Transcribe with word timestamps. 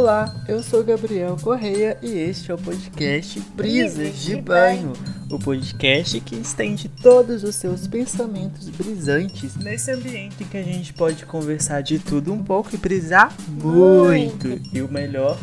Olá, 0.00 0.32
eu 0.46 0.62
sou 0.62 0.84
Gabriel 0.84 1.36
Correia 1.42 1.98
e 2.00 2.16
este 2.20 2.52
é 2.52 2.54
o 2.54 2.56
podcast 2.56 3.40
Brisas 3.56 4.14
de 4.14 4.40
Banho, 4.40 4.92
o 5.28 5.40
podcast 5.40 6.20
que 6.20 6.36
estende 6.36 6.88
todos 6.88 7.42
os 7.42 7.56
seus 7.56 7.88
pensamentos 7.88 8.68
brisantes 8.68 9.56
nesse 9.56 9.90
ambiente 9.90 10.44
que 10.44 10.56
a 10.56 10.62
gente 10.62 10.94
pode 10.94 11.26
conversar 11.26 11.82
de 11.82 11.98
tudo 11.98 12.32
um 12.32 12.44
pouco 12.44 12.72
e 12.72 12.78
brisar 12.78 13.34
muito. 13.48 14.46
muito. 14.46 14.76
E 14.76 14.80
o 14.80 14.88
melhor, 14.88 15.36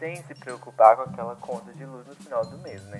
sem 0.00 0.16
se 0.16 0.34
preocupar 0.34 0.96
com 0.96 1.02
aquela 1.02 1.36
conta 1.36 1.72
de 1.72 1.84
luz 1.84 2.04
no 2.04 2.16
final 2.16 2.44
do 2.44 2.58
mês, 2.58 2.82
né? 2.86 2.98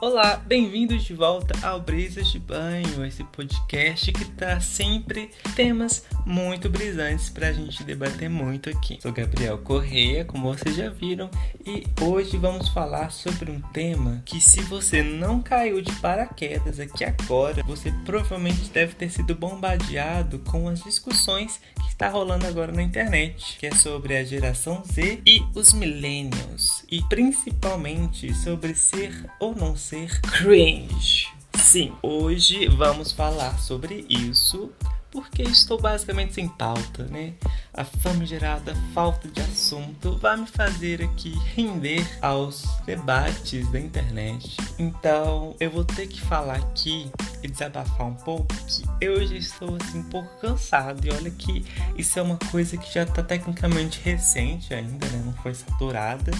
Olá, 0.00 0.36
bem-vindos 0.36 1.02
de 1.02 1.12
volta 1.12 1.54
ao 1.60 1.80
Brisas 1.80 2.28
de 2.28 2.38
Banho, 2.38 3.04
esse 3.04 3.24
podcast 3.24 4.12
que 4.12 4.24
traz 4.26 4.64
sempre 4.64 5.28
temas 5.56 6.04
muito 6.24 6.70
brisantes 6.70 7.28
para 7.28 7.48
a 7.48 7.52
gente 7.52 7.82
debater 7.82 8.30
muito 8.30 8.70
aqui. 8.70 9.00
Sou 9.02 9.12
Gabriel 9.12 9.58
Correia, 9.58 10.24
como 10.24 10.54
vocês 10.54 10.76
já 10.76 10.88
viram, 10.88 11.28
e 11.66 11.84
hoje 12.00 12.36
vamos 12.36 12.68
falar 12.68 13.10
sobre 13.10 13.50
um 13.50 13.60
tema 13.72 14.22
que, 14.24 14.40
se 14.40 14.60
você 14.60 15.02
não 15.02 15.42
caiu 15.42 15.82
de 15.82 15.90
paraquedas 15.96 16.78
aqui 16.78 17.02
agora, 17.04 17.64
você 17.64 17.92
provavelmente 18.06 18.70
deve 18.70 18.94
ter 18.94 19.10
sido 19.10 19.34
bombardeado 19.34 20.38
com 20.38 20.68
as 20.68 20.80
discussões 20.80 21.60
que 21.74 21.88
está 21.88 22.08
rolando 22.08 22.46
agora 22.46 22.70
na 22.70 22.84
internet, 22.84 23.58
que 23.58 23.66
é 23.66 23.74
sobre 23.74 24.16
a 24.16 24.22
geração 24.22 24.80
Z 24.84 25.22
e 25.26 25.42
os 25.56 25.72
millennials, 25.72 26.84
e 26.88 27.02
principalmente 27.02 28.32
sobre 28.32 28.76
ser 28.76 29.28
ou 29.40 29.56
não 29.56 29.76
ser 29.76 29.87
ser 29.88 30.20
cringe. 30.20 31.28
Sim, 31.54 31.94
hoje 32.02 32.68
vamos 32.68 33.10
falar 33.10 33.58
sobre 33.58 34.04
isso 34.06 34.70
porque 35.10 35.42
estou 35.42 35.80
basicamente 35.80 36.34
sem 36.34 36.46
pauta, 36.46 37.04
né? 37.04 37.32
A 37.72 37.84
famigerada 37.84 38.74
falta 38.92 39.28
de 39.28 39.40
assunto 39.40 40.18
vai 40.18 40.36
me 40.36 40.46
fazer 40.46 41.02
aqui 41.02 41.30
render 41.56 42.06
aos 42.20 42.66
debates 42.84 43.66
da 43.72 43.80
internet. 43.80 44.58
Então 44.78 45.56
eu 45.58 45.70
vou 45.70 45.86
ter 45.86 46.06
que 46.06 46.20
falar 46.20 46.56
aqui 46.56 47.10
e 47.42 47.48
desabafar 47.48 48.08
um 48.08 48.14
pouco 48.14 48.54
que 48.66 48.84
eu 49.00 49.26
já 49.26 49.36
estou 49.36 49.74
assim 49.80 50.00
um 50.00 50.10
pouco 50.10 50.28
cansado 50.38 51.06
e 51.06 51.10
olha 51.10 51.30
que 51.30 51.64
isso 51.96 52.18
é 52.18 52.22
uma 52.22 52.36
coisa 52.50 52.76
que 52.76 52.92
já 52.92 53.04
está 53.04 53.22
tecnicamente 53.22 54.02
recente 54.04 54.74
ainda, 54.74 55.06
né? 55.06 55.22
Não 55.24 55.32
foi 55.42 55.54
saturada 55.54 56.30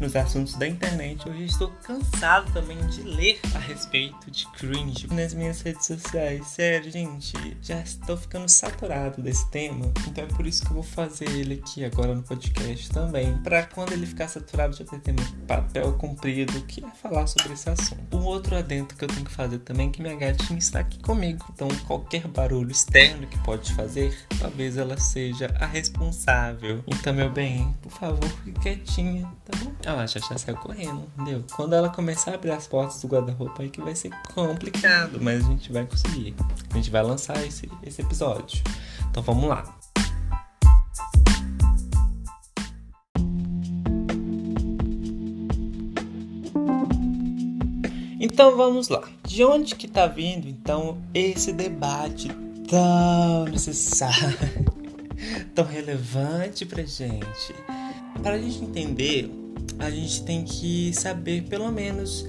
nos 0.00 0.14
assuntos 0.14 0.54
da 0.54 0.66
internet. 0.66 1.28
Hoje 1.28 1.44
estou 1.44 1.68
cansado 1.82 2.52
também 2.52 2.78
de 2.88 3.02
ler 3.02 3.40
a 3.54 3.58
respeito 3.58 4.30
de 4.30 4.46
cringe 4.52 5.06
nas 5.12 5.34
minhas 5.34 5.60
redes 5.60 5.86
sociais. 5.86 6.46
Sério, 6.46 6.90
gente, 6.90 7.56
já 7.62 7.80
estou 7.80 8.16
ficando 8.16 8.48
saturado 8.48 9.20
desse 9.22 9.48
tema. 9.50 9.92
Então 10.06 10.24
é 10.24 10.26
por 10.26 10.46
isso 10.46 10.64
que 10.64 10.70
eu 10.70 10.74
vou 10.74 10.82
fazer 10.82 11.28
ele 11.30 11.54
aqui 11.54 11.84
agora 11.84 12.14
no 12.14 12.22
podcast 12.22 12.90
também. 12.90 13.36
Para 13.38 13.64
quando 13.64 13.92
ele 13.92 14.06
ficar 14.06 14.28
saturado, 14.28 14.76
já 14.76 14.84
ter 14.84 15.12
meu 15.12 15.24
papel 15.46 15.92
cumprido, 15.94 16.60
que 16.62 16.84
é 16.84 16.90
falar 16.90 17.26
sobre 17.26 17.52
esse 17.52 17.68
assunto. 17.68 18.16
Um 18.16 18.24
outro 18.24 18.56
adendo 18.56 18.94
que 18.94 19.04
eu 19.04 19.08
tenho 19.08 19.24
que 19.24 19.32
fazer 19.32 19.58
também 19.60 19.88
é 19.88 19.90
que 19.90 20.02
minha 20.02 20.16
gatinha 20.16 20.58
está 20.58 20.80
aqui 20.80 20.98
comigo. 21.00 21.44
Então 21.52 21.68
qualquer 21.86 22.26
barulho 22.28 22.70
externo 22.70 23.26
que 23.26 23.38
pode 23.38 23.72
fazer, 23.74 24.16
talvez 24.38 24.76
ela 24.76 24.96
seja 24.98 25.54
a 25.58 25.66
responsável. 25.66 26.82
Então, 26.86 27.12
meu 27.12 27.30
bem, 27.30 27.74
por 27.82 27.92
favor, 27.92 28.28
fique 28.44 28.60
quietinha, 28.60 29.30
tá 29.44 29.58
bom? 29.58 29.72
Ela 29.88 30.06
já, 30.06 30.20
já 30.20 30.36
saiu 30.36 30.56
correndo, 30.56 31.02
entendeu? 31.16 31.42
Quando 31.56 31.74
ela 31.74 31.88
começar 31.88 32.32
a 32.32 32.34
abrir 32.34 32.50
as 32.50 32.66
portas 32.66 33.00
do 33.00 33.08
guarda-roupa 33.08 33.62
aí 33.62 33.70
que 33.70 33.80
vai 33.80 33.94
ser 33.94 34.10
complicado, 34.34 35.18
mas 35.20 35.44
a 35.44 35.48
gente 35.48 35.72
vai 35.72 35.86
conseguir. 35.86 36.34
A 36.70 36.74
gente 36.74 36.90
vai 36.90 37.02
lançar 37.02 37.42
esse, 37.44 37.70
esse 37.82 38.02
episódio. 38.02 38.62
Então 39.10 39.22
vamos 39.22 39.48
lá. 39.48 39.64
Então 48.20 48.56
vamos 48.56 48.88
lá. 48.88 49.08
De 49.24 49.42
onde 49.42 49.74
que 49.74 49.88
tá 49.88 50.06
vindo 50.06 50.48
então 50.48 50.98
esse 51.14 51.52
debate 51.52 52.28
tão 52.68 53.46
necessário, 53.46 54.36
tão 55.54 55.64
relevante 55.64 56.66
pra 56.66 56.82
gente? 56.82 57.54
Para 58.22 58.32
a 58.32 58.38
gente 58.38 58.62
entender 58.62 59.37
a 59.78 59.90
gente 59.90 60.24
tem 60.24 60.44
que 60.44 60.92
saber 60.92 61.42
pelo 61.44 61.70
menos 61.70 62.26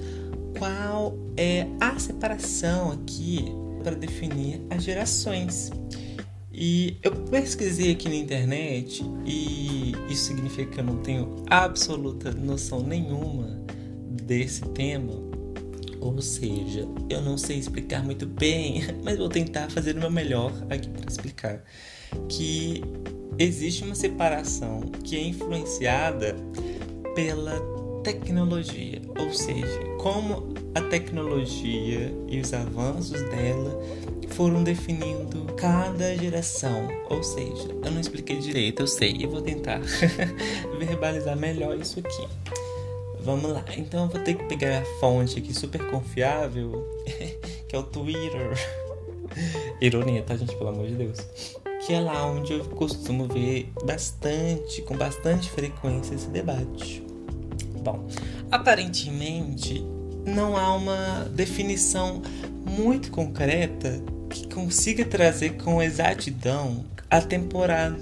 qual 0.58 1.16
é 1.36 1.66
a 1.80 1.98
separação 1.98 2.92
aqui 2.92 3.44
para 3.82 3.94
definir 3.94 4.60
as 4.70 4.82
gerações. 4.82 5.70
E 6.52 6.98
eu 7.02 7.12
pesquisei 7.12 7.92
aqui 7.92 8.08
na 8.08 8.16
internet 8.16 9.02
e 9.24 9.94
isso 10.10 10.24
significa 10.24 10.70
que 10.70 10.80
eu 10.80 10.84
não 10.84 10.98
tenho 10.98 11.44
absoluta 11.48 12.32
noção 12.32 12.82
nenhuma 12.82 13.64
desse 14.10 14.62
tema. 14.68 15.14
Ou 16.00 16.20
seja, 16.20 16.88
eu 17.08 17.20
não 17.20 17.36
sei 17.36 17.58
explicar 17.58 18.02
muito 18.02 18.26
bem, 18.26 18.82
mas 19.04 19.18
vou 19.18 19.28
tentar 19.28 19.70
fazer 19.70 19.96
o 19.96 20.00
meu 20.00 20.10
melhor 20.10 20.52
aqui 20.68 20.88
para 20.88 21.10
explicar 21.10 21.62
que 22.28 22.82
existe 23.38 23.84
uma 23.84 23.94
separação 23.94 24.80
que 25.04 25.16
é 25.16 25.22
influenciada 25.22 26.36
pela 27.14 27.60
tecnologia, 28.02 29.00
ou 29.18 29.32
seja, 29.32 29.80
como 29.98 30.54
a 30.74 30.80
tecnologia 30.80 32.14
e 32.28 32.40
os 32.40 32.52
avanços 32.52 33.20
dela 33.22 33.80
foram 34.30 34.62
definindo 34.62 35.44
cada 35.54 36.16
geração. 36.16 36.88
Ou 37.08 37.22
seja, 37.22 37.68
eu 37.84 37.90
não 37.90 38.00
expliquei 38.00 38.38
direito, 38.38 38.80
eu 38.80 38.86
sei, 38.86 39.16
e 39.18 39.26
vou 39.26 39.42
tentar 39.42 39.80
verbalizar 40.78 41.36
melhor 41.36 41.78
isso 41.78 42.00
aqui. 42.00 42.28
Vamos 43.20 43.50
lá, 43.52 43.64
então 43.76 44.04
eu 44.04 44.08
vou 44.08 44.20
ter 44.22 44.34
que 44.34 44.44
pegar 44.44 44.80
a 44.80 44.84
fonte 44.98 45.38
aqui 45.38 45.52
super 45.52 45.90
confiável, 45.90 46.88
que 47.68 47.76
é 47.76 47.78
o 47.78 47.82
Twitter. 47.82 48.56
Ironia, 49.80 50.22
tá, 50.22 50.36
gente? 50.36 50.56
Pelo 50.56 50.70
amor 50.70 50.86
de 50.86 50.94
Deus. 50.94 51.18
Que 51.86 51.94
é 51.94 52.00
lá 52.00 52.26
onde 52.26 52.52
eu 52.52 52.64
costumo 52.64 53.26
ver 53.26 53.72
bastante, 53.84 54.82
com 54.82 54.96
bastante 54.96 55.50
frequência, 55.50 56.14
esse 56.14 56.28
debate. 56.28 57.02
Bom, 57.82 58.06
aparentemente 58.50 59.84
não 60.26 60.56
há 60.56 60.74
uma 60.74 61.28
definição 61.32 62.22
muito 62.66 63.10
concreta 63.10 64.00
que 64.28 64.46
consiga 64.48 65.04
trazer 65.04 65.56
com 65.56 65.82
exatidão 65.82 66.84
a 67.10 67.20
temporada 67.20 67.98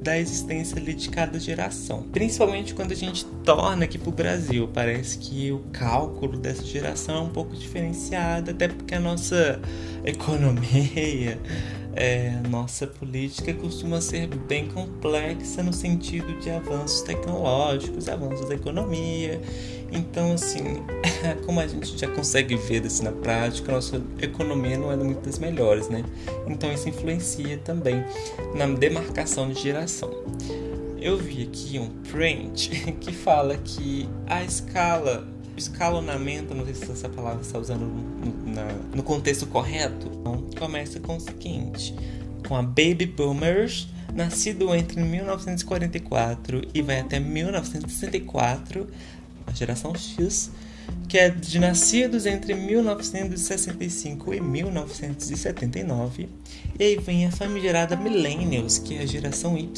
da 0.00 0.18
existência 0.18 0.80
de 0.80 1.08
cada 1.08 1.38
geração. 1.40 2.02
Principalmente 2.12 2.74
quando 2.74 2.92
a 2.92 2.94
gente 2.94 3.24
torna 3.44 3.84
aqui 3.84 3.98
para 3.98 4.08
o 4.08 4.12
Brasil. 4.12 4.68
Parece 4.72 5.18
que 5.18 5.50
o 5.50 5.60
cálculo 5.72 6.38
dessa 6.38 6.64
geração 6.64 7.16
é 7.16 7.20
um 7.22 7.30
pouco 7.30 7.56
diferenciado, 7.56 8.50
até 8.50 8.68
porque 8.68 8.94
a 8.94 9.00
nossa 9.00 9.60
economia 10.04 11.40
é, 11.96 12.30
nossa 12.50 12.86
política 12.86 13.54
costuma 13.54 14.02
ser 14.02 14.26
bem 14.26 14.68
complexa 14.68 15.62
no 15.62 15.72
sentido 15.72 16.38
de 16.40 16.50
avanços 16.50 17.00
tecnológicos, 17.00 18.06
avanços 18.08 18.46
da 18.48 18.54
economia. 18.54 19.40
Então, 19.90 20.34
assim, 20.34 20.82
como 21.46 21.58
a 21.58 21.66
gente 21.66 21.96
já 21.96 22.06
consegue 22.06 22.54
ver 22.54 22.84
assim, 22.84 23.02
na 23.02 23.12
prática, 23.12 23.72
nossa 23.72 24.02
economia 24.20 24.76
não 24.76 24.92
é 24.92 24.96
muito 24.96 25.24
das 25.24 25.38
melhores, 25.38 25.88
né? 25.88 26.04
Então, 26.46 26.70
isso 26.70 26.86
influencia 26.88 27.56
também 27.58 28.04
na 28.54 28.66
demarcação 28.66 29.48
de 29.48 29.60
geração. 29.60 30.10
Eu 31.00 31.16
vi 31.16 31.44
aqui 31.44 31.78
um 31.78 31.88
print 32.10 32.92
que 33.00 33.12
fala 33.12 33.56
que 33.56 34.06
a 34.26 34.44
escala 34.44 35.26
escalonamento, 35.56 36.54
não 36.54 36.64
sei 36.64 36.74
se 36.74 36.90
essa 36.90 37.08
palavra 37.08 37.42
está 37.42 37.58
usando 37.58 37.82
no, 37.82 38.54
na, 38.54 38.72
no 38.94 39.02
contexto 39.02 39.46
correto, 39.46 40.10
então, 40.20 40.44
começa 40.58 41.00
com 41.00 41.16
o 41.16 41.20
seguinte: 41.20 41.94
com 42.46 42.56
a 42.56 42.62
Baby 42.62 43.06
Boomers, 43.06 43.88
nascido 44.14 44.74
entre 44.74 45.00
1944 45.00 46.62
e 46.74 46.82
vai 46.82 47.00
até 47.00 47.18
1964, 47.18 48.86
a 49.46 49.52
geração 49.52 49.94
X, 49.94 50.50
que 51.08 51.18
é 51.18 51.30
de 51.30 51.58
nascidos 51.58 52.26
entre 52.26 52.54
1965 52.54 54.34
e 54.34 54.40
1979. 54.40 56.28
E 56.78 56.84
aí 56.84 56.96
vem 56.96 57.24
a 57.26 57.30
famigerada 57.30 57.96
Millennials, 57.96 58.78
que 58.78 58.96
é 58.96 59.02
a 59.02 59.06
geração 59.06 59.56
Y, 59.56 59.72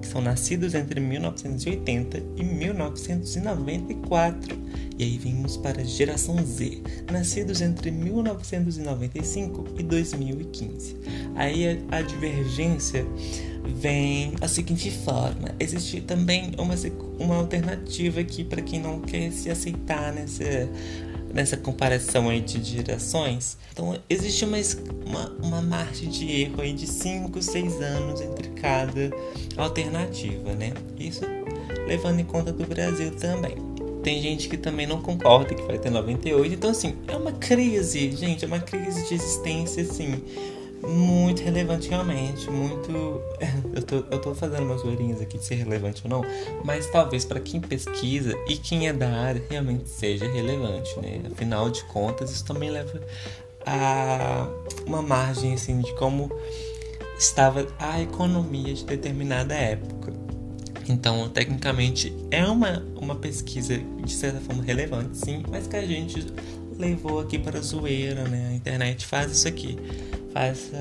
que 0.00 0.06
são 0.06 0.20
nascidos 0.20 0.74
entre 0.74 1.00
1980 1.00 2.22
e 2.36 2.44
1994. 2.44 4.56
E 4.98 5.04
aí 5.04 5.18
vimos 5.18 5.56
para 5.56 5.82
a 5.82 5.84
geração 5.84 6.36
Z, 6.44 6.82
nascidos 7.10 7.60
entre 7.60 7.90
1995 7.90 9.64
e 9.78 9.82
2015. 9.82 10.96
Aí 11.34 11.84
a, 11.90 12.02
divergência 12.02 13.04
vem 13.80 14.34
a 14.40 14.48
seguinte 14.48 14.90
forma: 14.90 15.54
existe 15.58 16.00
também 16.00 16.52
uma, 16.58 16.74
uma 17.22 17.36
alternativa 17.36 18.20
aqui 18.20 18.44
para 18.44 18.60
quem 18.60 18.80
não 18.80 19.00
quer 19.00 19.30
se 19.30 19.50
aceitar 19.50 20.12
nessa 20.12 20.68
nessa 21.32 21.56
comparação 21.56 22.28
aí 22.28 22.40
de 22.40 22.62
gerações. 22.62 23.56
Então 23.72 23.98
existe 24.08 24.44
uma, 24.44 24.58
uma, 25.06 25.30
uma 25.42 25.62
margem 25.62 26.08
de 26.10 26.30
erro 26.42 26.60
aí 26.60 26.72
de 26.72 26.86
5, 26.86 27.40
6 27.40 27.80
anos 27.80 28.20
entre 28.20 28.48
cada 28.48 29.10
alternativa, 29.56 30.52
né? 30.52 30.72
Isso 30.98 31.22
levando 31.86 32.20
em 32.20 32.24
conta 32.24 32.52
do 32.52 32.66
Brasil 32.66 33.10
também. 33.12 33.56
Tem 34.02 34.20
gente 34.20 34.48
que 34.48 34.56
também 34.56 34.86
não 34.86 35.00
concorda 35.00 35.54
que 35.54 35.62
vai 35.62 35.78
ter 35.78 35.88
98. 35.88 36.54
Então, 36.54 36.70
assim, 36.70 36.96
é 37.06 37.16
uma 37.16 37.32
crise, 37.32 38.10
gente, 38.10 38.44
é 38.44 38.48
uma 38.48 38.58
crise 38.58 39.06
de 39.06 39.14
existência, 39.14 39.82
assim, 39.84 40.20
muito 40.82 41.42
relevante 41.42 41.88
realmente, 41.88 42.50
muito. 42.50 43.22
Eu 43.74 43.82
tô, 43.82 43.96
eu 44.10 44.18
tô 44.20 44.34
fazendo 44.34 44.64
umas 44.64 44.82
zoeirinhas 44.82 45.22
aqui 45.22 45.38
de 45.38 45.44
ser 45.46 45.54
relevante 45.54 46.02
ou 46.04 46.10
não, 46.10 46.22
mas 46.62 46.86
talvez 46.90 47.24
para 47.24 47.40
quem 47.40 47.58
pesquisa 47.58 48.34
e 48.46 48.58
quem 48.58 48.86
é 48.86 48.92
da 48.92 49.08
área 49.08 49.42
realmente 49.48 49.88
seja 49.88 50.30
relevante, 50.30 50.94
né? 51.00 51.22
Afinal 51.32 51.70
de 51.70 51.82
contas, 51.84 52.30
isso 52.30 52.44
também 52.44 52.70
leva 52.70 53.00
a 53.64 54.46
uma 54.86 55.00
margem 55.00 55.54
assim 55.54 55.80
de 55.80 55.90
como 55.94 56.30
estava 57.18 57.66
a 57.78 58.00
economia 58.02 58.74
de 58.74 58.84
determinada 58.84 59.54
época. 59.54 60.12
Então, 60.88 61.28
tecnicamente, 61.28 62.14
é 62.30 62.44
uma, 62.44 62.84
uma 62.96 63.14
pesquisa 63.14 63.78
de 64.04 64.12
certa 64.12 64.40
forma 64.40 64.62
relevante, 64.62 65.16
sim, 65.16 65.42
mas 65.48 65.66
que 65.66 65.76
a 65.76 65.86
gente 65.86 66.26
levou 66.78 67.20
aqui 67.20 67.38
para 67.38 67.58
a 67.58 67.62
zoeira, 67.62 68.24
né? 68.24 68.48
A 68.50 68.54
internet 68.54 69.06
faz 69.06 69.30
isso 69.30 69.46
aqui, 69.46 69.78
essa 70.34 70.76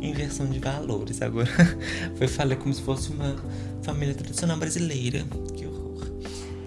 inversão 0.00 0.46
de 0.46 0.58
valores. 0.58 1.20
Agora, 1.22 1.50
foi 2.16 2.28
falei 2.28 2.56
como 2.56 2.72
se 2.72 2.82
fosse 2.82 3.10
uma 3.10 3.36
família 3.82 4.14
tradicional 4.14 4.56
brasileira. 4.56 5.24
Que 5.56 5.66
horror. 5.66 6.08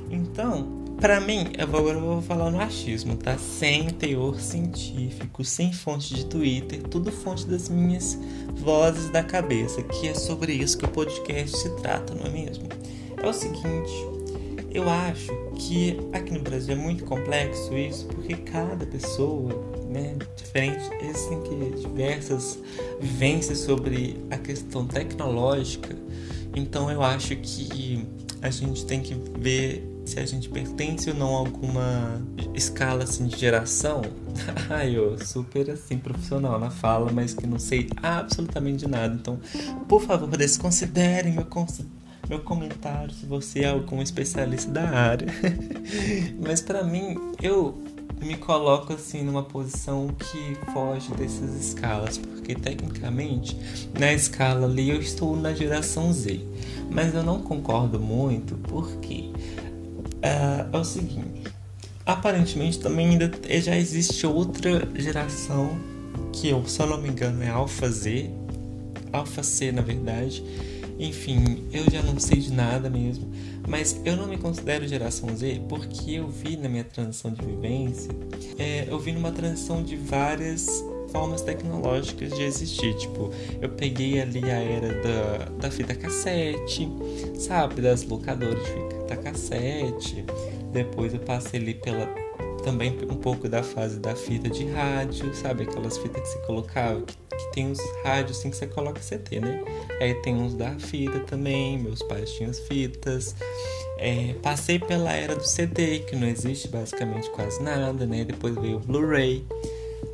Então, 0.09 0.77
para 0.99 1.21
mim, 1.21 1.51
eu 1.57 1.67
vou, 1.67 1.79
agora 1.79 1.97
eu 1.97 2.01
vou 2.01 2.21
falar 2.21 2.49
no 2.49 2.59
achismo, 2.59 3.15
tá? 3.15 3.37
Sem 3.37 3.89
teor 3.89 4.39
científico, 4.39 5.43
sem 5.43 5.71
fonte 5.71 6.15
de 6.15 6.25
Twitter, 6.25 6.81
tudo 6.83 7.11
fonte 7.11 7.45
das 7.45 7.69
minhas 7.69 8.17
vozes 8.55 9.09
da 9.11 9.23
cabeça, 9.23 9.83
que 9.83 10.07
é 10.07 10.15
sobre 10.15 10.53
isso 10.53 10.77
que 10.77 10.85
o 10.85 10.89
podcast 10.89 11.55
se 11.55 11.69
trata, 11.77 12.15
não 12.15 12.25
é 12.25 12.29
mesmo? 12.29 12.67
É 13.15 13.27
o 13.27 13.33
seguinte, 13.33 14.16
eu 14.71 14.89
acho 14.89 15.31
que 15.55 15.97
aqui 16.13 16.33
no 16.33 16.39
Brasil 16.39 16.75
é 16.75 16.77
muito 16.77 17.03
complexo 17.05 17.75
isso, 17.77 18.05
porque 18.07 18.35
cada 18.35 18.85
pessoa, 18.85 19.53
né, 19.89 20.15
diferente, 20.35 20.89
existem 21.01 21.41
diversas 21.81 22.59
vivências 22.99 23.59
sobre 23.59 24.17
a 24.29 24.37
questão 24.37 24.85
tecnológica, 24.85 25.95
então 26.55 26.89
eu 26.91 27.01
acho 27.01 27.35
que 27.37 28.05
a 28.41 28.49
gente 28.49 28.85
tem 28.85 29.01
que 29.01 29.15
ver 29.39 29.87
se 30.05 30.19
a 30.19 30.25
gente 30.25 30.47
pertence 30.47 31.09
ou 31.09 31.15
não 31.15 31.35
a 31.35 31.39
alguma 31.39 32.21
escala 32.53 33.03
assim 33.03 33.27
de 33.27 33.37
geração. 33.37 34.01
Ai, 34.69 34.95
eu 34.95 35.17
super 35.23 35.69
assim 35.69 35.97
profissional 35.97 36.57
na 36.57 36.69
fala, 36.69 37.11
mas 37.11 37.33
que 37.33 37.45
não 37.45 37.59
sei 37.59 37.89
absolutamente 38.01 38.85
de 38.85 38.87
nada. 38.87 39.13
Então, 39.13 39.39
por 39.87 40.01
favor, 40.01 40.29
desconsiderem 40.29 41.33
meu 41.33 41.45
meu 42.29 42.39
comentário 42.39 43.13
se 43.13 43.25
você 43.25 43.61
é 43.61 43.69
algum 43.69 44.01
especialista 44.01 44.71
da 44.71 44.89
área. 44.89 45.27
mas 46.39 46.61
para 46.61 46.83
mim, 46.83 47.17
eu 47.41 47.77
me 48.21 48.35
coloco 48.35 48.93
assim 48.93 49.23
numa 49.23 49.43
posição 49.43 50.07
que 50.07 50.71
foge 50.73 51.11
dessas 51.13 51.53
escalas, 51.55 52.17
porque 52.17 52.55
tecnicamente 52.55 53.57
na 53.97 54.11
escala 54.11 54.65
ali 54.65 54.89
eu 54.89 54.99
estou 54.99 55.35
na 55.35 55.53
geração 55.53 56.11
Z, 56.11 56.41
mas 56.89 57.13
eu 57.13 57.23
não 57.23 57.41
concordo 57.41 57.99
muito 57.99 58.55
porque 58.63 59.31
é, 60.21 60.65
é 60.71 60.77
o 60.77 60.83
seguinte: 60.83 61.43
aparentemente 62.05 62.79
também 62.79 63.09
ainda 63.09 63.31
já 63.61 63.77
existe 63.77 64.25
outra 64.25 64.87
geração 64.95 65.77
que 66.33 66.49
eu, 66.49 66.65
se 66.67 66.79
eu 66.81 66.87
não 66.87 66.99
me 66.99 67.09
engano, 67.09 67.43
é 67.43 67.49
Alpha 67.49 67.89
Z, 67.89 68.31
Alpha 69.13 69.43
C 69.43 69.71
na 69.71 69.81
verdade. 69.81 70.43
Enfim, 70.99 71.67
eu 71.71 71.89
já 71.91 72.01
não 72.01 72.19
sei 72.19 72.39
de 72.39 72.51
nada 72.51 72.89
mesmo, 72.89 73.29
mas 73.67 74.01
eu 74.03 74.15
não 74.15 74.27
me 74.27 74.37
considero 74.37 74.87
geração 74.87 75.35
Z 75.35 75.61
porque 75.69 76.13
eu 76.13 76.27
vi 76.27 76.57
na 76.57 76.67
minha 76.67 76.83
transição 76.83 77.31
de 77.31 77.45
vivência, 77.45 78.11
é, 78.57 78.87
eu 78.89 78.99
vi 78.99 79.11
numa 79.11 79.31
transição 79.31 79.83
de 79.83 79.95
várias 79.95 80.83
formas 81.11 81.41
tecnológicas 81.41 82.33
de 82.33 82.43
existir. 82.43 82.95
Tipo, 82.95 83.31
eu 83.61 83.69
peguei 83.69 84.21
ali 84.21 84.43
a 84.49 84.59
era 84.59 84.93
da, 85.01 85.45
da 85.59 85.71
fita 85.71 85.95
cassete, 85.95 86.89
sabe? 87.35 87.81
Das 87.81 88.03
locadoras 88.03 88.59
de 88.63 88.71
fita 88.71 89.17
cassete. 89.17 90.25
Depois 90.71 91.13
eu 91.13 91.19
passei 91.19 91.59
ali 91.59 91.73
pela 91.73 92.07
também 92.63 92.97
um 93.09 93.15
pouco 93.15 93.47
da 93.47 93.63
fase 93.63 93.99
da 93.99 94.15
fita 94.15 94.49
de 94.49 94.65
rádio, 94.65 95.33
sabe? 95.33 95.63
Aquelas 95.63 95.97
fitas 95.97 96.21
que 96.21 96.27
você 96.27 96.39
colocava, 96.39 97.01
que, 97.01 97.15
que 97.37 97.51
tem 97.51 97.71
os 97.71 97.79
rádios 98.03 98.37
assim 98.37 98.49
que 98.49 98.57
você 98.57 98.67
coloca 98.67 98.99
CT, 98.99 99.39
né? 99.39 99.63
Aí 100.01 100.13
tem 100.15 100.35
uns 100.35 100.53
da 100.53 100.71
fita 100.79 101.19
também, 101.19 101.77
meus 101.77 102.01
pais 102.03 102.31
tinham 102.31 102.49
as 102.49 102.59
fitas. 102.59 103.35
É, 103.97 104.35
passei 104.41 104.79
pela 104.79 105.11
era 105.11 105.35
do 105.35 105.43
CD, 105.43 105.99
que 105.99 106.15
não 106.15 106.27
existe 106.27 106.67
basicamente 106.67 107.29
quase 107.31 107.61
nada, 107.61 108.05
né? 108.05 108.23
Depois 108.23 108.55
veio 108.55 108.77
o 108.77 108.79
Blu-ray. 108.79 109.45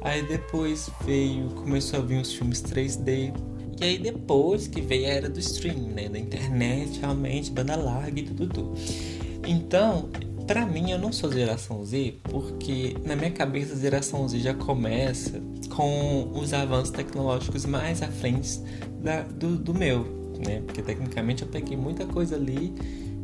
Aí 0.02 0.22
depois 0.24 0.90
veio, 1.06 1.50
começou 1.52 2.00
a 2.00 2.04
vir 2.04 2.20
os 2.20 2.34
filmes 2.34 2.62
3D. 2.62 3.34
E 3.82 3.84
aí 3.84 3.98
depois 3.98 4.68
que 4.68 4.82
veio 4.82 5.06
a 5.06 5.10
era 5.10 5.30
do 5.30 5.40
streaming, 5.40 5.90
né? 5.90 6.10
Da 6.10 6.20
internet, 6.20 7.00
realmente, 7.00 7.52
banda 7.52 7.76
larga 7.76 8.20
e 8.20 8.24
tudo, 8.24 8.48
tudo. 8.48 8.74
Então, 9.46 10.10
para 10.48 10.66
mim, 10.66 10.92
eu 10.92 11.00
não 11.00 11.12
sou 11.12 11.32
geração 11.32 11.84
Z, 11.86 12.16
porque 12.24 12.96
na 13.06 13.16
minha 13.16 13.32
cabeça 13.32 13.74
a 13.74 13.78
geração 13.78 14.28
Z 14.28 14.40
já 14.40 14.54
começa 14.54 15.42
com 15.70 16.32
os 16.36 16.54
avanços 16.54 16.92
tecnológicos 16.92 17.66
mais 17.66 18.02
à 18.02 18.08
frente 18.08 18.60
da, 19.02 19.22
do, 19.22 19.58
do 19.58 19.74
meu, 19.74 20.04
né? 20.46 20.62
Porque 20.66 20.82
tecnicamente 20.82 21.44
eu 21.44 21.48
peguei 21.48 21.78
muita 21.78 22.06
coisa 22.06 22.36
ali 22.36 22.74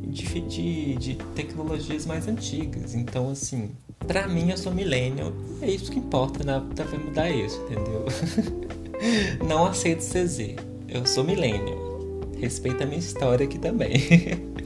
de, 0.01 0.41
de, 0.41 0.95
de 0.95 1.15
tecnologias 1.35 2.05
mais 2.05 2.27
antigas. 2.27 2.95
Então, 2.95 3.29
assim, 3.29 3.71
pra 4.07 4.27
mim 4.27 4.49
eu 4.49 4.57
sou 4.57 4.73
millennial. 4.73 5.31
É 5.61 5.69
isso 5.69 5.91
que 5.91 5.99
importa, 5.99 6.43
né? 6.43 6.63
vai 6.75 6.99
mudar 6.99 7.29
isso, 7.29 7.61
entendeu? 7.63 8.05
Não 9.47 9.65
aceito 9.65 9.99
CZ. 9.99 10.55
Eu 10.87 11.05
sou 11.05 11.23
millennial. 11.23 11.89
Respeita 12.39 12.83
a 12.83 12.87
minha 12.87 12.99
história 12.99 13.45
aqui 13.45 13.59
também. 13.59 13.93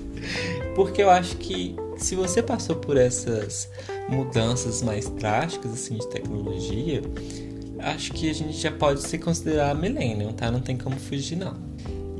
Porque 0.76 1.02
eu 1.02 1.10
acho 1.10 1.38
que 1.38 1.76
se 1.98 2.16
você 2.16 2.42
passou 2.42 2.76
por 2.76 2.98
essas 2.98 3.70
mudanças 4.10 4.82
mais 4.82 5.10
drásticas 5.10 5.74
assim 5.74 5.98
de 5.98 6.08
tecnologia, 6.10 7.02
acho 7.80 8.12
que 8.14 8.30
a 8.30 8.34
gente 8.34 8.58
já 8.58 8.72
pode 8.72 9.02
se 9.02 9.18
considerar 9.18 9.76
millennial, 9.76 10.34
tá? 10.34 10.52
Não 10.52 10.62
tem 10.62 10.78
como 10.78 10.96
fugir 10.98 11.38
não. 11.38 11.56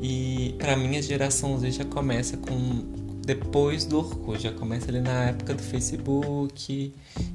E 0.02 0.54
para 0.58 0.76
mim 0.76 0.96
a 0.96 1.00
geração 1.00 1.58
Z 1.58 1.70
já 1.70 1.84
começa 1.84 2.36
com 2.36 3.04
depois 3.24 3.86
do 3.86 3.98
Orkut, 3.98 4.42
já 4.42 4.52
começa 4.52 4.90
ali 4.90 5.00
na 5.00 5.30
época 5.30 5.54
do 5.54 5.62
Facebook, 5.62 6.92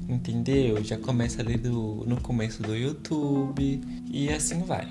entendeu? 0.08 0.82
Já 0.84 0.96
começa 0.96 1.42
ali 1.42 1.56
do, 1.56 2.04
no 2.06 2.20
começo 2.20 2.62
do 2.62 2.76
YouTube 2.76 3.80
e 4.08 4.28
assim 4.30 4.60
vai. 4.62 4.88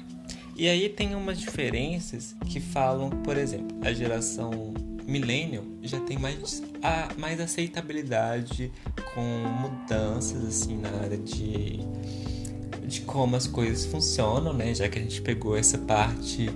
E 0.57 0.67
aí 0.67 0.89
tem 0.89 1.15
umas 1.15 1.39
diferenças 1.39 2.35
que 2.47 2.59
falam, 2.59 3.09
por 3.09 3.37
exemplo, 3.37 3.77
a 3.81 3.93
geração 3.93 4.73
millennial 5.09 5.63
já 5.81 5.99
tem 5.99 6.17
mais, 6.17 6.61
a, 6.81 7.09
mais 7.17 7.39
aceitabilidade 7.39 8.71
com 9.13 9.21
mudanças 9.21 10.45
assim 10.45 10.77
na 10.77 10.89
área 10.89 11.17
de, 11.17 11.79
de 12.85 13.01
como 13.01 13.35
as 13.35 13.47
coisas 13.47 13.85
funcionam, 13.85 14.53
né? 14.53 14.73
Já 14.73 14.87
que 14.87 14.99
a 14.99 15.01
gente 15.01 15.21
pegou 15.21 15.57
essa 15.57 15.77
parte 15.77 16.49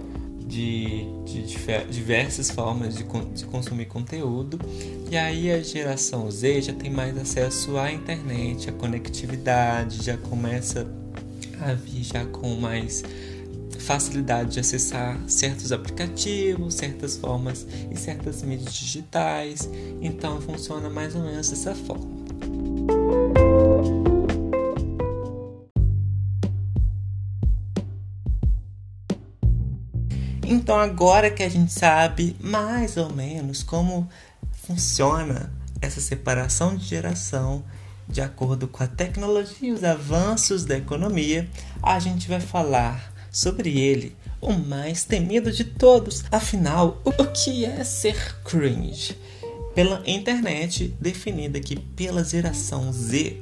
de, 0.45 1.05
de 1.25 1.43
diversas 1.89 2.51
formas 2.51 2.95
de, 2.95 3.03
de 3.03 3.45
consumir 3.45 3.85
conteúdo. 3.85 4.59
E 5.09 5.17
aí 5.17 5.51
a 5.51 5.61
geração 5.61 6.29
Z 6.29 6.61
já 6.61 6.73
tem 6.73 6.91
mais 6.91 7.17
acesso 7.17 7.77
à 7.77 7.91
internet, 7.91 8.69
à 8.69 8.73
conectividade, 8.73 10.03
já 10.03 10.17
começa 10.17 10.87
a 11.61 11.73
vir 11.73 12.03
já 12.03 12.25
com 12.25 12.55
mais 12.55 13.03
facilidade 13.83 14.51
de 14.51 14.59
acessar 14.59 15.19
certos 15.27 15.71
aplicativos, 15.71 16.75
certas 16.75 17.17
formas 17.17 17.67
e 17.91 17.97
certas 17.97 18.41
mídias 18.41 18.73
digitais. 18.73 19.69
Então 20.01 20.41
funciona 20.41 20.89
mais 20.89 21.15
ou 21.15 21.23
menos 21.23 21.49
dessa 21.49 21.75
forma. 21.75 22.23
Então, 30.45 30.79
agora 30.79 31.29
que 31.29 31.43
a 31.43 31.49
gente 31.49 31.73
sabe 31.73 32.35
mais 32.39 32.95
ou 32.95 33.11
menos 33.11 33.63
como 33.63 34.07
funciona 34.51 35.51
essa 35.81 35.99
separação 35.99 36.75
de 36.75 36.85
geração 36.85 37.63
de 38.07 38.21
acordo 38.21 38.67
com 38.67 38.83
a 38.83 38.87
tecnologia 38.87 39.69
e 39.69 39.71
os 39.71 39.83
avanços 39.83 40.65
da 40.65 40.77
economia, 40.77 41.49
a 41.81 41.99
gente 41.99 42.27
vai 42.27 42.39
falar 42.39 43.12
sobre 43.33 43.77
ele, 43.77 44.15
o 44.39 44.53
mais 44.53 45.03
temido 45.03 45.51
de 45.51 45.65
todos. 45.65 46.23
Afinal, 46.31 47.01
o 47.03 47.25
que 47.25 47.65
é 47.65 47.83
ser 47.83 48.37
cringe? 48.45 49.17
Pela 49.75 50.01
internet, 50.05 50.95
definida 51.01 51.57
aqui 51.57 51.75
pela 51.75 52.23
geração 52.23 52.93
Z, 52.93 53.41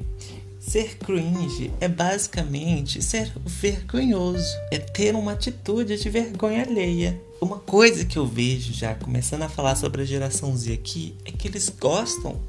Ser 0.62 0.96
cringe 1.00 1.74
é 1.82 1.88
basicamente 1.88 3.02
ser 3.02 3.34
vergonhoso, 3.44 4.56
é 4.70 4.78
ter 4.78 5.16
uma 5.16 5.32
atitude 5.32 5.98
de 5.98 6.08
vergonha 6.08 6.62
alheia. 6.62 7.20
Uma 7.42 7.58
coisa 7.58 8.06
que 8.06 8.18
eu 8.18 8.28
vejo 8.28 8.72
já 8.72 8.94
começando 8.94 9.42
a 9.42 9.50
falar 9.50 9.76
sobre 9.76 10.04
a 10.04 10.06
geração 10.06 10.56
Z 10.56 10.72
aqui 10.72 11.16
é 11.26 11.32
que 11.32 11.48
eles 11.48 11.68
gostam 11.68 12.40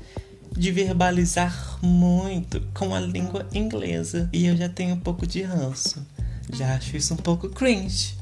de 0.55 0.71
verbalizar 0.71 1.79
muito 1.81 2.61
com 2.75 2.95
a 2.95 3.01
língua 3.01 3.49
inglesa 3.55 4.29
e 4.31 4.45
eu 4.45 4.59
já 4.59 4.69
tenho 4.69 4.95
um 4.95 5.01
pouco 5.01 5.27
de 5.27 5.41
ranço. 5.41 6.07
Já 6.51 6.75
acho 6.75 6.97
isso 6.97 7.15
um 7.15 7.19
pouco 7.19 7.49
cringe. 7.49 8.17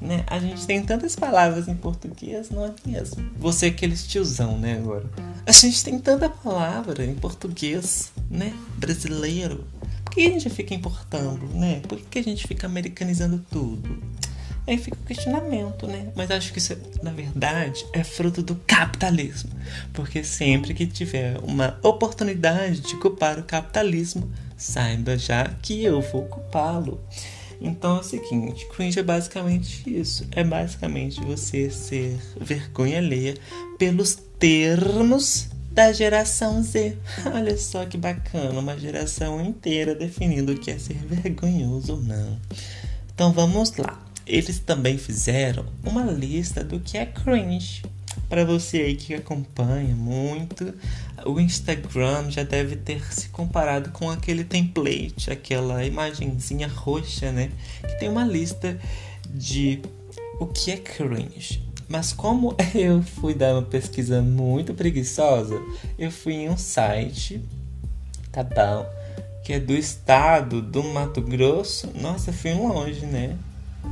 Né? 0.00 0.22
A 0.26 0.38
gente 0.38 0.66
tem 0.66 0.82
tantas 0.82 1.16
palavras 1.16 1.66
em 1.66 1.74
português, 1.74 2.50
não 2.50 2.66
é 2.66 2.74
mesmo? 2.84 3.24
Você 3.38 3.66
é 3.66 3.68
aquele 3.70 3.96
tiozão, 3.96 4.58
né, 4.58 4.74
agora? 4.74 5.06
A 5.46 5.52
gente 5.52 5.82
tem 5.82 5.98
tanta 5.98 6.28
palavra 6.28 7.04
em 7.04 7.14
português, 7.14 8.12
né? 8.30 8.52
Brasileiro. 8.76 9.64
Por 10.04 10.12
que 10.14 10.26
a 10.26 10.30
gente 10.30 10.50
fica 10.50 10.74
importando, 10.74 11.46
né? 11.54 11.80
Por 11.88 11.98
que 12.00 12.18
a 12.18 12.22
gente 12.22 12.46
fica 12.46 12.66
americanizando 12.66 13.44
tudo? 13.50 14.02
Aí 14.66 14.78
fica 14.78 14.96
o 14.96 15.06
questionamento, 15.06 15.86
né? 15.86 16.10
Mas 16.16 16.30
acho 16.30 16.50
que 16.50 16.58
isso, 16.58 16.74
na 17.02 17.10
verdade, 17.10 17.84
é 17.92 18.02
fruto 18.02 18.42
do 18.42 18.56
capitalismo. 18.66 19.50
Porque 19.92 20.24
sempre 20.24 20.72
que 20.72 20.86
tiver 20.86 21.38
uma 21.42 21.78
oportunidade 21.82 22.80
de 22.80 22.96
culpar 22.96 23.38
o 23.38 23.42
capitalismo, 23.42 24.30
saiba 24.56 25.18
já 25.18 25.44
que 25.60 25.84
eu 25.84 26.00
vou 26.00 26.24
culpá-lo. 26.24 26.98
Então 27.64 27.96
é 27.96 28.00
o 28.00 28.02
seguinte, 28.02 28.66
cringe 28.66 29.00
é 29.00 29.02
basicamente 29.02 29.82
isso. 29.86 30.26
É 30.32 30.44
basicamente 30.44 31.18
você 31.22 31.70
ser 31.70 32.14
vergonha 32.38 32.98
alheia 32.98 33.34
pelos 33.78 34.16
termos 34.38 35.48
da 35.72 35.90
geração 35.90 36.62
Z. 36.62 36.98
Olha 37.34 37.56
só 37.56 37.86
que 37.86 37.96
bacana, 37.96 38.60
uma 38.60 38.78
geração 38.78 39.42
inteira 39.42 39.94
definindo 39.94 40.52
o 40.52 40.58
que 40.58 40.70
é 40.70 40.78
ser 40.78 40.98
vergonhoso 41.06 41.94
ou 41.94 42.00
não. 42.02 42.38
Então 43.14 43.32
vamos 43.32 43.74
lá. 43.78 43.98
Eles 44.26 44.58
também 44.58 44.98
fizeram 44.98 45.64
uma 45.82 46.04
lista 46.04 46.62
do 46.62 46.78
que 46.78 46.98
é 46.98 47.06
cringe. 47.06 47.82
Para 48.28 48.44
você 48.44 48.78
aí 48.82 48.94
que 48.94 49.14
acompanha 49.14 49.94
muito, 49.94 50.74
o 51.26 51.40
Instagram 51.40 52.30
já 52.30 52.42
deve 52.42 52.76
ter 52.76 53.02
se 53.12 53.28
comparado 53.28 53.90
com 53.90 54.10
aquele 54.10 54.44
template, 54.44 55.30
aquela 55.30 55.84
imagenzinha 55.84 56.68
roxa, 56.68 57.32
né? 57.32 57.50
Que 57.82 57.98
tem 57.98 58.08
uma 58.08 58.24
lista 58.24 58.78
de 59.28 59.80
o 60.38 60.46
que 60.46 60.70
é 60.70 60.76
cringe. 60.76 61.62
Mas 61.88 62.12
como 62.12 62.56
eu 62.74 63.02
fui 63.02 63.34
dar 63.34 63.54
uma 63.54 63.62
pesquisa 63.62 64.22
muito 64.22 64.74
preguiçosa, 64.74 65.60
eu 65.98 66.10
fui 66.10 66.34
em 66.34 66.50
um 66.50 66.56
site, 66.56 67.42
tá 68.32 68.42
bom? 68.42 68.86
Que 69.44 69.54
é 69.54 69.60
do 69.60 69.74
estado 69.74 70.62
do 70.62 70.82
Mato 70.82 71.20
Grosso. 71.20 71.90
Nossa, 71.94 72.32
fui 72.32 72.54
longe, 72.54 73.04
né? 73.04 73.36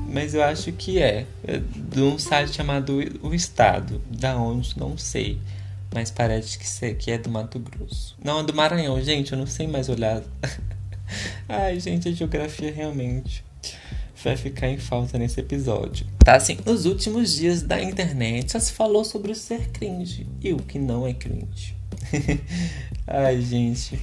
Mas 0.09 0.35
eu 0.35 0.43
acho 0.43 0.73
que 0.73 1.01
é. 1.01 1.27
é 1.45 1.59
de 1.59 2.01
um 2.01 2.19
site 2.19 2.53
chamado 2.53 2.99
O 3.23 3.35
Estado. 3.35 4.01
Da 4.11 4.37
onde, 4.37 4.79
não 4.79 4.97
sei. 4.97 5.39
Mas 5.95 6.11
parece 6.11 6.59
que, 6.59 6.95
que 6.95 7.11
é 7.11 7.19
do 7.19 7.31
Mato 7.31 7.59
Grosso. 7.59 8.17
Não, 8.23 8.41
é 8.41 8.43
do 8.43 8.55
Maranhão, 8.55 9.01
gente. 9.03 9.33
Eu 9.33 9.39
não 9.39 9.47
sei 9.47 9.67
mais 9.67 9.89
olhar. 9.89 10.23
Ai, 11.49 11.79
gente, 11.79 12.09
a 12.09 12.13
geografia 12.13 12.73
realmente 12.73 13.45
vai 14.23 14.37
ficar 14.37 14.69
em 14.69 14.79
falta 14.79 15.19
nesse 15.19 15.41
episódio. 15.41 16.07
Tá 16.25 16.37
assim, 16.37 16.59
nos 16.65 16.87
últimos 16.87 17.35
dias 17.35 17.63
da 17.63 17.83
internet 17.83 18.53
só 18.53 18.61
se 18.61 18.73
falou 18.73 19.05
sobre 19.05 19.33
o 19.33 19.35
ser 19.35 19.69
cringe 19.71 20.27
e 20.41 20.53
o 20.53 20.59
que 20.59 20.79
não 20.79 21.07
é 21.07 21.13
cringe. 21.13 21.77
Ai, 23.07 23.41
gente. 23.43 24.01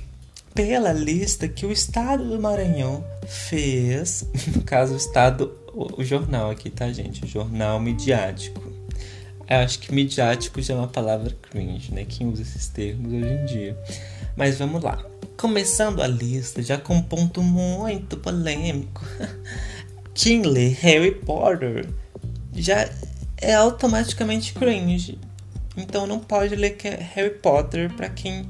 Pela 0.53 0.91
lista 0.91 1.47
que 1.47 1.65
o 1.65 1.71
estado 1.71 2.27
do 2.27 2.39
Maranhão 2.39 3.03
fez, 3.27 4.27
no 4.53 4.61
caso 4.61 4.93
o 4.93 4.97
estado 4.97 5.55
o, 5.73 6.01
o 6.01 6.03
jornal 6.03 6.49
aqui, 6.49 6.69
tá, 6.69 6.91
gente? 6.91 7.23
O 7.23 7.27
jornal 7.27 7.79
midiático. 7.79 8.68
Eu 9.49 9.57
acho 9.57 9.79
que 9.79 9.91
midiático 9.91 10.61
já 10.61 10.75
é 10.75 10.77
uma 10.77 10.87
palavra 10.87 11.35
cringe, 11.41 11.91
né? 11.91 12.05
Quem 12.07 12.27
usa 12.27 12.43
esses 12.43 12.67
termos 12.67 13.11
hoje 13.11 13.33
em 13.33 13.45
dia. 13.45 13.77
Mas 14.35 14.59
vamos 14.59 14.83
lá. 14.83 15.03
Começando 15.35 16.03
a 16.03 16.07
lista, 16.07 16.61
já 16.61 16.77
com 16.77 16.95
um 16.95 17.01
ponto 17.01 17.41
muito 17.41 18.15
polêmico. 18.17 19.03
Lê 20.45 20.67
Harry 20.67 21.15
Potter 21.15 21.87
já 22.53 22.89
é 23.37 23.55
automaticamente 23.55 24.53
cringe. 24.53 25.17
Então 25.75 26.05
não 26.05 26.19
pode 26.19 26.55
ler 26.55 26.77
Harry 27.15 27.31
Potter 27.31 27.91
para 27.93 28.09
quem 28.09 28.45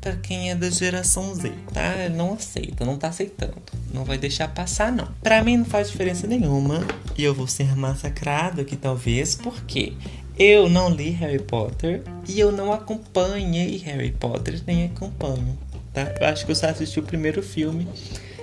para 0.00 0.16
quem 0.16 0.50
é 0.50 0.54
da 0.56 0.68
geração 0.68 1.32
Z, 1.32 1.52
tá? 1.72 2.08
Não 2.10 2.34
aceita, 2.34 2.84
não 2.84 2.98
tá 2.98 3.06
aceitando. 3.08 3.54
Não 3.94 4.04
vai 4.04 4.18
deixar 4.18 4.48
passar, 4.48 4.90
não. 4.90 5.06
Para 5.22 5.44
mim 5.44 5.58
não 5.58 5.64
faz 5.64 5.90
diferença 5.90 6.26
nenhuma. 6.26 6.84
E 7.16 7.22
eu 7.22 7.32
vou 7.32 7.46
ser 7.46 7.76
massacrado 7.76 8.60
aqui, 8.60 8.76
talvez, 8.76 9.36
porque 9.36 9.92
eu 10.38 10.68
não 10.68 10.90
li 10.90 11.10
Harry 11.10 11.38
Potter 11.38 12.02
e 12.28 12.40
eu 12.40 12.50
não 12.50 12.72
acompanhei 12.72 13.76
Harry 13.78 14.12
Potter, 14.12 14.60
nem 14.66 14.86
acompanho, 14.86 15.58
tá? 15.92 16.14
Eu 16.20 16.26
acho 16.26 16.44
que 16.44 16.52
eu 16.52 16.56
só 16.56 16.66
assisti 16.66 16.98
o 16.98 17.02
primeiro 17.02 17.42
filme 17.42 17.86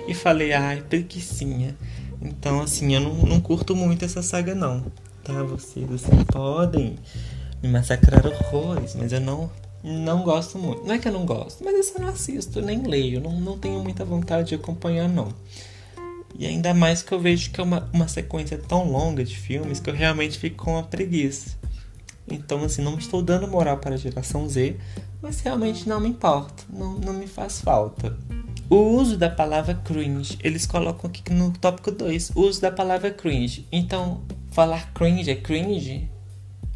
e 0.06 0.14
falei, 0.14 0.52
ai, 0.52 0.82
preguiçinha. 0.82 1.76
Então, 2.22 2.60
assim, 2.60 2.94
eu 2.94 3.00
não, 3.00 3.14
não 3.14 3.40
curto 3.40 3.74
muito 3.74 4.04
essa 4.04 4.22
saga, 4.22 4.54
não, 4.54 4.84
tá? 5.24 5.42
Vocês, 5.42 5.86
vocês 5.86 6.22
podem 6.24 6.96
me 7.62 7.68
massacrar 7.68 8.26
horrores, 8.26 8.94
mas 8.94 9.12
eu 9.12 9.20
não 9.20 9.50
não 9.82 10.22
gosto 10.24 10.58
muito. 10.58 10.84
Não 10.84 10.94
é 10.94 10.98
que 10.98 11.08
eu 11.08 11.12
não 11.12 11.24
gosto, 11.24 11.64
mas 11.64 11.74
eu 11.74 11.82
só 11.82 11.98
não 11.98 12.08
assisto, 12.08 12.60
nem 12.60 12.82
leio. 12.82 13.20
Não, 13.20 13.32
não 13.40 13.58
tenho 13.58 13.82
muita 13.82 14.04
vontade 14.04 14.50
de 14.50 14.54
acompanhar, 14.54 15.08
não. 15.08 15.32
E 16.38 16.46
ainda 16.46 16.72
mais 16.74 17.02
que 17.02 17.12
eu 17.12 17.20
vejo 17.20 17.50
que 17.50 17.60
é 17.60 17.64
uma, 17.64 17.88
uma 17.92 18.06
sequência 18.06 18.58
tão 18.58 18.90
longa 18.90 19.24
de 19.24 19.36
filmes 19.36 19.80
que 19.80 19.90
eu 19.90 19.94
realmente 19.94 20.38
fico 20.38 20.64
com 20.64 20.72
uma 20.72 20.82
preguiça. 20.82 21.58
Então, 22.30 22.64
assim, 22.64 22.82
não 22.82 22.96
estou 22.96 23.22
dando 23.22 23.48
moral 23.48 23.78
para 23.78 23.94
a 23.94 23.98
geração 23.98 24.48
Z, 24.48 24.76
mas 25.20 25.40
realmente 25.40 25.88
não 25.88 26.00
me 26.00 26.08
importa, 26.08 26.64
não, 26.72 26.94
não 26.94 27.12
me 27.12 27.26
faz 27.26 27.60
falta. 27.60 28.16
O 28.68 28.76
uso 28.76 29.16
da 29.16 29.28
palavra 29.28 29.74
cringe, 29.74 30.38
eles 30.44 30.64
colocam 30.64 31.10
aqui 31.10 31.32
no 31.32 31.50
tópico 31.52 31.90
2, 31.90 32.30
o 32.36 32.42
uso 32.42 32.60
da 32.60 32.70
palavra 32.70 33.10
cringe. 33.10 33.66
Então, 33.72 34.22
falar 34.50 34.92
cringe 34.92 35.30
é 35.30 35.34
cringe? 35.34 36.08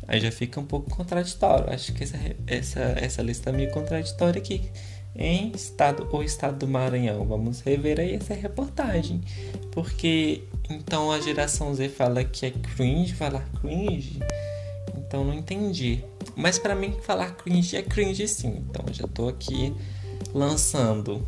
Aí 0.06 0.20
já 0.20 0.30
fica 0.30 0.60
um 0.60 0.66
pouco 0.66 0.90
contraditório. 0.90 1.72
Acho 1.72 1.92
que 1.92 2.04
essa, 2.04 2.18
essa, 2.46 2.80
essa 2.80 3.22
lista 3.22 3.50
é 3.50 3.52
meio 3.52 3.70
contraditória 3.70 4.40
aqui. 4.40 4.70
Em 5.16 5.52
estado 5.52 6.08
ou 6.10 6.22
estado 6.22 6.58
do 6.58 6.68
Maranhão. 6.68 7.24
Vamos 7.24 7.60
rever 7.60 8.00
aí 8.00 8.14
essa 8.14 8.34
reportagem. 8.34 9.22
Porque 9.70 10.42
então 10.68 11.12
a 11.12 11.20
geração 11.20 11.72
Z 11.74 11.88
fala 11.88 12.24
que 12.24 12.46
é 12.46 12.50
cringe 12.50 13.14
falar 13.14 13.48
cringe. 13.60 14.18
Então 15.14 15.24
não 15.24 15.32
entendi. 15.34 16.02
Mas 16.34 16.58
para 16.58 16.74
mim 16.74 16.92
falar 17.02 17.36
cringe 17.36 17.76
é 17.76 17.82
cringe 17.82 18.26
sim. 18.26 18.64
Então 18.68 18.84
já 18.92 19.06
tô 19.06 19.28
aqui 19.28 19.72
lançando. 20.34 21.24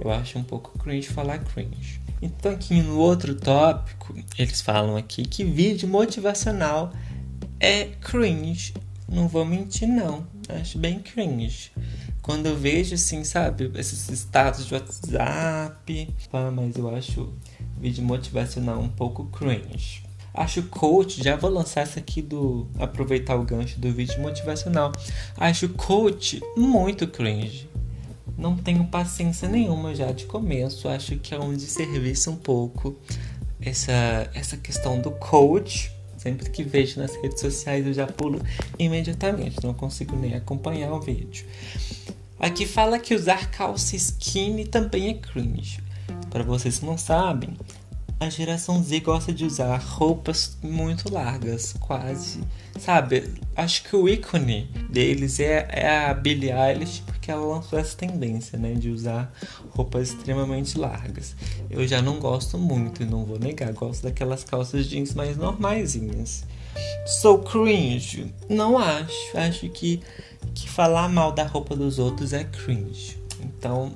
Eu 0.00 0.08
acho 0.12 0.38
um 0.38 0.44
pouco 0.44 0.78
cringe 0.78 1.08
falar 1.08 1.40
cringe. 1.40 2.00
Então 2.22 2.52
aqui 2.52 2.80
no 2.80 2.96
outro 2.98 3.34
tópico, 3.34 4.14
eles 4.38 4.60
falam 4.60 4.96
aqui 4.96 5.24
que 5.24 5.42
vídeo 5.42 5.88
motivacional 5.88 6.92
é 7.58 7.86
cringe. 7.86 8.72
Não 9.08 9.26
vou 9.26 9.44
mentir, 9.44 9.88
não. 9.88 10.24
Acho 10.48 10.78
bem 10.78 11.00
cringe. 11.00 11.72
Quando 12.22 12.46
eu 12.46 12.56
vejo, 12.56 12.94
assim, 12.94 13.24
sabe, 13.24 13.68
esses 13.74 14.08
status 14.10 14.64
de 14.64 14.74
WhatsApp, 14.74 16.14
mas 16.30 16.76
eu 16.76 16.94
acho 16.94 17.32
vídeo 17.80 18.04
motivacional 18.04 18.78
um 18.78 18.88
pouco 18.88 19.24
cringe. 19.24 20.01
Acho 20.34 20.62
coach, 20.64 21.22
já 21.22 21.36
vou 21.36 21.50
lançar 21.50 21.82
essa 21.82 22.00
aqui 22.00 22.22
do 22.22 22.66
aproveitar 22.78 23.36
o 23.36 23.44
gancho 23.44 23.78
do 23.78 23.92
vídeo 23.92 24.20
motivacional. 24.20 24.92
Acho 25.36 25.68
coach 25.70 26.40
muito 26.56 27.06
cringe. 27.06 27.68
Não 28.36 28.56
tenho 28.56 28.84
paciência 28.86 29.48
nenhuma 29.48 29.94
já 29.94 30.10
de 30.10 30.24
começo. 30.24 30.88
Acho 30.88 31.16
que 31.16 31.34
é 31.34 31.38
um 31.38 31.54
desserviço 31.54 32.30
um 32.30 32.36
pouco 32.36 32.96
essa 33.60 34.30
essa 34.34 34.56
questão 34.56 35.00
do 35.00 35.10
coach 35.10 35.92
Sempre 36.22 36.48
que 36.50 36.62
vejo 36.62 37.00
nas 37.00 37.16
redes 37.16 37.40
sociais 37.40 37.84
eu 37.84 37.92
já 37.92 38.06
pulo 38.06 38.40
imediatamente, 38.78 39.56
não 39.60 39.74
consigo 39.74 40.14
nem 40.14 40.36
acompanhar 40.36 40.92
o 40.92 41.00
vídeo. 41.00 41.44
Aqui 42.38 42.64
fala 42.64 42.96
que 42.96 43.12
usar 43.12 43.50
calça 43.50 43.96
skinny 43.96 44.64
também 44.64 45.08
é 45.08 45.14
cringe. 45.14 45.80
Para 46.30 46.44
vocês 46.44 46.78
que 46.78 46.86
não 46.86 46.96
sabem, 46.96 47.56
a 48.22 48.30
geração 48.30 48.82
Z 48.82 49.00
gosta 49.00 49.32
de 49.32 49.44
usar 49.44 49.76
roupas 49.76 50.56
muito 50.62 51.12
largas, 51.12 51.74
quase. 51.80 52.40
Sabe? 52.78 53.28
Acho 53.56 53.82
que 53.84 53.96
o 53.96 54.08
ícone 54.08 54.70
deles 54.88 55.40
é, 55.40 55.68
é 55.70 56.06
a 56.06 56.14
Billie 56.14 56.50
Eilish, 56.50 57.02
porque 57.04 57.30
ela 57.30 57.44
lançou 57.44 57.78
essa 57.78 57.96
tendência, 57.96 58.58
né? 58.58 58.74
De 58.74 58.90
usar 58.90 59.32
roupas 59.70 60.10
extremamente 60.10 60.78
largas. 60.78 61.34
Eu 61.68 61.86
já 61.86 62.00
não 62.00 62.18
gosto 62.18 62.56
muito, 62.56 63.04
não 63.04 63.24
vou 63.24 63.38
negar. 63.38 63.72
Gosto 63.72 64.04
daquelas 64.04 64.44
calças 64.44 64.86
jeans 64.86 65.14
mais 65.14 65.36
normaisinhas. 65.36 66.44
Sou 67.04 67.40
cringe? 67.40 68.32
Não 68.48 68.78
acho. 68.78 69.36
Acho 69.36 69.68
que, 69.68 70.00
que 70.54 70.68
falar 70.68 71.08
mal 71.08 71.32
da 71.32 71.44
roupa 71.44 71.76
dos 71.76 71.98
outros 71.98 72.32
é 72.32 72.44
cringe. 72.44 73.18
Então, 73.40 73.92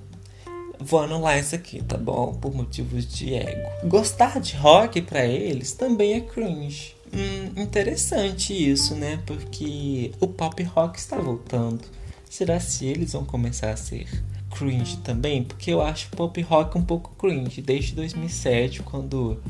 vou 0.78 1.00
anular 1.00 1.38
isso 1.38 1.54
aqui, 1.54 1.82
tá 1.82 1.96
bom? 1.96 2.34
Por 2.34 2.54
motivos 2.54 3.06
de 3.06 3.34
ego. 3.34 3.68
Gostar 3.88 4.40
de 4.40 4.56
rock 4.56 5.02
para 5.02 5.24
eles 5.24 5.72
também 5.72 6.14
é 6.14 6.20
cringe. 6.20 6.94
Hum, 7.12 7.62
interessante 7.62 8.52
isso, 8.52 8.94
né? 8.94 9.20
Porque 9.26 10.12
o 10.20 10.26
pop 10.26 10.62
rock 10.62 10.98
está 10.98 11.16
voltando. 11.16 11.80
Será 12.28 12.60
se 12.60 12.86
eles 12.86 13.12
vão 13.12 13.24
começar 13.24 13.70
a 13.70 13.76
ser 13.76 14.06
cringe 14.50 14.98
também? 14.98 15.44
Porque 15.44 15.72
eu 15.72 15.80
acho 15.80 16.10
pop 16.10 16.40
rock 16.42 16.76
um 16.76 16.82
pouco 16.82 17.14
cringe 17.16 17.62
desde 17.62 17.94
2007, 17.94 18.82
quando 18.82 19.40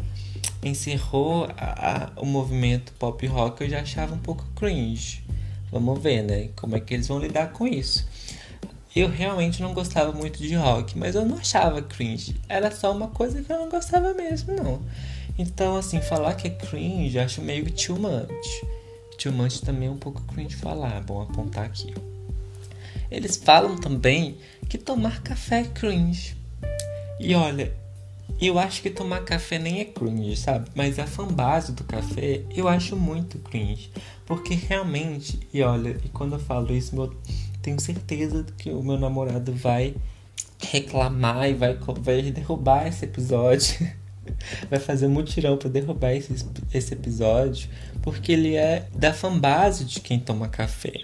encerrou 0.62 1.48
a, 1.56 2.12
a, 2.16 2.20
o 2.20 2.26
movimento 2.26 2.92
pop 2.98 3.26
rock, 3.26 3.62
eu 3.62 3.70
já 3.70 3.80
achava 3.80 4.14
um 4.14 4.18
pouco 4.18 4.44
cringe. 4.54 5.24
Vamos 5.70 6.00
ver, 6.00 6.22
né? 6.22 6.48
Como 6.56 6.76
é 6.76 6.80
que 6.80 6.94
eles 6.94 7.08
vão 7.08 7.18
lidar 7.18 7.52
com 7.52 7.66
isso. 7.66 8.06
Eu 8.96 9.10
realmente 9.10 9.60
não 9.60 9.74
gostava 9.74 10.10
muito 10.10 10.38
de 10.38 10.54
rock, 10.54 10.98
mas 10.98 11.14
eu 11.14 11.22
não 11.22 11.36
achava 11.36 11.82
cringe. 11.82 12.34
Era 12.48 12.70
só 12.70 12.90
uma 12.92 13.08
coisa 13.08 13.42
que 13.42 13.52
eu 13.52 13.58
não 13.58 13.68
gostava 13.68 14.14
mesmo, 14.14 14.56
não. 14.56 14.80
Então, 15.38 15.76
assim, 15.76 16.00
falar 16.00 16.32
que 16.32 16.46
é 16.46 16.50
cringe, 16.50 17.18
acho 17.18 17.42
meio 17.42 17.70
too 17.70 17.98
much. 17.98 18.64
Too 19.18 19.32
much 19.32 19.60
também 19.60 19.88
é 19.88 19.90
um 19.90 19.98
pouco 19.98 20.22
cringe 20.22 20.56
falar, 20.56 21.02
bom 21.02 21.20
apontar 21.20 21.66
aqui. 21.66 21.92
Eles 23.10 23.36
falam 23.36 23.76
também 23.76 24.38
que 24.66 24.78
tomar 24.78 25.20
café 25.20 25.60
é 25.60 25.64
cringe. 25.64 26.34
E 27.20 27.34
olha, 27.34 27.74
eu 28.40 28.58
acho 28.58 28.80
que 28.80 28.88
tomar 28.88 29.24
café 29.24 29.58
nem 29.58 29.80
é 29.80 29.84
cringe, 29.84 30.38
sabe? 30.38 30.70
Mas 30.74 30.98
a 30.98 31.06
fanbase 31.06 31.72
do 31.72 31.84
café 31.84 32.42
eu 32.54 32.66
acho 32.66 32.96
muito 32.96 33.38
cringe. 33.40 33.90
Porque 34.24 34.54
realmente, 34.54 35.38
e 35.52 35.62
olha, 35.62 35.98
e 36.02 36.08
quando 36.08 36.32
eu 36.32 36.40
falo 36.40 36.74
isso, 36.74 36.96
eu 36.96 37.14
tenho 37.66 37.80
certeza 37.80 38.46
que 38.56 38.70
o 38.70 38.80
meu 38.80 38.96
namorado 38.96 39.52
vai 39.52 39.96
reclamar 40.60 41.50
e 41.50 41.54
vai, 41.54 41.76
vai 42.00 42.22
derrubar 42.22 42.86
esse 42.86 43.04
episódio. 43.04 43.90
vai 44.70 44.78
fazer 44.78 45.06
um 45.06 45.10
mutirão 45.10 45.56
para 45.56 45.68
derrubar 45.68 46.12
esse, 46.12 46.32
esse 46.72 46.94
episódio. 46.94 47.68
Porque 48.02 48.30
ele 48.30 48.54
é 48.54 48.86
da 48.94 49.12
fanbase 49.12 49.84
de 49.84 49.98
quem 49.98 50.20
toma 50.20 50.46
café. 50.46 51.00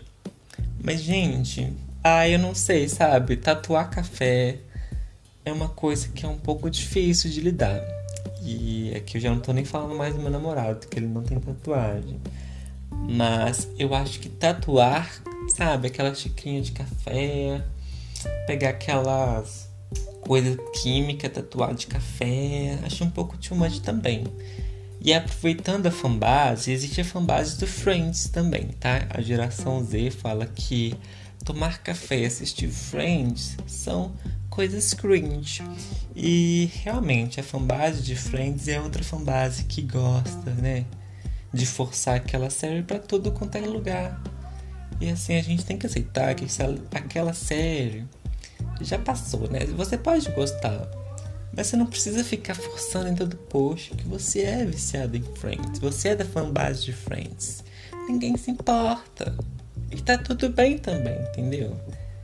Mas, 0.81 1.03
gente, 1.03 1.73
ah, 2.03 2.29
eu 2.29 2.39
não 2.39 2.55
sei, 2.55 2.89
sabe? 2.89 3.37
Tatuar 3.37 3.91
café 3.91 4.59
é 5.45 5.53
uma 5.53 5.69
coisa 5.69 6.09
que 6.11 6.25
é 6.25 6.29
um 6.29 6.39
pouco 6.39 6.71
difícil 6.71 7.29
de 7.29 7.41
lidar. 7.41 7.81
E 8.41 8.95
aqui 8.95 9.17
eu 9.17 9.21
já 9.21 9.31
não 9.31 9.41
tô 9.41 9.53
nem 9.53 9.65
falando 9.65 9.97
mais 9.97 10.15
do 10.15 10.21
meu 10.21 10.31
namorado, 10.31 10.87
que 10.87 10.97
ele 10.97 11.09
não 11.09 11.25
tem 11.25 11.41
tatuagem. 11.41 12.21
Mas 12.89 13.69
eu 13.77 13.93
acho 13.95 14.21
que 14.21 14.29
tatuar, 14.29 15.11
sabe, 15.49 15.89
aquela 15.89 16.15
xicrinha 16.15 16.61
de 16.63 16.73
café, 16.73 17.63
pegar 18.47 18.71
aquelas 18.71 19.69
coisas 20.23 20.57
químicas 20.81 21.33
tatuar 21.33 21.75
de 21.75 21.87
café, 21.87 22.79
acho 22.85 23.05
um 23.05 23.11
pouco 23.11 23.37
too 23.37 23.57
much 23.57 23.81
também. 23.81 24.25
E 25.01 25.13
aproveitando 25.13 25.87
a 25.87 25.91
fanbase, 25.91 26.71
existe 26.71 27.01
a 27.01 27.05
fanbase 27.05 27.59
do 27.59 27.67
Friends 27.67 28.29
também, 28.29 28.69
tá? 28.79 29.07
A 29.11 29.21
geração 29.21 29.85
Z 29.85 30.13
fala 30.13 30.47
que 30.47 30.95
tomar 31.45 31.83
café 31.83 32.21
e 32.21 32.27
assistir 32.27 32.69
Friends 32.69 33.57
são 33.67 34.13
coisas 34.49 34.95
cringe. 34.95 35.61
E 36.15 36.71
realmente 36.85 37.41
a 37.41 37.43
fanbase 37.43 38.01
de 38.03 38.15
Friends 38.15 38.69
é 38.69 38.81
outra 38.81 39.03
fanbase 39.03 39.65
que 39.65 39.83
gosta, 39.83 40.53
né? 40.53 40.85
De 41.53 41.67
forçar 41.67 42.17
aquela 42.17 42.49
série 42.49 42.83
para 42.83 43.01
todo 43.01 43.33
quanto 43.33 43.57
é 43.57 43.61
lugar. 43.63 44.23
E 45.03 45.11
assim 45.11 45.35
a 45.35 45.43
gente 45.43 45.65
tem 45.65 45.77
que 45.77 45.85
aceitar 45.85 46.33
que 46.37 46.47
aquela 46.95 47.33
série 47.33 48.05
já 48.81 48.97
passou, 48.97 49.51
né? 49.51 49.67
Você 49.77 49.99
pode 49.99 50.31
gostar, 50.31 50.89
mas 51.53 51.67
você 51.67 51.77
não 51.77 51.87
precisa 51.87 52.23
ficar 52.23 52.55
forçando 52.55 53.09
em 53.09 53.15
todo 53.17 53.37
post 53.37 53.97
que 53.97 54.07
você 54.07 54.43
é 54.43 54.65
viciado 54.65 55.17
em 55.17 55.25
Friends. 55.35 55.81
Você 55.81 56.11
é 56.11 56.17
da 56.17 56.25
fanbase 56.25 56.85
de 56.85 56.93
Friends. 56.93 57.65
Ninguém 58.07 58.37
se 58.37 58.53
importa. 58.53 59.37
E 59.91 60.01
tá 60.01 60.17
tudo 60.17 60.49
bem 60.51 60.79
também, 60.79 61.21
entendeu? 61.21 61.77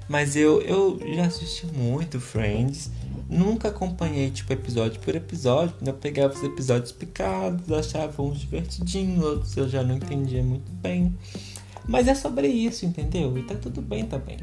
Mas 0.08 0.36
eu, 0.36 0.62
eu 0.62 1.00
já 1.16 1.26
assisti 1.26 1.66
muito 1.66 2.20
Friends. 2.20 2.92
Nunca 3.28 3.70
acompanhei, 3.70 4.30
tipo, 4.30 4.52
episódio 4.52 5.00
por 5.00 5.16
episódio. 5.16 5.74
Eu 5.84 5.94
pegava 5.94 6.32
os 6.32 6.44
episódios 6.44 6.92
picados, 6.92 7.72
achava 7.72 8.22
uns 8.22 8.38
divertidinhos, 8.38 9.24
outros 9.24 9.56
eu 9.56 9.68
já 9.68 9.82
não 9.82 9.96
entendia 9.96 10.44
muito 10.44 10.70
bem. 10.70 11.12
Mas 11.88 12.06
é 12.06 12.14
sobre 12.14 12.46
isso, 12.46 12.84
entendeu? 12.84 13.36
E 13.38 13.42
tá 13.42 13.54
tudo 13.54 13.80
bem 13.80 14.04
também. 14.04 14.36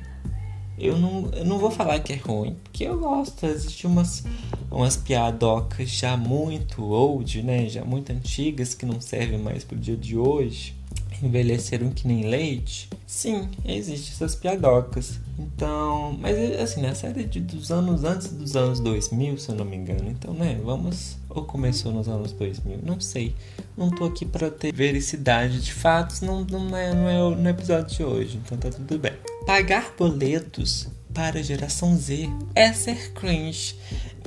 Eu 0.77 0.97
não, 0.97 1.29
eu 1.31 1.45
não 1.45 1.57
vou 1.57 1.71
falar 1.71 1.99
que 1.99 2.11
é 2.11 2.15
ruim, 2.17 2.57
porque 2.63 2.83
eu 2.83 2.99
gosto. 2.99 3.45
Existem 3.45 3.89
umas, 3.89 4.25
umas 4.69 4.97
piadocas 4.97 5.89
já 5.89 6.17
muito 6.17 6.83
old, 6.83 7.41
né? 7.43 7.69
Já 7.69 7.85
muito 7.85 8.11
antigas 8.11 8.73
que 8.73 8.85
não 8.85 8.99
servem 8.99 9.39
mais 9.39 9.63
pro 9.63 9.77
dia 9.77 9.95
de 9.95 10.17
hoje 10.17 10.75
envelheceram 11.23 11.89
que 11.89 12.07
nem 12.07 12.27
leite, 12.27 12.89
sim, 13.05 13.49
existem 13.65 14.13
essas 14.13 14.35
piadocas. 14.35 15.19
Então, 15.37 16.17
mas 16.19 16.37
assim, 16.59 16.81
na 16.81 16.95
série 16.95 17.25
de, 17.25 17.39
dos 17.39 17.71
anos 17.71 18.03
antes 18.03 18.27
dos 18.31 18.55
anos 18.55 18.79
2000, 18.79 19.37
se 19.37 19.49
eu 19.49 19.55
não 19.55 19.65
me 19.65 19.75
engano. 19.75 20.09
Então, 20.09 20.33
né, 20.33 20.59
vamos. 20.63 21.17
Ou 21.29 21.43
começou 21.43 21.91
nos 21.91 22.07
anos 22.07 22.31
2000, 22.31 22.79
não 22.83 22.99
sei. 22.99 23.35
Não 23.77 23.89
tô 23.89 24.05
aqui 24.05 24.25
para 24.25 24.49
ter 24.49 24.73
vericidade 24.73 25.61
de 25.61 25.73
fatos, 25.73 26.21
não, 26.21 26.45
não, 26.45 26.75
é, 26.75 26.93
não 26.93 27.09
é 27.09 27.35
no 27.35 27.49
episódio 27.49 27.95
de 27.95 28.03
hoje, 28.03 28.39
então 28.43 28.57
tá 28.57 28.69
tudo 28.69 28.97
bem. 28.97 29.13
Pagar 29.45 29.93
boletos 29.97 30.87
para 31.13 31.39
a 31.39 31.43
geração 31.43 31.95
Z 31.95 32.29
é 32.53 32.73
ser 32.73 33.13
cringe. 33.13 33.75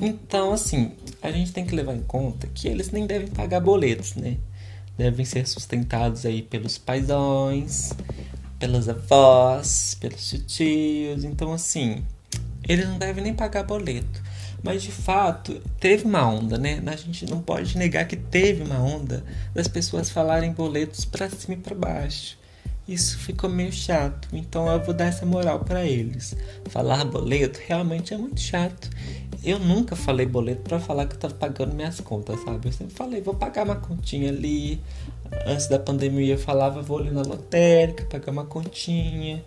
Então, 0.01 0.51
assim, 0.51 0.91
a 1.21 1.31
gente 1.31 1.51
tem 1.51 1.65
que 1.65 1.75
levar 1.75 1.95
em 1.95 2.01
conta 2.01 2.47
que 2.47 2.67
eles 2.67 2.91
nem 2.91 3.05
devem 3.05 3.27
pagar 3.27 3.59
boletos, 3.59 4.15
né? 4.15 4.37
Devem 4.99 5.23
ser 5.23 5.47
sustentados 5.47 6.25
aí 6.25 6.41
pelos 6.41 6.77
paisões, 6.77 7.93
pelas 8.59 8.89
avós, 8.89 9.95
pelos 9.97 10.35
tios. 10.45 11.23
Então, 11.23 11.53
assim, 11.53 12.03
eles 12.67 12.85
não 12.85 12.97
devem 12.97 13.23
nem 13.23 13.33
pagar 13.33 13.63
boleto. 13.63 14.21
Mas 14.61 14.83
de 14.83 14.91
fato, 14.91 15.61
teve 15.79 16.03
uma 16.03 16.29
onda, 16.29 16.57
né? 16.57 16.83
A 16.85 16.95
gente 16.97 17.25
não 17.29 17.41
pode 17.41 17.77
negar 17.77 18.05
que 18.05 18.17
teve 18.17 18.61
uma 18.61 18.77
onda 18.77 19.23
das 19.53 19.69
pessoas 19.69 20.09
falarem 20.09 20.51
boletos 20.51 21.05
para 21.05 21.29
cima 21.29 21.53
e 21.53 21.57
para 21.57 21.75
baixo. 21.75 22.37
Isso 22.89 23.19
ficou 23.19 23.47
meio 23.47 23.71
chato, 23.71 24.27
então 24.33 24.67
eu 24.67 24.83
vou 24.83 24.95
dar 24.95 25.05
essa 25.05 25.23
moral 25.23 25.59
para 25.59 25.85
eles. 25.85 26.35
Falar 26.69 27.05
boleto 27.05 27.59
realmente 27.67 28.15
é 28.15 28.17
muito 28.17 28.41
chato. 28.41 28.89
Eu 29.43 29.59
nunca 29.59 29.95
falei 29.95 30.25
boleto 30.25 30.63
para 30.63 30.79
falar 30.79 31.05
que 31.05 31.13
eu 31.13 31.19
tava 31.19 31.35
pagando 31.35 31.75
minhas 31.75 31.99
contas, 31.99 32.39
sabe? 32.39 32.67
Eu 32.67 32.71
sempre 32.71 32.95
falei, 32.95 33.21
vou 33.21 33.35
pagar 33.35 33.63
uma 33.63 33.75
continha 33.75 34.29
ali. 34.29 34.81
Antes 35.45 35.67
da 35.67 35.77
pandemia 35.77 36.33
eu 36.33 36.39
falava, 36.39 36.81
vou 36.81 36.97
ali 36.97 37.11
na 37.11 37.21
lotérica, 37.21 38.05
pagar 38.05 38.31
uma 38.31 38.45
continha. 38.45 39.45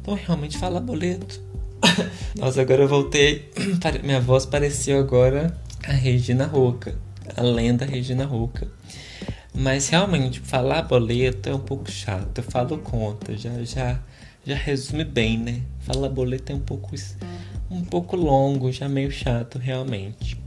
Então 0.00 0.14
realmente 0.14 0.56
falar 0.56 0.78
boleto. 0.78 1.40
Nossa, 2.38 2.62
agora 2.62 2.82
eu 2.82 2.88
voltei. 2.88 3.50
Minha 4.04 4.20
voz 4.20 4.46
pareceu 4.46 5.00
agora 5.00 5.52
a 5.84 5.90
Regina 5.90 6.46
Roca. 6.46 6.96
A 7.36 7.42
lenda 7.42 7.84
Regina 7.84 8.24
Roca. 8.24 8.68
Mas 9.58 9.88
realmente, 9.88 10.38
falar 10.38 10.82
boleto 10.82 11.48
é 11.48 11.54
um 11.54 11.58
pouco 11.58 11.90
chato. 11.90 12.38
Eu 12.38 12.44
falo 12.44 12.78
conta, 12.78 13.36
já, 13.36 13.64
já, 13.64 13.98
já 14.46 14.54
resume 14.54 15.02
bem, 15.04 15.36
né? 15.36 15.62
Falar 15.80 16.08
boleto 16.08 16.52
é 16.52 16.54
um 16.54 16.60
pouco 16.60 16.94
um 17.68 17.84
pouco 17.84 18.14
longo, 18.14 18.70
já 18.70 18.88
meio 18.88 19.10
chato 19.10 19.58
realmente. 19.58 20.40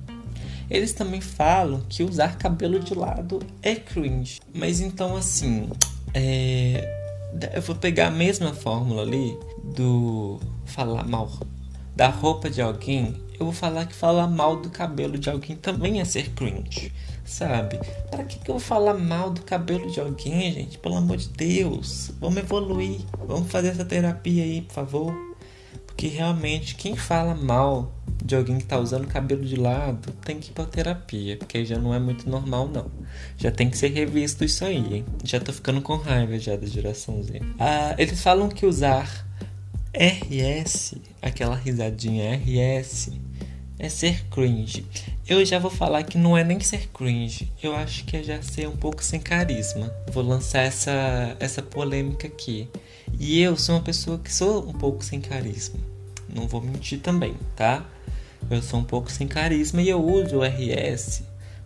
Eles 0.70 0.94
também 0.94 1.20
falam 1.20 1.82
que 1.90 2.04
usar 2.04 2.38
cabelo 2.38 2.80
de 2.80 2.96
lado 2.96 3.40
é 3.62 3.76
cringe. 3.76 4.40
Mas 4.54 4.80
então 4.80 5.18
assim, 5.18 5.70
é... 6.14 6.90
eu 7.54 7.62
vou 7.62 7.76
pegar 7.76 8.08
a 8.08 8.12
mesma 8.12 8.54
fórmula 8.54 9.02
ali 9.02 9.38
do 9.76 10.40
falar 10.66 11.06
mal 11.06 11.30
da 11.94 12.08
roupa 12.08 12.50
de 12.50 12.62
alguém, 12.62 13.22
eu 13.42 13.46
vou 13.46 13.54
falar 13.54 13.88
que 13.88 13.96
falar 13.96 14.28
mal 14.28 14.56
do 14.56 14.70
cabelo 14.70 15.18
de 15.18 15.30
alguém 15.30 15.56
também 15.56 16.00
é 16.00 16.06
ser 16.06 16.30
cringe, 16.30 16.94
sabe? 17.26 17.80
Para 18.12 18.24
que, 18.24 18.38
que 18.38 18.52
eu 18.52 18.56
vou 18.56 18.60
falar 18.60 18.94
mal 18.94 19.32
do 19.32 19.42
cabelo 19.42 19.90
de 19.90 20.00
alguém, 20.00 20.54
gente? 20.54 20.78
Pelo 20.78 20.96
amor 20.96 21.18
de 21.18 21.28
Deus, 21.30 22.12
vamos 22.20 22.38
evoluir, 22.38 23.02
vamos 23.28 23.52
fazer 23.52 23.70
essa 23.70 23.84
terapia 23.84 24.44
aí, 24.44 24.62
por 24.62 24.74
favor. 24.74 25.32
Porque 25.88 26.08
realmente 26.08 26.76
quem 26.76 26.96
fala 26.96 27.34
mal 27.34 27.92
de 28.24 28.36
alguém 28.36 28.60
que 28.60 28.66
tá 28.66 28.78
usando 28.78 29.08
cabelo 29.08 29.44
de 29.44 29.56
lado 29.56 30.12
tem 30.24 30.40
que 30.40 30.52
ir 30.52 30.54
pra 30.54 30.66
terapia, 30.66 31.38
porque 31.38 31.66
já 31.66 31.80
não 31.80 31.94
é 31.94 32.00
muito 32.00 32.30
normal 32.30 32.68
não. 32.68 32.92
Já 33.38 33.52
tem 33.52 33.72
que 33.72 33.78
ser 33.78 33.90
revisto 33.90 34.44
isso 34.44 34.64
aí, 34.64 34.98
hein? 34.98 35.06
Já 35.24 35.40
tô 35.40 35.52
ficando 35.52 35.82
com 35.82 35.96
raiva 35.96 36.38
já 36.38 36.56
da 36.56 36.68
geração 36.68 37.22
Z. 37.24 37.42
Ah, 37.60 37.96
eles 37.98 38.22
falam 38.22 38.50
que 38.50 38.68
usar 38.68 39.26
RS, 39.94 40.96
aquela 41.22 41.56
risadinha 41.56 42.36
RS, 42.36 43.12
é 43.82 43.90
ser 43.90 44.24
cringe. 44.30 44.86
Eu 45.28 45.44
já 45.44 45.58
vou 45.58 45.72
falar 45.72 46.04
que 46.04 46.16
não 46.16 46.38
é 46.38 46.44
nem 46.44 46.60
ser 46.60 46.88
cringe, 46.94 47.52
eu 47.64 47.76
acho 47.76 48.06
que 48.06 48.16
é 48.16 48.22
já 48.22 48.40
ser 48.40 48.68
um 48.70 48.76
pouco 48.78 49.04
sem 49.04 49.20
carisma. 49.20 49.92
Vou 50.12 50.24
lançar 50.24 50.62
essa, 50.62 51.36
essa 51.40 51.64
polêmica 51.64 52.28
aqui. 52.28 52.70
E 53.20 53.42
eu 53.42 53.58
sou 53.58 53.76
uma 53.76 53.82
pessoa 53.82 54.20
que 54.20 54.32
sou 54.32 54.70
um 54.70 54.74
pouco 54.74 55.04
sem 55.04 55.20
carisma. 55.20 55.80
Não 56.30 56.48
vou 56.48 56.62
mentir 56.62 57.00
também, 57.00 57.34
tá? 57.56 57.84
Eu 58.52 58.62
sou 58.62 58.80
um 58.80 58.84
pouco 58.84 59.12
sem 59.12 59.28
carisma 59.28 59.82
e 59.82 59.90
eu 59.90 60.00
uso 60.00 60.38
o 60.38 60.44
RS 60.44 61.24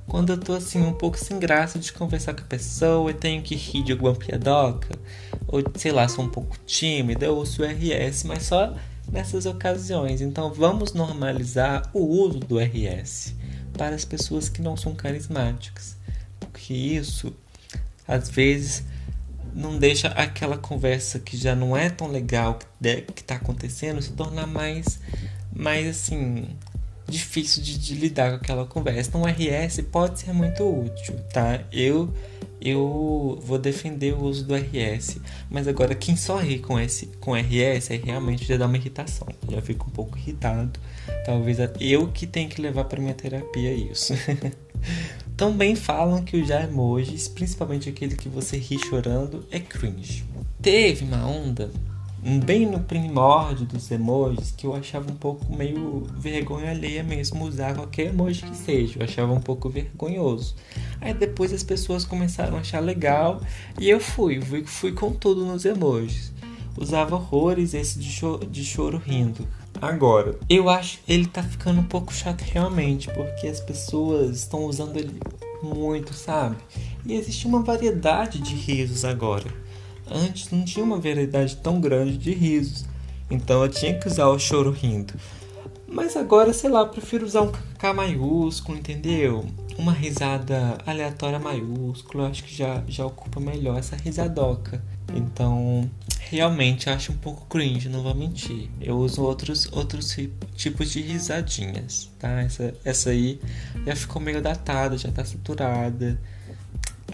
quando 0.07 0.33
eu 0.33 0.37
tô 0.37 0.53
assim 0.53 0.81
um 0.81 0.93
pouco 0.93 1.17
sem 1.17 1.39
graça 1.39 1.79
de 1.79 1.91
conversar 1.91 2.33
com 2.33 2.41
a 2.41 2.45
pessoa 2.45 3.09
e 3.09 3.13
tenho 3.13 3.41
que 3.41 3.55
rir 3.55 3.83
de 3.83 3.91
alguma 3.91 4.13
piadoca, 4.13 4.89
ou 5.47 5.63
sei 5.75 5.91
lá, 5.91 6.07
sou 6.07 6.23
um 6.23 6.29
pouco 6.29 6.55
tímida, 6.65 7.25
eu 7.25 7.37
uso 7.37 7.63
o 7.63 7.65
RS, 7.65 8.23
mas 8.23 8.43
só 8.43 8.73
nessas 9.11 9.45
ocasiões. 9.45 10.21
Então 10.21 10.53
vamos 10.53 10.93
normalizar 10.93 11.89
o 11.93 11.99
uso 11.99 12.39
do 12.39 12.59
RS 12.59 13.33
para 13.73 13.95
as 13.95 14.05
pessoas 14.05 14.49
que 14.49 14.61
não 14.61 14.77
são 14.77 14.95
carismáticas, 14.95 15.97
porque 16.39 16.73
isso 16.73 17.33
às 18.07 18.29
vezes 18.29 18.83
não 19.53 19.77
deixa 19.77 20.09
aquela 20.09 20.57
conversa 20.57 21.19
que 21.19 21.37
já 21.37 21.55
não 21.55 21.75
é 21.75 21.89
tão 21.89 22.07
legal 22.07 22.59
que 22.81 23.21
está 23.21 23.35
acontecendo 23.35 24.01
se 24.01 24.11
tornar 24.11 24.45
mais 24.45 24.99
mais 25.53 25.87
assim 25.87 26.47
difícil 27.07 27.61
de, 27.63 27.77
de, 27.77 27.95
lidar 27.95 28.31
com 28.31 28.35
aquela 28.37 28.65
conversa. 28.65 29.09
Então, 29.09 29.21
o 29.21 29.27
RS 29.27 29.81
pode 29.91 30.19
ser 30.19 30.33
muito 30.33 30.63
útil, 30.63 31.15
tá? 31.31 31.61
Eu 31.71 32.11
eu 32.65 33.39
vou 33.43 33.59
defender 33.59 34.15
o 34.15 34.23
uso 34.23 34.43
do 34.43 34.55
RS, 34.55 35.19
mas 35.51 35.67
agora 35.67 35.93
quem 35.93 36.15
só 36.15 36.37
ri 36.37 36.57
com 36.57 36.79
esse 36.79 37.05
com 37.19 37.35
RS 37.35 37.91
aí 37.91 38.01
realmente 38.03 38.43
já 38.43 38.57
dá 38.57 38.65
uma 38.65 38.75
irritação. 38.75 39.27
Já 39.47 39.61
fico 39.61 39.87
um 39.87 39.91
pouco 39.91 40.17
irritado. 40.17 40.79
Talvez 41.23 41.59
eu 41.79 42.07
que 42.07 42.25
tenha 42.25 42.49
que 42.49 42.59
levar 42.59 42.85
para 42.85 42.99
minha 42.99 43.13
terapia 43.13 43.71
isso. 43.71 44.13
Também 45.37 45.75
falam 45.75 46.23
que 46.23 46.37
os 46.37 46.49
emojis, 46.49 47.27
principalmente 47.27 47.87
aquele 47.87 48.15
que 48.15 48.27
você 48.27 48.57
ri 48.57 48.79
chorando, 48.79 49.45
é 49.51 49.59
cringe. 49.59 50.25
Teve 50.59 51.05
uma 51.05 51.27
onda 51.27 51.69
bem 52.43 52.65
no 52.65 52.79
primórdio 52.79 53.67
dos 53.67 53.91
emojis 53.91 54.51
que 54.51 54.65
eu 54.65 54.73
achava 54.73 55.11
um 55.11 55.15
pouco 55.15 55.55
meio 55.55 56.07
vergonha 56.17 56.71
alheia 56.71 57.03
mesmo 57.03 57.45
usar 57.45 57.75
qualquer 57.75 58.07
emoji 58.07 58.41
que 58.41 58.57
seja. 58.57 58.99
Eu 58.99 59.03
achava 59.03 59.31
um 59.31 59.39
pouco 59.39 59.69
vergonhoso. 59.69 60.55
Aí 61.01 61.13
depois 61.13 61.53
as 61.53 61.63
pessoas 61.63 62.05
começaram 62.05 62.57
a 62.57 62.61
achar 62.61 62.79
legal 62.79 63.41
e 63.79 63.89
eu 63.89 63.99
fui, 63.99 64.41
fui, 64.41 64.65
fui 64.65 64.91
com 64.91 65.11
tudo 65.11 65.45
nos 65.45 65.65
emojis. 65.65 66.33
Usava 66.77 67.15
horrores 67.15 67.73
esse 67.73 67.99
de, 67.99 68.09
cho 68.09 68.37
de 68.37 68.63
choro 68.63 68.97
rindo. 68.97 69.47
Agora, 69.81 70.37
eu 70.49 70.69
acho 70.69 70.99
ele 71.07 71.25
tá 71.25 71.43
ficando 71.43 71.81
um 71.81 71.85
pouco 71.85 72.13
chato 72.13 72.41
realmente, 72.41 73.09
porque 73.11 73.47
as 73.47 73.59
pessoas 73.59 74.37
estão 74.37 74.65
usando 74.65 74.97
ele 74.97 75.19
muito, 75.61 76.13
sabe? 76.13 76.55
E 77.05 77.13
existe 77.13 77.47
uma 77.47 77.61
variedade 77.61 78.39
de 78.39 78.55
risos 78.55 79.03
agora. 79.03 79.45
Antes 80.09 80.51
não 80.51 80.63
tinha 80.63 80.83
uma 80.83 80.99
variedade 80.99 81.57
tão 81.57 81.79
grande 81.81 82.17
de 82.17 82.31
risos, 82.31 82.85
então 83.29 83.63
eu 83.63 83.69
tinha 83.69 83.97
que 83.97 84.07
usar 84.07 84.27
o 84.27 84.39
choro 84.39 84.71
rindo. 84.71 85.13
Mas 85.87 86.15
agora, 86.15 86.53
sei 86.53 86.69
lá, 86.69 86.81
eu 86.81 86.89
prefiro 86.89 87.25
usar 87.25 87.41
um 87.41 87.51
Maiúsculo, 87.93 88.77
entendeu? 88.77 89.45
Uma 89.77 89.91
risada 89.91 90.77
aleatória 90.85 91.39
maiúscula, 91.39 92.29
acho 92.29 92.43
que 92.43 92.55
já, 92.55 92.83
já 92.87 93.05
ocupa 93.05 93.39
melhor 93.39 93.77
essa 93.77 93.95
risadoca. 93.95 94.83
Então, 95.13 95.89
realmente 96.19 96.89
acho 96.89 97.11
um 97.11 97.17
pouco 97.17 97.45
cringe, 97.47 97.89
não 97.89 98.01
vou 98.01 98.15
mentir. 98.15 98.69
Eu 98.81 98.97
uso 98.97 99.21
outros, 99.21 99.69
outros 99.71 100.15
tipos 100.55 100.91
de 100.91 101.01
risadinhas, 101.01 102.09
tá? 102.19 102.41
Essa, 102.41 102.73
essa 102.83 103.09
aí 103.11 103.39
já 103.85 103.95
ficou 103.95 104.21
meio 104.21 104.41
datada, 104.41 104.97
já 104.97 105.11
tá 105.11 105.23
saturada. 105.23 106.19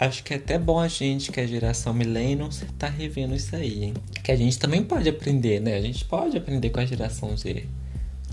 Acho 0.00 0.24
que 0.24 0.32
é 0.32 0.36
até 0.36 0.58
bom 0.58 0.80
a 0.80 0.88
gente, 0.88 1.30
que 1.30 1.38
é 1.38 1.44
a 1.44 1.46
geração 1.46 1.92
Millennials, 1.92 2.64
tá 2.78 2.88
revendo 2.88 3.34
isso 3.34 3.54
aí, 3.54 3.84
hein? 3.84 3.94
Que 4.24 4.32
a 4.32 4.36
gente 4.36 4.58
também 4.58 4.82
pode 4.82 5.08
aprender, 5.08 5.60
né? 5.60 5.76
A 5.76 5.80
gente 5.80 6.04
pode 6.04 6.36
aprender 6.36 6.70
com 6.70 6.80
a 6.80 6.86
geração 6.86 7.36
Z. 7.36 7.66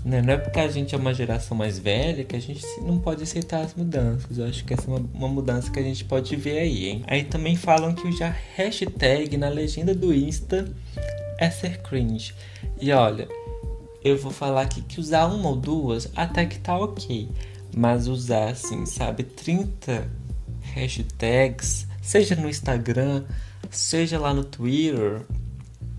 Né? 0.04 0.22
Não 0.22 0.32
é 0.32 0.36
porque 0.38 0.58
a 0.58 0.68
gente 0.68 0.94
é 0.94 0.98
uma 0.98 1.12
geração 1.12 1.56
mais 1.56 1.78
velha 1.78 2.24
que 2.24 2.34
a 2.34 2.40
gente 2.40 2.64
não 2.80 2.98
pode 2.98 3.22
aceitar 3.22 3.60
as 3.60 3.74
mudanças. 3.74 4.38
Eu 4.38 4.46
acho 4.46 4.64
que 4.64 4.72
essa 4.72 4.90
é 4.90 4.94
uma, 4.94 5.06
uma 5.12 5.28
mudança 5.28 5.70
que 5.70 5.78
a 5.78 5.82
gente 5.82 6.04
pode 6.04 6.34
ver 6.36 6.58
aí, 6.58 6.86
hein? 6.86 7.04
Aí 7.06 7.24
também 7.24 7.54
falam 7.54 7.94
que 7.94 8.10
já 8.12 8.34
hashtag 8.56 9.36
na 9.36 9.48
legenda 9.48 9.94
do 9.94 10.14
Insta 10.14 10.72
é 11.38 11.50
ser 11.50 11.82
cringe. 11.82 12.34
E 12.80 12.92
olha, 12.92 13.28
eu 14.02 14.16
vou 14.16 14.32
falar 14.32 14.62
aqui 14.62 14.80
que 14.82 14.98
usar 14.98 15.26
uma 15.26 15.50
ou 15.50 15.56
duas 15.56 16.10
até 16.16 16.46
que 16.46 16.58
tá 16.58 16.76
ok. 16.78 17.28
Mas 17.74 18.08
usar 18.08 18.50
assim, 18.50 18.86
sabe, 18.86 19.22
30 19.22 20.08
hashtags, 20.74 21.86
seja 22.00 22.34
no 22.34 22.48
Instagram, 22.48 23.24
seja 23.70 24.18
lá 24.18 24.34
no 24.34 24.44
Twitter, 24.44 25.22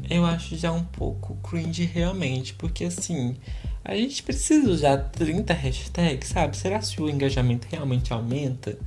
eu 0.10 0.26
acho 0.26 0.58
já 0.58 0.72
um 0.72 0.84
pouco 0.84 1.36
cringe 1.36 1.86
realmente, 1.86 2.54
porque 2.56 2.86
assim, 2.86 3.38
a 3.84 3.96
gente 3.96 4.22
precisa 4.22 4.70
usar 4.70 4.98
30 4.98 5.54
hashtags, 5.54 6.30
sabe? 6.30 6.56
Será 6.56 6.80
que 6.80 7.02
o 7.02 7.10
engajamento 7.10 7.68
realmente 7.70 8.14
aumenta? 8.14 8.78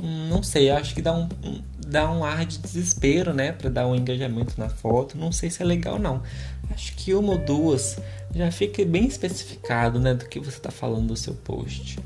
Não 0.00 0.42
sei, 0.42 0.70
acho 0.70 0.94
que 0.94 1.02
dá 1.02 1.12
um, 1.12 1.28
dá 1.86 2.10
um 2.10 2.24
ar 2.24 2.44
de 2.44 2.58
desespero, 2.58 3.34
né? 3.34 3.52
Pra 3.52 3.68
dar 3.68 3.86
um 3.86 3.94
engajamento 3.94 4.54
na 4.58 4.68
foto. 4.68 5.18
Não 5.18 5.32
sei 5.32 5.50
se 5.50 5.62
é 5.62 5.64
legal, 5.64 5.98
não. 5.98 6.22
Acho 6.70 6.94
que 6.94 7.12
uma 7.14 7.32
ou 7.32 7.38
duas 7.38 7.98
já 8.34 8.50
fica 8.50 8.84
bem 8.84 9.06
especificado, 9.06 9.98
né? 9.98 10.14
Do 10.14 10.26
que 10.26 10.38
você 10.38 10.58
tá 10.60 10.70
falando 10.70 11.08
do 11.08 11.16
seu 11.16 11.34
post. 11.34 11.98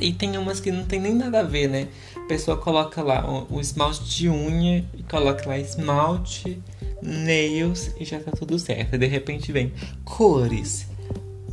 E 0.00 0.12
tem 0.12 0.36
umas 0.36 0.60
que 0.60 0.70
não 0.70 0.84
tem 0.84 1.00
nem 1.00 1.14
nada 1.14 1.40
a 1.40 1.42
ver, 1.42 1.68
né? 1.68 1.88
A 2.16 2.26
pessoa 2.26 2.56
coloca 2.56 3.02
lá 3.02 3.46
o 3.50 3.60
esmalte 3.60 4.04
de 4.04 4.28
unha 4.28 4.84
e 4.94 5.02
coloca 5.02 5.48
lá 5.48 5.58
esmalte, 5.58 6.60
nails 7.00 7.90
e 7.98 8.04
já 8.04 8.20
tá 8.20 8.30
tudo 8.32 8.58
certo. 8.58 8.96
De 8.96 9.06
repente 9.06 9.52
vem 9.52 9.72
cores, 10.04 10.86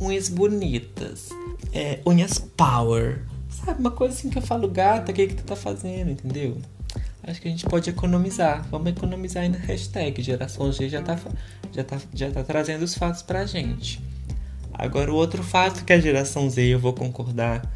unhas 0.00 0.28
bonitas, 0.28 1.28
é, 1.72 2.00
unhas 2.06 2.38
power. 2.38 3.22
Sabe, 3.48 3.80
uma 3.80 3.90
coisa 3.90 4.14
assim 4.14 4.30
que 4.30 4.38
eu 4.38 4.42
falo, 4.42 4.68
gata, 4.68 5.12
o 5.12 5.14
que, 5.14 5.26
que 5.26 5.34
tu 5.34 5.44
tá 5.44 5.54
fazendo, 5.54 6.10
entendeu? 6.10 6.56
Acho 7.22 7.40
que 7.40 7.48
a 7.48 7.50
gente 7.50 7.66
pode 7.66 7.90
economizar. 7.90 8.66
Vamos 8.70 8.90
economizar 8.90 9.42
aí 9.42 9.48
na 9.48 9.58
hashtag. 9.58 10.22
Geração 10.22 10.72
G 10.72 10.88
já 10.88 11.02
tá, 11.02 11.18
já 11.70 11.84
tá, 11.84 11.98
já 12.14 12.30
tá 12.30 12.42
trazendo 12.42 12.82
os 12.82 12.94
fatos 12.94 13.22
pra 13.22 13.44
gente. 13.44 14.02
Agora, 14.72 15.12
o 15.12 15.14
outro 15.14 15.42
fato 15.42 15.84
que 15.84 15.92
a 15.92 16.00
geração 16.00 16.48
Z, 16.48 16.62
eu 16.62 16.78
vou 16.78 16.94
concordar, 16.94 17.70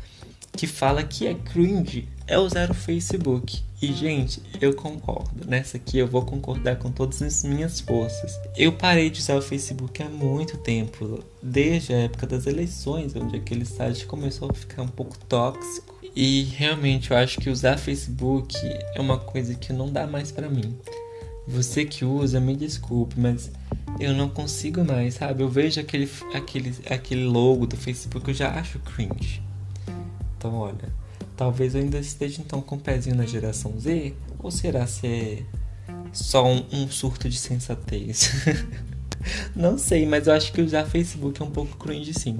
que 0.53 0.67
fala 0.67 1.03
que 1.03 1.27
é 1.27 1.35
cringe 1.35 2.09
é 2.27 2.39
usar 2.39 2.71
o 2.71 2.75
Facebook. 2.75 3.63
E, 3.81 3.93
gente, 3.93 4.41
eu 4.61 4.75
concordo. 4.75 5.47
Nessa 5.47 5.77
aqui 5.77 5.99
eu 5.99 6.07
vou 6.07 6.23
concordar 6.23 6.77
com 6.77 6.91
todas 6.91 7.21
as 7.21 7.45
minhas 7.45 7.81
forças. 7.81 8.39
Eu 8.57 8.73
parei 8.73 9.11
de 9.11 9.21
usar 9.21 9.37
o 9.37 9.43
Facebook 9.43 10.03
há 10.03 10.09
muito 10.09 10.57
tempo, 10.57 11.23
desde 11.43 11.93
a 11.93 11.99
época 11.99 12.27
das 12.27 12.47
eleições, 12.47 13.15
onde 13.15 13.37
aquele 13.37 13.65
site 13.65 14.07
começou 14.07 14.51
a 14.51 14.55
ficar 14.55 14.83
um 14.83 14.89
pouco 14.89 15.19
tóxico. 15.29 15.95
E 16.17 16.45
realmente 16.45 17.11
eu 17.11 17.17
acho 17.17 17.39
que 17.41 17.51
usar 17.51 17.77
Facebook 17.77 18.57
é 18.95 19.01
uma 19.01 19.19
coisa 19.19 19.55
que 19.55 19.73
não 19.73 19.93
dá 19.93 20.07
mais 20.07 20.33
para 20.33 20.49
mim. 20.49 20.75
Você 21.47 21.85
que 21.85 22.05
usa, 22.05 22.41
me 22.41 22.57
desculpe, 22.57 23.21
mas 23.21 23.51
eu 24.01 24.15
não 24.15 24.31
consigo 24.31 24.83
mais, 24.83 25.15
sabe? 25.15 25.43
Eu 25.43 25.49
vejo 25.49 25.79
aquele, 25.79 26.09
aquele, 26.33 26.75
aquele 26.89 27.25
logo 27.25 27.67
do 27.67 27.77
Facebook, 27.77 28.29
eu 28.29 28.35
já 28.35 28.51
acho 28.59 28.79
cringe. 28.79 29.43
Então, 30.39 30.55
olha, 30.55 31.04
talvez 31.37 31.75
eu 31.75 31.81
ainda 31.81 31.99
esteja 31.99 32.41
então 32.41 32.61
com 32.61 32.77
o 32.77 32.79
um 32.79 32.81
pezinho 32.81 33.17
na 33.17 33.27
geração 33.27 33.79
Z, 33.79 34.15
ou 34.39 34.51
será 34.51 34.87
se 34.87 35.07
é 35.07 35.43
só 36.13 36.47
um, 36.47 36.65
um 36.73 36.89
surto 36.89 37.29
de 37.29 37.37
sensatez? 37.37 38.31
Não 39.57 39.79
sei, 39.79 40.07
mas 40.07 40.27
eu 40.27 40.35
acho 40.35 40.53
que 40.53 40.61
usar 40.61 40.85
Facebook 40.85 41.41
é 41.41 41.45
um 41.45 41.51
pouco 41.51 41.77
cringe 41.79 42.13
sim. 42.13 42.39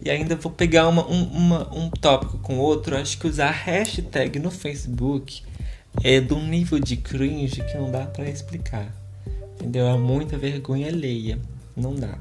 E 0.00 0.08
ainda 0.10 0.36
vou 0.36 0.52
pegar 0.52 0.88
uma, 0.88 1.06
um, 1.06 1.24
uma, 1.24 1.74
um 1.74 1.90
tópico 1.90 2.38
com 2.38 2.58
outro. 2.58 2.96
Acho 2.96 3.18
que 3.18 3.26
usar 3.26 3.50
hashtag 3.50 4.38
no 4.38 4.50
Facebook 4.50 5.42
é 6.04 6.20
de 6.20 6.32
um 6.32 6.46
nível 6.46 6.78
de 6.78 6.96
cringe 6.96 7.62
que 7.64 7.76
não 7.76 7.90
dá 7.90 8.06
para 8.06 8.28
explicar. 8.28 8.94
Entendeu? 9.54 9.86
É 9.86 9.96
muita 9.98 10.38
vergonha 10.38 10.88
alheia. 10.88 11.38
Não 11.76 11.94
dá. 11.94 12.16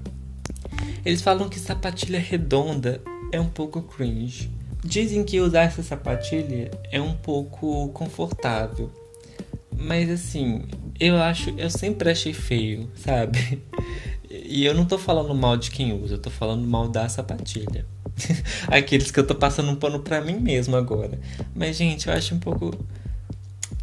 Eles 1.05 1.21
falam 1.21 1.47
que 1.47 1.60
sapatilha 1.60 2.19
redonda 2.19 3.01
é 3.32 3.39
um 3.39 3.47
pouco 3.47 3.82
cringe. 3.82 4.49
Dizem 4.83 5.23
que 5.23 5.39
usar 5.39 5.63
essa 5.63 5.83
sapatilha 5.83 6.71
é 6.91 7.01
um 7.01 7.13
pouco 7.13 7.89
confortável. 7.89 8.91
Mas 9.75 10.09
assim, 10.09 10.63
eu 10.99 11.15
acho, 11.17 11.51
eu 11.57 11.69
sempre 11.69 12.09
achei 12.09 12.33
feio, 12.33 12.89
sabe? 12.95 13.61
E 14.29 14.65
eu 14.65 14.73
não 14.73 14.85
tô 14.85 14.97
falando 14.97 15.33
mal 15.33 15.57
de 15.57 15.71
quem 15.71 15.91
usa, 15.91 16.15
eu 16.15 16.19
tô 16.19 16.29
falando 16.29 16.65
mal 16.67 16.87
da 16.87 17.09
sapatilha. 17.09 17.85
Aqueles 18.67 19.11
que 19.11 19.19
eu 19.19 19.25
tô 19.25 19.35
passando 19.35 19.69
um 19.71 19.75
pano 19.75 19.99
pra 19.99 20.21
mim 20.21 20.39
mesmo 20.39 20.75
agora. 20.75 21.19
Mas, 21.55 21.77
gente, 21.77 22.07
eu 22.07 22.13
acho 22.13 22.35
um 22.35 22.39
pouco. 22.39 22.71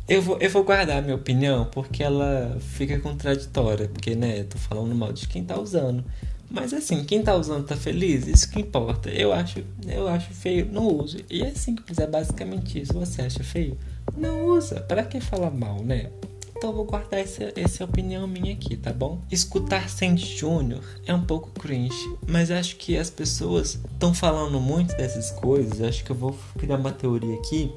Eu 0.09 0.23
vou, 0.23 0.39
eu 0.39 0.49
vou 0.51 0.63
guardar 0.63 0.99
a 0.99 1.03
minha 1.03 1.17
opinião 1.17 1.65
porque 1.67 2.03
ela 2.03 2.59
fica 2.61 2.99
contraditória. 3.01 3.89
Porque, 3.89 4.15
né, 4.15 4.41
eu 4.41 4.45
tô 4.45 4.59
falando 4.59 4.95
mal 4.95 5.13
de 5.13 5.27
quem 5.27 5.45
tá 5.45 5.59
usando. 5.59 6.05
Mas 6.51 6.73
assim, 6.73 7.05
quem 7.05 7.23
tá 7.23 7.35
usando 7.35 7.67
tá 7.67 7.77
feliz? 7.77 8.27
Isso 8.27 8.51
que 8.51 8.61
importa. 8.61 9.11
Eu 9.11 9.33
acho, 9.33 9.65
eu 9.87 10.09
acho 10.09 10.33
feio, 10.33 10.69
não 10.71 10.87
uso. 10.87 11.19
E 11.29 11.43
é 11.43 11.51
simples, 11.51 11.99
é 11.99 12.07
basicamente 12.07 12.81
isso. 12.81 12.93
Você 12.95 13.23
acha 13.23 13.43
feio? 13.43 13.77
Não 14.17 14.47
usa. 14.47 14.81
Para 14.81 15.03
que 15.03 15.21
falar 15.21 15.51
mal, 15.51 15.83
né? 15.83 16.11
Então 16.57 16.73
vou 16.73 16.87
guardar 16.87 17.21
essa, 17.21 17.53
essa 17.55 17.85
opinião 17.85 18.27
minha 18.27 18.55
aqui, 18.55 18.77
tá 18.77 18.91
bom? 18.91 19.21
Escutar 19.31 19.91
Sandy 19.91 20.25
Júnior 20.25 20.83
é 21.05 21.13
um 21.13 21.21
pouco 21.21 21.51
cringe, 21.51 22.17
mas 22.27 22.51
acho 22.51 22.77
que 22.77 22.97
as 22.97 23.11
pessoas 23.11 23.79
estão 23.93 24.15
falando 24.15 24.59
muito 24.59 24.97
dessas 24.97 25.31
coisas. 25.33 25.83
Acho 25.83 26.03
que 26.03 26.11
eu 26.11 26.17
vou 26.17 26.35
criar 26.59 26.77
uma 26.77 26.93
teoria 26.93 27.35
aqui, 27.35 27.71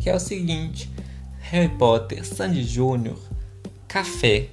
que 0.00 0.08
é 0.08 0.14
o 0.14 0.20
seguinte: 0.20 0.88
Harry 1.40 1.70
Potter, 1.70 2.24
Sandy 2.24 2.62
Júnior, 2.62 3.18
Café 3.88 4.46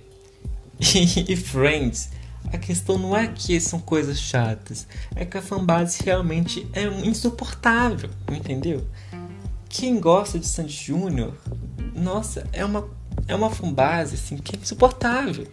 e 0.79 1.35
Friends 1.35 2.09
a 2.51 2.57
questão 2.57 2.97
não 2.97 3.15
é 3.15 3.27
que 3.27 3.59
são 3.59 3.79
coisas 3.79 4.19
chatas, 4.19 4.87
é 5.15 5.25
que 5.25 5.37
a 5.37 5.41
fanbase 5.41 6.03
realmente 6.03 6.67
é 6.73 6.83
insuportável, 7.05 8.09
entendeu? 8.31 8.85
Quem 9.69 9.99
gosta 9.99 10.39
de 10.39 10.47
Sandy 10.47 10.73
Júnior, 10.73 11.33
nossa, 11.93 12.47
é 12.53 12.63
uma, 12.63 12.87
é 13.27 13.35
uma 13.35 13.49
fanbase 13.49 14.15
assim, 14.15 14.37
que 14.37 14.55
é 14.55 14.59
insuportável, 14.59 15.47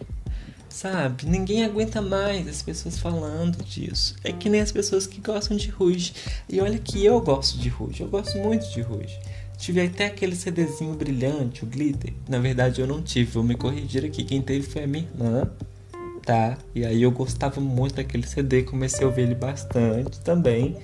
sabe? 0.69 1.25
Ninguém 1.25 1.65
aguenta 1.65 2.01
mais 2.01 2.47
as 2.47 2.61
pessoas 2.61 2.97
falando 2.97 3.63
disso. 3.63 4.15
É 4.23 4.31
que 4.31 4.49
nem 4.49 4.61
as 4.61 4.71
pessoas 4.71 5.05
que 5.05 5.19
gostam 5.19 5.57
de 5.57 5.69
Rouge. 5.69 6.13
E 6.49 6.61
olha 6.61 6.79
que 6.79 7.03
eu 7.03 7.19
gosto 7.21 7.57
de 7.57 7.69
Rouge, 7.69 8.01
eu 8.01 8.07
gosto 8.07 8.37
muito 8.37 8.69
de 8.71 8.81
Rouge. 8.81 9.19
Tive 9.57 9.81
até 9.81 10.07
aquele 10.07 10.35
CDzinho 10.35 10.93
brilhante, 10.93 11.63
o 11.63 11.67
Glitter. 11.67 12.13
Na 12.27 12.39
verdade, 12.39 12.81
eu 12.81 12.87
não 12.87 13.01
tive, 13.01 13.31
vou 13.31 13.43
me 13.43 13.55
corrigir 13.55 14.03
aqui. 14.03 14.23
Quem 14.23 14.41
teve 14.41 14.67
foi 14.67 14.83
a 14.83 14.87
minha 14.87 15.05
irmã 15.05 15.49
tá? 16.25 16.57
E 16.73 16.85
aí 16.85 17.01
eu 17.01 17.11
gostava 17.11 17.59
muito 17.59 17.95
daquele 17.95 18.25
CD, 18.25 18.63
comecei 18.63 19.03
a 19.03 19.07
ouvir 19.07 19.23
ele 19.23 19.35
bastante 19.35 20.19
também. 20.21 20.75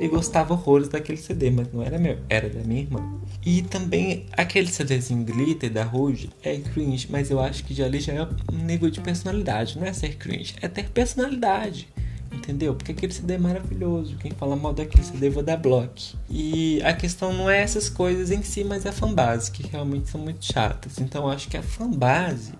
E 0.00 0.08
gostava 0.08 0.54
horrores 0.54 0.88
daquele 0.88 1.18
CD, 1.18 1.50
mas 1.50 1.72
não 1.72 1.80
era 1.80 1.98
meu, 1.98 2.18
era 2.28 2.48
da 2.48 2.60
minha 2.64 2.80
irmã. 2.80 3.00
E 3.46 3.62
também 3.62 4.26
aquele 4.32 4.66
CDzinho 4.66 5.24
Glitter 5.24 5.70
da 5.70 5.84
Rouge 5.84 6.30
é 6.42 6.56
cringe, 6.56 7.06
mas 7.08 7.30
eu 7.30 7.38
acho 7.38 7.62
que 7.62 7.72
já 7.72 7.84
ali 7.84 8.00
já 8.00 8.12
é 8.12 8.22
um 8.52 8.64
nível 8.64 8.90
de 8.90 9.00
personalidade, 9.00 9.78
não 9.78 9.86
é 9.86 9.92
ser 9.92 10.16
cringe, 10.16 10.56
é 10.60 10.66
ter 10.66 10.88
personalidade. 10.88 11.88
Entendeu? 12.32 12.74
Porque 12.74 12.90
aquele 12.90 13.12
CD 13.12 13.34
é 13.34 13.38
maravilhoso. 13.38 14.16
Quem 14.16 14.32
fala 14.32 14.56
mal 14.56 14.74
daquele 14.74 15.04
CD 15.04 15.30
vou 15.30 15.44
dar 15.44 15.56
bloco. 15.56 15.94
E 16.28 16.82
a 16.82 16.92
questão 16.92 17.32
não 17.32 17.48
é 17.48 17.60
essas 17.60 17.88
coisas 17.88 18.32
em 18.32 18.42
si, 18.42 18.64
mas 18.64 18.84
é 18.84 18.88
a 18.88 18.92
fanbase, 18.92 19.52
que 19.52 19.64
realmente 19.68 20.10
são 20.10 20.20
muito 20.20 20.44
chatas. 20.44 20.98
Então 20.98 21.28
acho 21.28 21.48
que 21.48 21.56
a 21.56 21.62
fanbase 21.62 22.52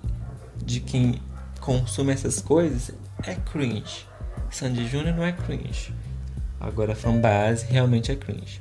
de 0.65 0.79
quem 0.79 1.21
consome 1.65 2.13
essas 2.13 2.41
coisas 2.41 2.93
é 3.27 3.35
cringe. 3.35 4.07
Sandy 4.51 4.87
Júnior 4.87 5.17
não 5.17 5.25
é 5.25 5.33
cringe. 5.33 5.95
Agora 6.61 6.95
fanbase 6.95 7.67
realmente 7.67 8.13
é 8.13 8.17
cringe. 8.17 8.61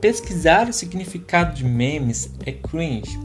Pesquisar 0.00 0.68
o 0.68 0.72
significado 0.72 1.54
de 1.54 1.64
memes 1.64 2.30
é 2.44 2.50
cringe. 2.50 3.18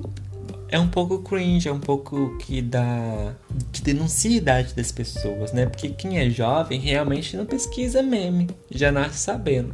É 0.69 0.80
um 0.80 0.88
pouco 0.88 1.19
cringe, 1.24 1.67
é 1.67 1.74
um 1.74 1.80
pouco 1.80 2.38
que 2.38 2.62
dá. 2.62 3.34
que 3.72 3.82
denuncia 3.82 4.30
a 4.30 4.36
idade 4.36 4.76
das 4.76 4.91
pessoas, 4.91 5.52
né? 5.52 5.65
Porque 5.65 5.89
quem 5.89 6.19
é 6.19 6.30
jovem 6.30 6.80
realmente 6.80 7.36
não 7.36 7.45
pesquisa 7.45 8.04
meme, 8.04 8.48
já 8.69 8.91
nasce 8.91 9.17
sabendo. 9.17 9.74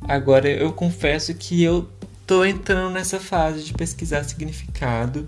Agora 0.00 0.48
eu 0.48 0.72
confesso 0.72 1.34
que 1.34 1.62
eu 1.62 1.88
tô 2.24 2.44
entrando 2.44 2.92
nessa 2.92 3.18
fase 3.18 3.64
de 3.64 3.74
pesquisar 3.74 4.22
significado 4.22 5.26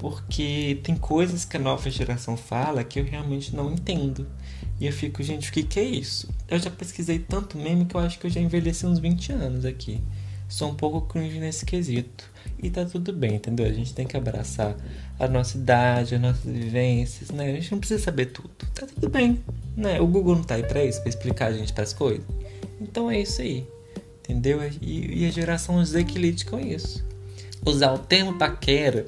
porque 0.00 0.78
tem 0.82 0.96
coisas 0.96 1.44
que 1.44 1.56
a 1.56 1.60
nova 1.60 1.90
geração 1.90 2.36
fala 2.36 2.84
que 2.84 3.00
eu 3.00 3.04
realmente 3.04 3.54
não 3.54 3.72
entendo. 3.72 4.26
E 4.78 4.86
eu 4.86 4.92
fico, 4.92 5.22
gente, 5.22 5.48
o 5.48 5.52
que, 5.52 5.62
que 5.62 5.80
é 5.80 5.84
isso? 5.84 6.28
Eu 6.48 6.58
já 6.58 6.70
pesquisei 6.70 7.18
tanto 7.18 7.56
meme 7.56 7.86
que 7.86 7.94
eu 7.94 8.00
acho 8.00 8.18
que 8.18 8.26
eu 8.26 8.30
já 8.30 8.40
envelheci 8.40 8.86
uns 8.86 8.98
20 8.98 9.32
anos 9.32 9.64
aqui. 9.64 10.00
Sou 10.48 10.70
um 10.70 10.74
pouco 10.74 11.00
cringe 11.00 11.40
nesse 11.40 11.64
quesito. 11.64 12.30
E 12.62 12.70
tá 12.70 12.84
tudo 12.84 13.12
bem, 13.12 13.34
entendeu? 13.34 13.66
A 13.66 13.72
gente 13.72 13.92
tem 13.94 14.06
que 14.06 14.16
abraçar 14.16 14.76
a 15.18 15.26
nossa 15.26 15.56
idade, 15.56 16.14
as 16.14 16.20
nossas 16.20 16.44
vivências, 16.44 17.30
né? 17.30 17.50
A 17.50 17.54
gente 17.54 17.72
não 17.72 17.78
precisa 17.78 18.02
saber 18.02 18.26
tudo. 18.26 18.50
Tá 18.74 18.86
tudo 18.86 19.08
bem, 19.08 19.42
né? 19.76 20.00
O 20.00 20.06
Google 20.06 20.36
não 20.36 20.44
tá 20.44 20.54
aí 20.54 20.62
pra 20.62 20.84
isso, 20.84 21.00
pra 21.00 21.08
explicar 21.08 21.46
a 21.46 21.52
gente 21.52 21.72
as 21.80 21.92
coisas. 21.92 22.24
Então 22.80 23.10
é 23.10 23.20
isso 23.20 23.40
aí, 23.42 23.66
entendeu? 24.20 24.60
E, 24.80 25.22
e 25.22 25.26
a 25.26 25.30
geração 25.30 25.84
Z 25.84 26.04
com 26.48 26.60
isso. 26.60 27.04
Usar 27.64 27.92
o 27.92 27.98
termo 27.98 28.38
paquera 28.38 29.06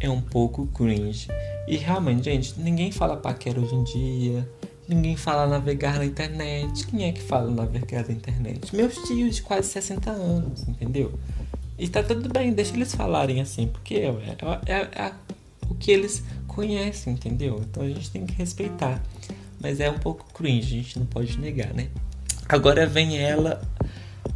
é 0.00 0.10
um 0.10 0.20
pouco 0.20 0.66
cringe. 0.68 1.28
E 1.66 1.76
realmente, 1.76 2.24
gente, 2.24 2.58
ninguém 2.58 2.90
fala 2.90 3.16
paquera 3.16 3.60
hoje 3.60 3.74
em 3.74 3.84
dia. 3.84 4.48
Ninguém 4.88 5.16
fala 5.16 5.46
navegar 5.46 5.98
na 5.98 6.04
internet. 6.04 6.86
Quem 6.86 7.06
é 7.06 7.12
que 7.12 7.20
fala 7.20 7.50
navegar 7.50 8.06
na 8.06 8.12
internet? 8.14 8.74
Meus 8.74 8.94
tios 9.06 9.36
de 9.36 9.42
quase 9.42 9.68
60 9.68 10.10
anos, 10.10 10.68
entendeu? 10.68 11.18
E 11.78 11.88
tá 11.88 12.02
tudo 12.02 12.28
bem, 12.28 12.52
deixa 12.52 12.74
eles 12.74 12.94
falarem 12.94 13.40
assim, 13.40 13.66
porque 13.66 13.96
é, 13.96 14.08
é, 14.66 14.72
é, 14.72 15.06
é 15.06 15.12
o 15.68 15.74
que 15.74 15.90
eles 15.90 16.22
conhecem, 16.46 17.12
entendeu? 17.12 17.60
Então 17.68 17.82
a 17.82 17.88
gente 17.88 18.10
tem 18.10 18.24
que 18.24 18.34
respeitar. 18.34 19.02
Mas 19.60 19.80
é 19.80 19.90
um 19.90 19.98
pouco 19.98 20.24
cringe, 20.32 20.78
a 20.78 20.82
gente 20.82 20.98
não 20.98 21.06
pode 21.06 21.38
negar, 21.38 21.74
né? 21.74 21.88
Agora 22.48 22.86
vem 22.86 23.18
ela, 23.18 23.60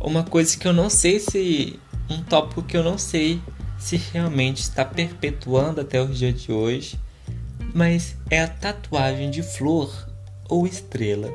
uma 0.00 0.24
coisa 0.24 0.56
que 0.56 0.66
eu 0.66 0.72
não 0.72 0.90
sei 0.90 1.20
se. 1.20 1.78
Um 2.10 2.24
tópico 2.24 2.60
que 2.64 2.76
eu 2.76 2.82
não 2.82 2.98
sei 2.98 3.40
se 3.80 3.96
realmente 3.96 4.60
está 4.60 4.84
perpetuando 4.84 5.80
até 5.80 6.00
o 6.00 6.06
dia 6.06 6.32
de 6.32 6.52
hoje, 6.52 7.00
mas 7.74 8.14
é 8.28 8.42
a 8.42 8.46
tatuagem 8.46 9.30
de 9.30 9.42
flor 9.42 10.08
ou 10.48 10.66
estrela. 10.66 11.32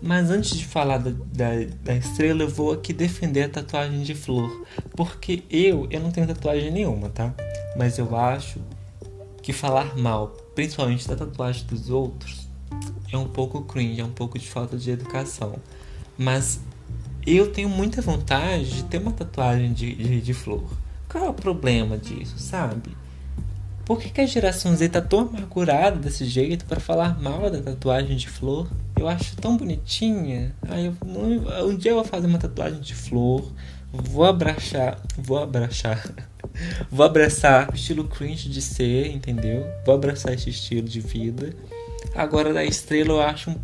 Mas 0.00 0.30
antes 0.30 0.56
de 0.56 0.64
falar 0.64 0.98
da, 0.98 1.10
da, 1.10 1.50
da, 1.82 1.96
estrela, 1.96 2.42
eu 2.42 2.48
vou 2.48 2.72
aqui 2.72 2.92
defender 2.92 3.42
a 3.42 3.48
tatuagem 3.48 4.02
de 4.02 4.14
flor. 4.14 4.64
Porque 4.94 5.42
eu, 5.50 5.88
eu 5.90 5.98
não 5.98 6.12
tenho 6.12 6.28
tatuagem 6.28 6.70
nenhuma, 6.70 7.08
tá? 7.08 7.34
Mas 7.76 7.98
eu 7.98 8.16
acho 8.16 8.60
que 9.42 9.52
falar 9.52 9.96
mal, 9.98 10.28
principalmente 10.54 11.08
da 11.08 11.16
tatuagem 11.16 11.66
dos 11.66 11.90
outros, 11.90 12.46
é 13.12 13.18
um 13.18 13.26
pouco 13.26 13.62
cringe, 13.62 14.00
é 14.00 14.04
um 14.04 14.12
pouco 14.12 14.38
de 14.38 14.48
falta 14.48 14.76
de 14.76 14.88
educação. 14.88 15.56
Mas 16.16 16.60
eu 17.26 17.50
tenho 17.50 17.68
muita 17.68 18.00
vontade 18.00 18.70
de 18.70 18.84
ter 18.84 18.98
uma 18.98 19.12
tatuagem 19.12 19.72
de, 19.72 19.92
de, 19.96 20.20
de 20.20 20.34
flor. 20.34 20.62
Qual 21.08 21.24
é 21.24 21.28
o 21.28 21.34
problema 21.34 21.96
disso, 21.96 22.38
sabe? 22.38 22.96
Por 23.88 23.98
que, 23.98 24.10
que 24.10 24.20
a 24.20 24.26
geração 24.26 24.76
Z 24.76 24.90
tá 24.90 25.00
tão 25.00 25.20
amargurada 25.20 25.96
desse 25.96 26.26
jeito 26.26 26.66
para 26.66 26.78
falar 26.78 27.18
mal 27.22 27.50
da 27.50 27.62
tatuagem 27.62 28.18
de 28.18 28.28
flor? 28.28 28.68
Eu 28.94 29.08
acho 29.08 29.34
tão 29.36 29.56
bonitinha. 29.56 30.54
Aí 30.68 30.92
um 31.64 31.74
dia 31.74 31.92
eu 31.92 31.94
vou 31.94 32.04
fazer 32.04 32.26
uma 32.26 32.38
tatuagem 32.38 32.80
de 32.80 32.94
flor. 32.94 33.50
Vou 33.90 34.26
abraçar. 34.26 35.00
Vou 35.16 35.38
abraçar. 35.38 36.06
vou 36.92 37.06
abraçar 37.06 37.70
o 37.70 37.74
estilo 37.74 38.04
cringe 38.04 38.50
de 38.50 38.60
ser, 38.60 39.10
entendeu? 39.10 39.66
Vou 39.86 39.94
abraçar 39.94 40.34
esse 40.34 40.50
estilo 40.50 40.86
de 40.86 41.00
vida. 41.00 41.54
Agora 42.14 42.52
da 42.52 42.62
estrela 42.62 43.14
eu 43.14 43.22
acho 43.22 43.56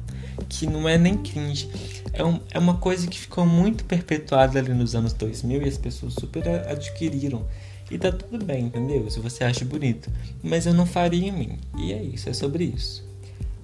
que 0.48 0.66
não 0.66 0.88
é 0.88 0.96
nem 0.96 1.18
cringe 1.18 1.68
é, 2.14 2.24
um, 2.24 2.40
é 2.52 2.58
uma 2.58 2.74
coisa 2.74 3.06
que 3.06 3.18
ficou 3.18 3.44
muito 3.44 3.84
perpetuada 3.84 4.58
ali 4.58 4.72
nos 4.72 4.94
anos 4.94 5.12
2000 5.12 5.62
e 5.62 5.68
as 5.68 5.76
pessoas 5.78 6.14
super 6.14 6.46
adquiriram. 6.48 7.44
E 7.90 7.98
tá 7.98 8.10
tudo 8.10 8.44
bem, 8.44 8.64
entendeu? 8.64 9.10
Se 9.10 9.20
você 9.20 9.44
acha 9.44 9.64
bonito. 9.64 10.10
Mas 10.42 10.66
eu 10.66 10.72
não 10.72 10.86
faria 10.86 11.28
em 11.28 11.32
mim. 11.32 11.58
E 11.76 11.92
é 11.92 12.02
isso, 12.02 12.28
é 12.28 12.32
sobre 12.32 12.64
isso. 12.64 13.04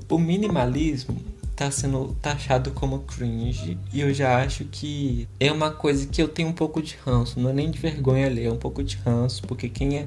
O 0.08 0.18
minimalismo 0.18 1.16
tá 1.60 1.70
sendo 1.70 2.16
taxado 2.22 2.70
como 2.70 3.00
cringe 3.00 3.76
e 3.92 4.00
eu 4.00 4.14
já 4.14 4.42
acho 4.42 4.64
que 4.64 5.28
é 5.38 5.52
uma 5.52 5.70
coisa 5.70 6.06
que 6.06 6.20
eu 6.20 6.26
tenho 6.26 6.48
um 6.48 6.54
pouco 6.54 6.80
de 6.80 6.96
ranço, 7.04 7.38
não 7.38 7.50
é 7.50 7.52
nem 7.52 7.70
de 7.70 7.78
vergonha 7.78 8.30
ler, 8.30 8.46
é 8.46 8.50
um 8.50 8.56
pouco 8.56 8.82
de 8.82 8.96
ranço, 8.96 9.42
porque 9.42 9.68
quem 9.68 9.98
é 9.98 10.06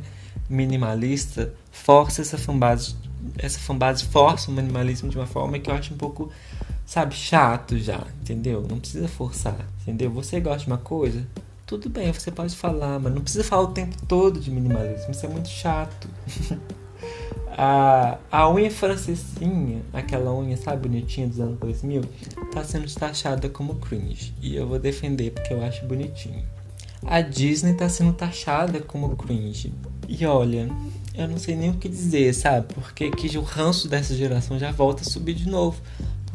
minimalista 0.49 1.53
força 1.71 2.23
essa 2.23 2.39
fanbase, 2.39 2.95
essa 3.37 3.59
fanbase 3.59 4.03
força 4.05 4.49
o 4.49 4.53
minimalismo 4.53 5.09
de 5.09 5.17
uma 5.17 5.27
forma 5.27 5.59
que 5.59 5.69
eu 5.69 5.75
acho 5.75 5.93
um 5.93 5.97
pouco 5.97 6.31
sabe, 6.85 7.15
chato 7.15 7.77
já, 7.77 8.05
entendeu? 8.21 8.65
Não 8.69 8.79
precisa 8.79 9.07
forçar, 9.07 9.67
entendeu? 9.81 10.11
Você 10.11 10.39
gosta 10.39 10.59
de 10.59 10.67
uma 10.67 10.77
coisa, 10.77 11.25
tudo 11.65 11.89
bem, 11.89 12.11
você 12.11 12.31
pode 12.31 12.55
falar, 12.55 12.99
mas 12.99 13.13
não 13.13 13.21
precisa 13.21 13.43
falar 13.43 13.63
o 13.63 13.73
tempo 13.73 13.95
todo 14.07 14.39
de 14.39 14.51
minimalismo, 14.51 15.11
isso 15.11 15.25
é 15.25 15.29
muito 15.29 15.49
chato. 15.49 16.07
a, 17.57 18.17
a 18.31 18.49
unha 18.51 18.71
francesinha, 18.71 19.81
aquela 19.93 20.33
unha, 20.33 20.57
sabe, 20.57 20.87
bonitinha 20.87 21.27
dos 21.27 21.39
anos 21.39 21.59
2000, 21.59 22.01
tá 22.51 22.63
sendo 22.63 22.91
taxada 22.93 23.49
como 23.49 23.75
cringe. 23.75 24.33
E 24.41 24.55
eu 24.55 24.67
vou 24.67 24.79
defender 24.79 25.31
porque 25.31 25.53
eu 25.53 25.63
acho 25.63 25.85
bonitinho. 25.85 26.43
A 27.05 27.21
Disney 27.21 27.73
tá 27.73 27.89
sendo 27.89 28.13
taxada 28.13 28.79
como 28.79 29.15
cringe. 29.15 29.73
E 30.07 30.25
olha, 30.25 30.69
eu 31.13 31.27
não 31.27 31.37
sei 31.37 31.55
nem 31.55 31.69
o 31.69 31.75
que 31.75 31.89
dizer, 31.89 32.33
sabe? 32.33 32.73
Porque 32.73 33.11
que 33.11 33.37
o 33.37 33.41
ranço 33.41 33.87
dessa 33.87 34.15
geração 34.15 34.57
já 34.57 34.71
volta 34.71 35.01
a 35.01 35.05
subir 35.05 35.33
de 35.33 35.49
novo. 35.49 35.81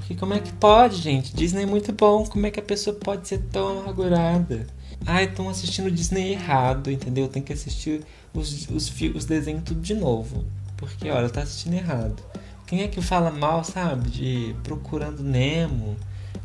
Porque 0.08 0.18
como 0.18 0.32
é 0.32 0.40
que 0.40 0.50
pode, 0.54 0.96
gente? 0.96 1.34
Disney 1.34 1.64
é 1.64 1.66
muito 1.66 1.92
bom. 1.92 2.24
Como 2.24 2.46
é 2.46 2.50
que 2.50 2.58
a 2.58 2.62
pessoa 2.62 2.96
pode 2.96 3.28
ser 3.28 3.40
tão 3.52 3.80
amargurada? 3.80 4.66
Ah, 5.04 5.22
estão 5.22 5.50
assistindo 5.50 5.90
Disney 5.90 6.32
errado, 6.32 6.90
entendeu? 6.90 7.28
Tem 7.28 7.42
que 7.42 7.52
assistir 7.52 8.00
os, 8.32 8.70
os, 8.70 8.90
os 9.14 9.24
desenhos 9.26 9.64
tudo 9.64 9.82
de 9.82 9.92
novo. 9.92 10.46
Porque, 10.78 11.10
olha, 11.10 11.28
tá 11.28 11.42
assistindo 11.42 11.74
errado. 11.74 12.22
Quem 12.66 12.80
é 12.80 12.88
que 12.88 13.02
fala 13.02 13.30
mal, 13.30 13.62
sabe? 13.62 14.08
De 14.08 14.56
Procurando 14.64 15.22
Nemo, 15.22 15.94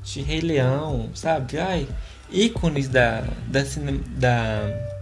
de 0.04 0.22
Rei 0.22 0.42
Leão, 0.42 1.10
sabe? 1.16 1.58
Ai, 1.58 1.88
ícones 2.30 2.90
da, 2.90 3.22
da, 3.48 3.64
da 4.18 4.94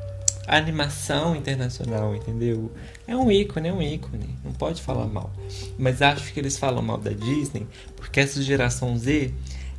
a 0.48 0.58
animação 0.58 1.36
internacional, 1.36 2.16
entendeu? 2.16 2.72
É 3.12 3.16
um 3.18 3.30
ícone, 3.30 3.68
é 3.68 3.74
um 3.74 3.82
ícone, 3.82 4.38
não 4.42 4.54
pode 4.54 4.82
falar 4.82 5.06
mal. 5.06 5.34
Mas 5.78 6.02
acho 6.02 6.32
que 6.32 6.40
eles 6.40 6.58
falam 6.58 6.82
mal 6.82 6.98
da 6.98 7.12
Disney 7.12 7.68
porque 7.98 8.22
essa 8.22 8.42
geração 8.42 8.98
Z 8.98 9.34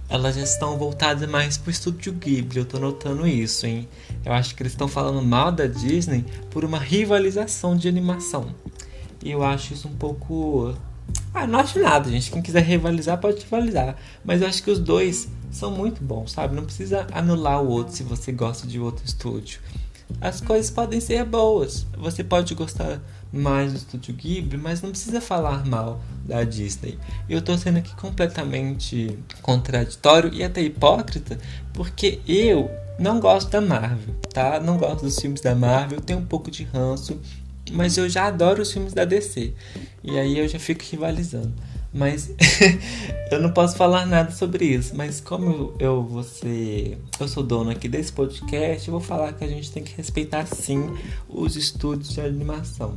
elas 0.06 0.34
já 0.34 0.42
estão 0.42 0.76
voltadas 0.76 1.26
mais 1.26 1.56
pro 1.56 1.70
estúdio 1.70 2.12
Ghibli, 2.12 2.58
eu 2.58 2.66
tô 2.66 2.78
notando 2.78 3.26
isso, 3.26 3.64
hein? 3.64 3.88
Eu 4.22 4.34
acho 4.34 4.54
que 4.54 4.62
eles 4.62 4.74
estão 4.74 4.86
falando 4.86 5.22
mal 5.22 5.50
da 5.50 5.66
Disney 5.66 6.26
por 6.50 6.62
uma 6.62 6.78
rivalização 6.78 7.74
de 7.74 7.88
animação. 7.88 8.54
E 9.24 9.30
eu 9.30 9.42
acho 9.42 9.72
isso 9.72 9.88
um 9.88 9.94
pouco. 9.94 10.74
Ah, 11.32 11.46
não 11.46 11.58
acho 11.58 11.80
nada, 11.80 12.10
gente. 12.10 12.30
Quem 12.30 12.42
quiser 12.42 12.62
rivalizar, 12.62 13.16
pode 13.16 13.40
rivalizar. 13.40 13.96
Mas 14.22 14.42
eu 14.42 14.48
acho 14.48 14.62
que 14.62 14.70
os 14.70 14.78
dois 14.78 15.26
são 15.50 15.70
muito 15.70 16.04
bons, 16.04 16.32
sabe? 16.32 16.54
Não 16.54 16.64
precisa 16.64 17.06
anular 17.10 17.62
o 17.62 17.68
outro 17.70 17.94
se 17.94 18.02
você 18.02 18.30
gosta 18.30 18.66
de 18.66 18.78
outro 18.78 19.06
estúdio. 19.06 19.58
As 20.20 20.40
coisas 20.40 20.70
podem 20.70 21.00
ser 21.00 21.24
boas. 21.24 21.86
Você 21.96 22.22
pode 22.22 22.54
gostar 22.54 23.00
mais 23.32 23.72
do 23.72 23.78
estúdio 23.78 24.14
Ghibli, 24.14 24.58
mas 24.58 24.82
não 24.82 24.90
precisa 24.90 25.20
falar 25.20 25.64
mal 25.66 26.00
da 26.24 26.44
Disney. 26.44 26.98
Eu 27.28 27.40
tô 27.40 27.56
sendo 27.56 27.78
aqui 27.78 27.94
completamente 27.96 29.18
contraditório 29.40 30.32
e 30.32 30.44
até 30.44 30.60
hipócrita, 30.60 31.38
porque 31.72 32.20
eu 32.28 32.70
não 32.98 33.18
gosto 33.18 33.50
da 33.50 33.60
Marvel, 33.60 34.14
tá? 34.32 34.60
Não 34.60 34.76
gosto 34.76 35.04
dos 35.04 35.18
filmes 35.18 35.40
da 35.40 35.54
Marvel, 35.54 36.00
tenho 36.00 36.18
um 36.18 36.26
pouco 36.26 36.50
de 36.50 36.64
ranço, 36.64 37.18
mas 37.70 37.96
eu 37.96 38.08
já 38.08 38.26
adoro 38.26 38.62
os 38.62 38.72
filmes 38.72 38.92
da 38.92 39.04
DC. 39.04 39.54
E 40.04 40.18
aí 40.18 40.38
eu 40.38 40.46
já 40.46 40.58
fico 40.58 40.82
rivalizando. 40.84 41.52
Mas 41.92 42.30
eu 43.30 43.40
não 43.40 43.52
posso 43.52 43.76
falar 43.76 44.06
nada 44.06 44.30
sobre 44.30 44.64
isso. 44.64 44.96
Mas 44.96 45.20
como 45.20 45.74
eu 45.78 46.02
vou 46.02 46.22
ser. 46.22 46.98
Eu 47.20 47.28
sou 47.28 47.42
dono 47.42 47.70
aqui 47.70 47.88
desse 47.88 48.12
podcast, 48.12 48.88
eu 48.88 48.92
vou 48.92 49.00
falar 49.00 49.32
que 49.32 49.44
a 49.44 49.48
gente 49.48 49.70
tem 49.70 49.82
que 49.82 49.94
respeitar 49.96 50.46
sim 50.46 50.96
os 51.28 51.56
estúdios 51.56 52.14
de 52.14 52.20
animação 52.20 52.96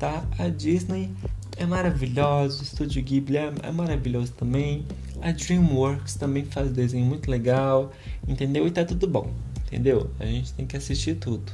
tá? 0.00 0.24
A 0.38 0.48
Disney 0.48 1.10
é 1.56 1.66
maravilhosa, 1.66 2.60
o 2.60 2.62
Estúdio 2.64 3.02
Ghibli 3.02 3.36
é, 3.36 3.52
é 3.62 3.70
maravilhoso 3.70 4.32
também. 4.32 4.84
A 5.20 5.30
DreamWorks 5.30 6.14
também 6.14 6.44
faz 6.46 6.72
desenho 6.72 7.04
muito 7.04 7.30
legal, 7.30 7.92
entendeu? 8.26 8.66
E 8.66 8.70
tá 8.70 8.82
tudo 8.84 9.06
bom, 9.06 9.30
entendeu? 9.66 10.10
A 10.18 10.24
gente 10.24 10.54
tem 10.54 10.66
que 10.66 10.76
assistir 10.76 11.16
tudo, 11.16 11.52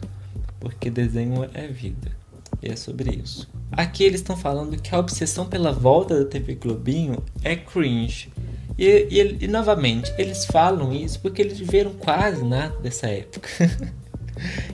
porque 0.60 0.88
desenho 0.88 1.44
é 1.52 1.66
vida. 1.66 2.15
E 2.62 2.68
é 2.68 2.76
sobre 2.76 3.20
isso. 3.22 3.48
Aqui 3.70 4.04
eles 4.04 4.20
estão 4.20 4.36
falando 4.36 4.80
que 4.80 4.94
a 4.94 4.98
obsessão 4.98 5.46
pela 5.46 5.72
volta 5.72 6.18
da 6.18 6.24
TV 6.24 6.54
Globinho 6.54 7.22
é 7.42 7.56
cringe. 7.56 8.30
E, 8.78 9.06
e, 9.10 9.44
e 9.44 9.48
novamente, 9.48 10.12
eles 10.18 10.44
falam 10.44 10.92
isso 10.92 11.20
porque 11.20 11.40
eles 11.40 11.58
viveram 11.58 11.92
quase 11.92 12.44
nada 12.44 12.76
dessa 12.80 13.06
época. 13.06 13.48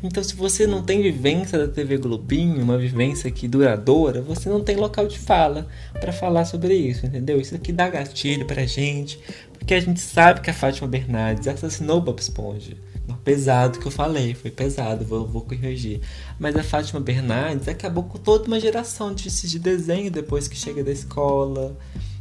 Então, 0.03 0.23
se 0.23 0.35
você 0.35 0.67
não 0.67 0.83
tem 0.83 1.03
vivência 1.03 1.59
da 1.59 1.69
TV 1.69 1.97
Globinho, 1.97 2.63
uma 2.63 2.77
vivência 2.77 3.29
aqui 3.29 3.47
duradoura, 3.47 4.21
você 4.21 4.49
não 4.49 4.63
tem 4.63 4.77
local 4.77 5.07
de 5.07 5.19
fala 5.19 5.69
para 5.93 6.13
falar 6.13 6.45
sobre 6.45 6.75
isso, 6.75 7.07
entendeu? 7.07 7.41
Isso 7.41 7.55
aqui 7.55 7.73
dá 7.73 7.89
gatilho 7.89 8.45
pra 8.47 8.67
gente, 8.67 9.21
porque 9.57 9.75
a 9.75 9.81
gente 9.81 10.01
sabe 10.01 10.41
que 10.41 10.51
a 10.51 10.55
Fátima 10.55 10.89
Bernardes 10.89 11.47
assassinou 11.47 12.01
Bob 12.01 12.19
Esponja. 12.19 12.77
Pesado 13.25 13.79
que 13.79 13.87
eu 13.87 13.91
falei, 13.91 14.35
foi 14.35 14.51
pesado, 14.51 15.05
vou, 15.05 15.27
vou 15.27 15.43
corrigir. 15.43 16.01
Mas 16.39 16.57
a 16.57 16.63
Fátima 16.63 17.01
Bernardes 17.01 17.69
acabou 17.69 18.05
com 18.05 18.19
toda 18.19 18.47
uma 18.47 18.59
geração 18.59 19.15
de, 19.15 19.29
de 19.31 19.59
desenho 19.59 20.11
depois 20.11 20.49
que 20.49 20.57
chega 20.57 20.83
da 20.83 20.91
escola, 20.91 21.77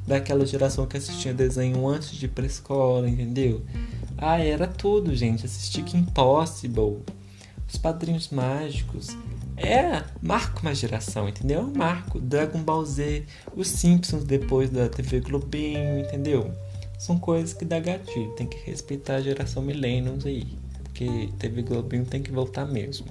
daquela 0.06 0.46
geração 0.46 0.86
que 0.86 0.98
assistia 0.98 1.34
desenho 1.34 1.88
antes 1.88 2.12
de 2.12 2.26
ir 2.26 2.30
pra 2.30 2.46
escola, 2.46 3.10
entendeu? 3.10 3.64
Ah, 4.18 4.40
era 4.40 4.68
tudo, 4.68 5.16
gente. 5.16 5.46
Assistir 5.46 5.84
Kim 5.84 6.04
Possible, 6.04 7.00
os 7.68 7.78
Padrinhos 7.78 8.30
Mágicos. 8.30 9.18
É, 9.58 10.04
marca 10.22 10.62
uma 10.62 10.74
geração, 10.74 11.30
entendeu? 11.30 11.72
Marco 11.76 12.20
Dragon 12.20 12.62
Ball 12.64 12.86
Z, 12.86 13.26
os 13.56 13.68
Simpsons 13.68 14.24
depois 14.24 14.70
da 14.70 14.90
TV 14.90 15.20
Globinho, 15.20 16.00
entendeu? 16.00 16.52
São 16.98 17.18
coisas 17.18 17.54
que 17.54 17.66
dá 17.66 17.80
gatilho, 17.80 18.32
tem 18.36 18.48
que 18.48 18.58
respeitar 18.66 19.16
a 19.16 19.22
geração 19.22 19.62
Millennials 19.62 20.26
aí, 20.26 20.48
porque 21.02 21.30
TV 21.40 21.64
Globinho 21.64 22.06
tem 22.06 22.22
que 22.22 22.32
voltar 22.32 22.66
mesmo. 22.66 23.08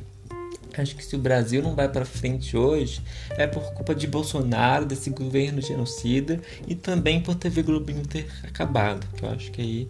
Acho 0.79 0.95
que 0.95 1.05
se 1.05 1.17
o 1.17 1.19
Brasil 1.19 1.61
não 1.61 1.75
vai 1.75 1.89
para 1.89 2.05
frente 2.05 2.57
hoje 2.57 3.03
é 3.31 3.47
por 3.47 3.63
culpa 3.75 3.93
de 3.93 4.07
Bolsonaro, 4.07 4.87
desse 4.87 5.11
governo 5.11 5.61
genocida 5.61 6.41
e 6.69 6.77
também 6.77 7.21
por 7.21 7.35
TV 7.35 7.63
Globinho 7.65 8.07
ter 8.07 8.31
acabado, 8.45 9.05
que 9.17 9.25
eu 9.25 9.31
acho 9.31 9.51
que 9.51 9.61
aí 9.61 9.89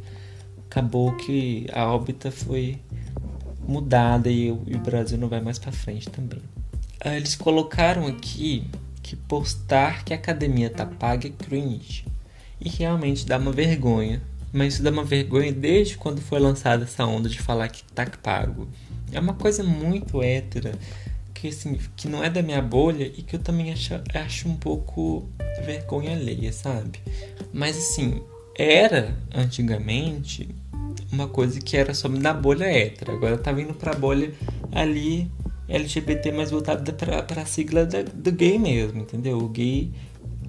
acabou 0.67 1.15
que 1.17 1.67
a 1.73 1.85
órbita 1.93 2.31
foi 2.31 2.79
mudada 3.69 4.31
e, 4.31 4.51
o 4.51 4.79
Brasil 4.83 5.19
não 5.19 5.29
vai 5.29 5.41
mais 5.41 5.59
para 5.59 5.71
frente 5.71 6.09
também. 6.09 6.41
Ah, 6.99 7.15
eles 7.15 7.37
colocaram 7.37 8.07
aqui 8.07 8.65
que 9.03 9.17
postar 9.17 10.05
que 10.05 10.15
a 10.15 10.17
academia 10.17 10.71
tá 10.71 10.87
paga 10.87 11.29
é 11.29 11.31
cringe. 11.31 12.07
E 12.61 12.69
realmente 12.69 13.27
dá 13.27 13.39
uma 13.39 13.53
vergonha. 13.53 14.23
Mas 14.53 14.75
isso 14.75 14.83
dá 14.83 14.91
uma 14.91 15.05
vergonha 15.05 15.53
desde 15.53 15.97
quando 15.97 16.21
foi 16.21 16.41
lançada 16.41 16.85
essa 16.85 17.07
onda 17.07 17.29
de 17.29 17.41
falar 17.41 17.69
que 17.69 17.85
tá 17.85 18.07
pago. 18.23 18.69
É 19.13 19.21
uma 19.21 19.35
coisa 19.35 19.63
muito 19.63 20.23
hétera, 20.23 20.73
que, 21.35 21.49
assim, 21.49 21.79
que 21.97 22.09
não 22.09 22.23
é 22.23 22.29
da 22.29 22.43
minha 22.43 22.61
bolha 22.61 23.05
e 23.05 23.23
que 23.23 23.37
eu 23.37 23.41
também 23.41 23.73
acho, 23.73 23.95
acho 24.15 24.49
um 24.49 24.57
pouco 24.57 25.29
vergonha 25.65 26.13
alheia, 26.13 26.53
sabe? 26.53 27.01
Mas 27.53 27.77
assim, 27.77 28.23
era 28.57 29.17
antigamente 29.35 30.49
uma 31.11 31.27
coisa 31.27 31.61
que 31.61 31.77
era 31.77 31.95
só 31.95 32.09
na 32.09 32.33
bolha 32.33 32.65
hétero. 32.65 33.13
Agora 33.13 33.39
tá 33.39 33.53
vindo 33.53 33.75
pra 33.75 33.95
bolha 33.95 34.33
ali 34.73 35.31
LGBT 35.69 36.33
mais 36.33 36.51
voltada 36.51 36.93
pra, 36.93 37.23
pra 37.23 37.47
sigla 37.47 37.87
da, 37.87 38.03
do 38.03 38.33
gay 38.33 38.59
mesmo, 38.59 39.01
entendeu? 39.01 39.39
O 39.39 39.49
gay 39.49 39.91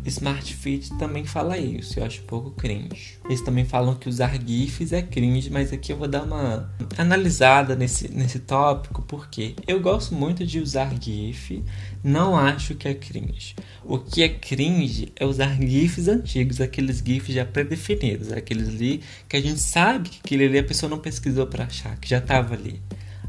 Smart 0.05 0.53
Fit 0.53 0.89
também 0.97 1.25
fala 1.25 1.57
isso, 1.57 1.99
eu 1.99 2.05
acho 2.05 2.21
um 2.21 2.25
pouco 2.25 2.51
cringe. 2.51 3.19
Eles 3.25 3.41
também 3.41 3.65
falam 3.65 3.95
que 3.95 4.09
usar 4.09 4.33
GIFs 4.43 4.91
é 4.91 5.01
cringe, 5.01 5.49
mas 5.49 5.71
aqui 5.71 5.91
eu 5.91 5.97
vou 5.97 6.07
dar 6.07 6.23
uma 6.23 6.73
analisada 6.97 7.75
nesse, 7.75 8.09
nesse 8.11 8.39
tópico, 8.39 9.01
porque 9.03 9.55
eu 9.67 9.79
gosto 9.79 10.15
muito 10.15 10.45
de 10.45 10.59
usar 10.59 10.91
GIF, 10.99 11.63
não 12.03 12.35
acho 12.35 12.75
que 12.75 12.87
é 12.87 12.93
cringe. 12.93 13.55
O 13.83 13.99
que 13.99 14.23
é 14.23 14.29
cringe 14.29 15.11
é 15.15 15.25
usar 15.25 15.55
GIFs 15.59 16.07
antigos, 16.07 16.59
aqueles 16.59 16.97
GIFs 16.97 17.35
já 17.35 17.45
pré-definidos, 17.45 18.31
aqueles 18.31 18.69
ali 18.69 19.01
que 19.29 19.37
a 19.37 19.41
gente 19.41 19.59
sabe 19.59 20.09
que 20.09 20.19
aquele 20.23 20.45
ali 20.45 20.59
a 20.59 20.63
pessoa 20.63 20.89
não 20.89 20.99
pesquisou 20.99 21.45
para 21.45 21.65
achar, 21.65 21.95
que 21.97 22.09
já 22.09 22.19
tava 22.19 22.55
ali 22.55 22.81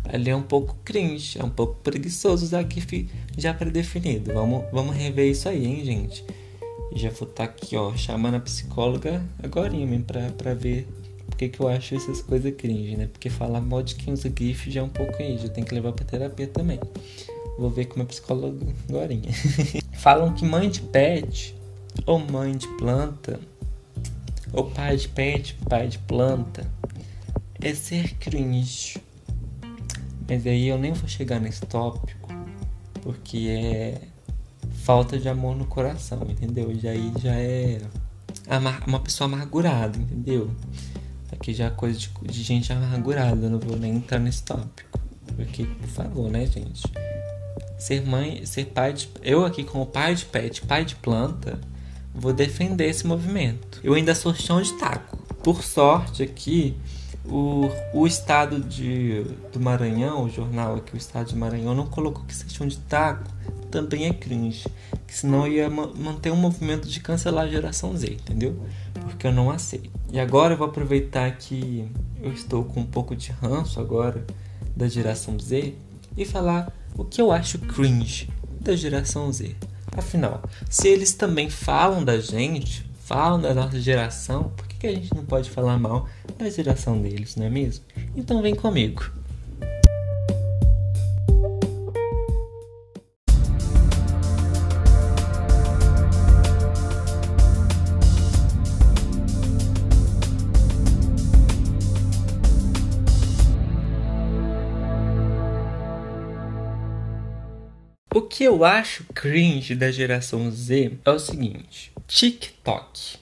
ali 0.04 0.30
é 0.30 0.36
um 0.36 0.42
pouco 0.42 0.76
cringe, 0.84 1.38
é 1.38 1.44
um 1.44 1.50
pouco 1.50 1.76
preguiçoso 1.76 2.44
usar 2.44 2.66
GIF 2.68 3.08
já 3.38 3.54
pré-definido. 3.54 4.34
Vamos, 4.34 4.64
vamos 4.72 4.96
rever 4.96 5.30
isso 5.30 5.48
aí, 5.48 5.64
hein, 5.64 5.84
gente? 5.84 6.24
Já 6.94 7.10
vou 7.10 7.28
estar 7.28 7.44
tá 7.46 7.52
aqui, 7.52 7.76
ó, 7.76 7.94
chamando 7.96 8.36
a 8.36 8.40
psicóloga 8.40 9.22
agora 9.42 9.72
pra, 10.06 10.30
pra 10.30 10.54
ver 10.54 10.86
porque 11.32 11.48
que 11.48 11.60
eu 11.60 11.68
acho 11.68 11.94
essas 11.94 12.20
coisas 12.20 12.54
cringe, 12.54 12.96
né? 12.96 13.08
Porque 13.10 13.30
falar 13.30 13.60
mal 13.60 13.82
de 13.82 13.94
quem 13.94 14.12
usa 14.12 14.32
GIF 14.36 14.70
já 14.70 14.80
é 14.80 14.84
um 14.84 14.88
pouco 14.88 15.20
aí, 15.20 15.38
já 15.38 15.48
tem 15.48 15.64
que 15.64 15.74
levar 15.74 15.92
pra 15.92 16.04
terapia 16.04 16.46
também. 16.46 16.78
Vou 17.58 17.70
ver 17.70 17.86
com 17.86 17.96
meu 17.96 18.06
psicólogo 18.06 18.72
agora. 18.88 19.12
Falam 19.94 20.34
que 20.34 20.44
mãe 20.44 20.68
de 20.68 20.82
pet, 20.82 21.54
ou 22.06 22.18
mãe 22.18 22.56
de 22.56 22.68
planta, 22.76 23.40
ou 24.52 24.70
pai 24.70 24.96
de 24.96 25.08
pet, 25.08 25.56
pai 25.68 25.88
de 25.88 25.98
planta, 25.98 26.70
é 27.60 27.74
ser 27.74 28.14
cringe. 28.16 28.98
Mas 30.28 30.46
aí 30.46 30.68
eu 30.68 30.78
nem 30.78 30.92
vou 30.92 31.08
chegar 31.08 31.40
nesse 31.40 31.62
tópico, 31.62 32.28
porque 33.02 33.48
é 33.48 34.11
falta 34.82 35.16
de 35.16 35.28
amor 35.28 35.56
no 35.56 35.64
coração, 35.64 36.26
entendeu? 36.28 36.74
Já 36.74 36.90
aí 36.90 37.12
já 37.22 37.34
é 37.34 37.80
uma 38.86 39.00
pessoa 39.00 39.26
amargurada, 39.28 39.96
entendeu? 39.96 40.50
Aqui 41.30 41.54
já 41.54 41.66
é 41.66 41.70
coisa 41.70 41.98
de, 41.98 42.10
de 42.22 42.42
gente 42.42 42.72
amargurada, 42.72 43.48
não 43.48 43.58
vou 43.58 43.76
nem 43.76 43.96
entrar 43.96 44.18
nesse 44.18 44.42
tópico. 44.42 44.98
Porque, 45.36 45.64
por 45.64 45.88
favor, 45.88 46.30
né, 46.30 46.46
gente? 46.46 46.82
Ser 47.78 48.04
mãe, 48.06 48.44
ser 48.44 48.66
pai 48.66 48.92
de. 48.92 49.08
Eu 49.22 49.44
aqui, 49.44 49.64
como 49.64 49.86
pai 49.86 50.14
de 50.14 50.24
pet, 50.26 50.62
pai 50.62 50.84
de 50.84 50.96
planta, 50.96 51.58
vou 52.14 52.32
defender 52.32 52.88
esse 52.88 53.06
movimento. 53.06 53.80
Eu 53.82 53.94
ainda 53.94 54.14
sou 54.14 54.34
chão 54.34 54.60
de 54.60 54.72
taco. 54.74 55.16
Por 55.42 55.62
sorte, 55.62 56.22
aqui, 56.22 56.76
o, 57.24 57.68
o 57.94 58.06
estado 58.06 58.60
de, 58.60 59.24
do 59.52 59.58
Maranhão, 59.58 60.24
o 60.24 60.28
jornal 60.28 60.76
aqui, 60.76 60.94
o 60.94 60.96
estado 60.96 61.28
de 61.28 61.36
Maranhão, 61.36 61.74
não 61.74 61.86
colocou 61.86 62.24
que 62.24 62.34
ser 62.34 62.50
chão 62.50 62.66
de 62.66 62.78
taco 62.78 63.30
também 63.72 64.06
é 64.06 64.12
cringe. 64.12 64.68
Que 65.06 65.14
senão 65.14 65.48
ia 65.48 65.68
manter 65.68 66.30
um 66.30 66.36
movimento 66.36 66.86
de 66.86 67.00
cancelar 67.00 67.46
a 67.46 67.48
geração 67.48 67.96
Z, 67.96 68.12
entendeu? 68.12 68.56
Porque 68.92 69.26
eu 69.26 69.32
não 69.32 69.50
aceito. 69.50 69.90
E 70.12 70.20
agora 70.20 70.54
eu 70.54 70.58
vou 70.58 70.68
aproveitar 70.68 71.30
que 71.36 71.88
eu 72.22 72.32
estou 72.32 72.64
com 72.64 72.80
um 72.80 72.86
pouco 72.86 73.16
de 73.16 73.32
ranço 73.32 73.80
agora 73.80 74.24
da 74.76 74.86
geração 74.86 75.38
Z 75.38 75.74
e 76.16 76.24
falar 76.24 76.72
o 76.96 77.04
que 77.04 77.20
eu 77.20 77.32
acho 77.32 77.58
cringe 77.58 78.28
da 78.60 78.76
geração 78.76 79.32
Z. 79.32 79.56
Afinal, 79.96 80.42
se 80.70 80.88
eles 80.88 81.14
também 81.14 81.50
falam 81.50 82.04
da 82.04 82.18
gente, 82.18 82.84
falam 83.04 83.40
da 83.40 83.52
nossa 83.52 83.80
geração, 83.80 84.52
por 84.56 84.66
que 84.66 84.86
a 84.86 84.92
gente 84.92 85.14
não 85.14 85.24
pode 85.24 85.50
falar 85.50 85.78
mal 85.78 86.08
da 86.38 86.48
geração 86.48 87.00
deles, 87.00 87.36
não 87.36 87.46
é 87.46 87.50
mesmo? 87.50 87.84
Então 88.16 88.40
vem 88.40 88.54
comigo. 88.54 89.04
Que 108.42 108.46
eu 108.48 108.64
acho 108.64 109.04
cringe 109.14 109.76
da 109.76 109.92
geração 109.92 110.50
Z 110.50 110.98
é 111.04 111.10
o 111.12 111.18
seguinte: 111.20 111.92
TikTok. 112.08 113.16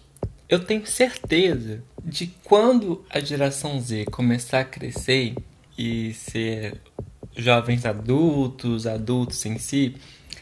Eu 0.48 0.64
tenho 0.64 0.86
certeza 0.86 1.82
de 2.02 2.28
quando 2.42 3.04
a 3.10 3.20
geração 3.20 3.78
Z 3.78 4.06
começar 4.06 4.60
a 4.60 4.64
crescer 4.64 5.34
e 5.76 6.14
ser 6.14 6.80
jovens 7.36 7.84
adultos, 7.84 8.86
adultos 8.86 9.44
em 9.44 9.58
si, 9.58 9.94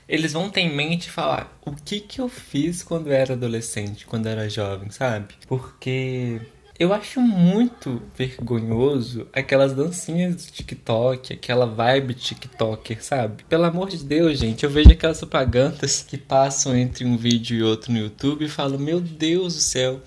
eles 0.08 0.32
vão 0.32 0.48
ter 0.48 0.60
em 0.60 0.72
mente 0.72 1.10
falar 1.10 1.58
o 1.66 1.72
que 1.72 1.98
que 1.98 2.20
eu 2.20 2.28
fiz 2.28 2.84
quando 2.84 3.08
eu 3.08 3.14
era 3.14 3.32
adolescente, 3.32 4.06
quando 4.06 4.26
eu 4.26 4.32
era 4.32 4.48
jovem, 4.48 4.90
sabe? 4.90 5.34
Porque 5.48 6.40
eu 6.78 6.92
acho 6.92 7.20
muito 7.20 8.00
vergonhoso 8.16 9.26
aquelas 9.32 9.72
dancinhas 9.72 10.36
do 10.36 10.52
TikTok, 10.52 11.32
aquela 11.32 11.66
vibe 11.66 12.14
TikToker, 12.14 13.02
sabe? 13.02 13.42
Pelo 13.48 13.64
amor 13.64 13.88
de 13.88 13.98
Deus, 13.98 14.38
gente, 14.38 14.64
eu 14.64 14.70
vejo 14.70 14.90
aquelas 14.90 15.18
propagandas 15.18 16.02
que 16.02 16.16
passam 16.16 16.76
entre 16.76 17.04
um 17.04 17.16
vídeo 17.16 17.58
e 17.58 17.62
outro 17.62 17.92
no 17.92 17.98
YouTube 17.98 18.44
e 18.44 18.48
falo, 18.48 18.78
meu 18.78 19.00
Deus 19.00 19.54
do 19.54 19.60
céu, 19.60 20.00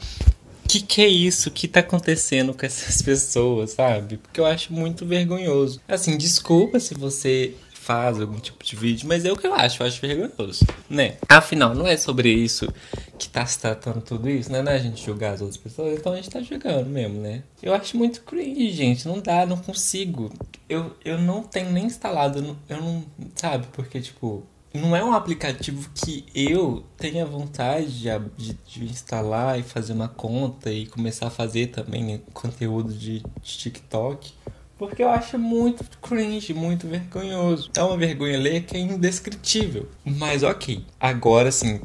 que 0.72 0.80
que 0.80 1.02
é 1.02 1.08
isso? 1.08 1.50
O 1.50 1.52
que 1.52 1.68
tá 1.68 1.82
acontecendo 1.82 2.54
com 2.54 2.66
essas 2.66 3.02
pessoas, 3.04 3.72
sabe? 3.72 4.16
Porque 4.16 4.40
eu 4.40 4.46
acho 4.46 4.72
muito 4.72 5.06
vergonhoso. 5.06 5.82
Assim, 5.86 6.18
desculpa 6.18 6.80
se 6.80 6.94
você 6.94 7.54
faz 7.82 8.22
algum 8.22 8.40
tipo 8.40 8.64
de 8.64 8.76
vídeo, 8.76 9.08
mas 9.08 9.26
é 9.26 9.32
o 9.32 9.36
que 9.36 9.48
eu 9.48 9.56
acho, 9.56 9.82
eu 9.82 9.88
acho 9.88 10.00
vergonhoso, 10.00 10.66
né? 10.88 11.18
Afinal, 11.28 11.74
não 11.74 11.88
é 11.88 11.98
sobre 11.98 12.32
isso 12.32 12.72
que 13.18 13.28
tá 13.28 13.44
se 13.46 13.60
tratando 13.60 14.02
tudo 14.02 14.30
isso, 14.30 14.52
né? 14.52 14.62
Não 14.62 14.72
é 14.72 14.76
a 14.76 14.80
gente 14.80 15.04
julgar 15.04 15.34
as 15.34 15.42
outras 15.42 15.58
pessoas, 15.58 15.98
então 15.98 16.14
a 16.14 16.16
gente 16.16 16.30
tá 16.30 16.42
julgando 16.42 16.88
mesmo, 16.88 17.20
né? 17.20 17.44
Eu 17.62 17.74
acho 17.74 17.98
muito 17.98 18.22
cringe, 18.22 18.70
gente, 18.72 19.08
não 19.08 19.20
dá, 19.20 19.48
não 19.48 19.58
consigo. 19.58 20.32
Eu, 20.70 20.96
eu 21.04 21.20
não 21.20 21.42
tenho 21.42 21.72
nem 21.72 21.86
instalado, 21.86 22.56
eu 22.70 22.82
não, 22.82 23.04
sabe? 23.36 23.66
Porque, 23.74 24.00
tipo, 24.00 24.44
não 24.72 24.96
é 24.96 25.04
um 25.04 25.14
aplicativo 25.14 25.90
que 25.96 26.24
eu 26.36 26.84
tenha 26.98 27.26
vontade 27.26 28.04
de, 28.38 28.54
de, 28.54 28.86
instalar 28.86 29.60
e 29.60 29.64
fazer 29.64 29.94
uma 29.94 30.08
conta 30.08 30.72
e 30.72 30.86
começar 30.86 31.28
a 31.28 31.32
fazer 31.32 31.68
também 31.68 32.22
conteúdo 32.32 32.94
de, 32.94 33.20
de 33.42 33.58
TikTok. 33.58 34.34
Porque 34.82 35.04
eu 35.04 35.10
acho 35.10 35.38
muito 35.38 35.86
cringe, 36.00 36.56
muito 36.56 36.88
vergonhoso. 36.88 37.70
É 37.78 37.84
uma 37.84 37.96
vergonha 37.96 38.40
ler 38.40 38.64
que 38.64 38.76
é 38.76 38.80
indescritível. 38.80 39.88
Mas 40.04 40.42
ok, 40.42 40.84
agora 41.00 41.52
sim, 41.52 41.80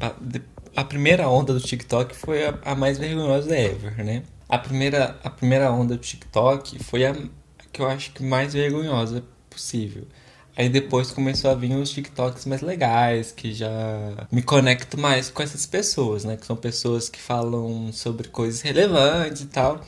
a 0.75 0.83
primeira 0.83 1.29
onda 1.29 1.53
do 1.53 1.59
TikTok 1.59 2.15
foi 2.15 2.47
a, 2.47 2.57
a 2.65 2.73
mais 2.73 2.97
vergonhosa 2.97 3.55
ever, 3.55 4.03
né? 4.03 4.23
A 4.49 4.57
primeira, 4.57 5.15
a 5.23 5.29
primeira 5.29 5.71
onda 5.71 5.95
do 5.95 6.01
TikTok 6.01 6.83
foi 6.83 7.05
a 7.05 7.15
que 7.71 7.83
eu 7.83 7.87
acho 7.87 8.13
que 8.13 8.23
mais 8.23 8.53
vergonhosa 8.53 9.23
possível. 9.47 10.07
Aí 10.55 10.67
depois 10.67 11.11
começou 11.11 11.51
a 11.51 11.53
vir 11.53 11.75
os 11.75 11.91
TikToks 11.91 12.47
mais 12.47 12.63
legais, 12.63 13.31
que 13.31 13.53
já 13.53 13.69
me 14.31 14.41
conecto 14.41 14.99
mais 14.99 15.29
com 15.29 15.43
essas 15.43 15.67
pessoas, 15.67 16.25
né? 16.25 16.35
Que 16.35 16.47
são 16.47 16.55
pessoas 16.55 17.09
que 17.09 17.19
falam 17.19 17.93
sobre 17.93 18.27
coisas 18.29 18.61
relevantes 18.61 19.43
e 19.43 19.45
tal. 19.45 19.85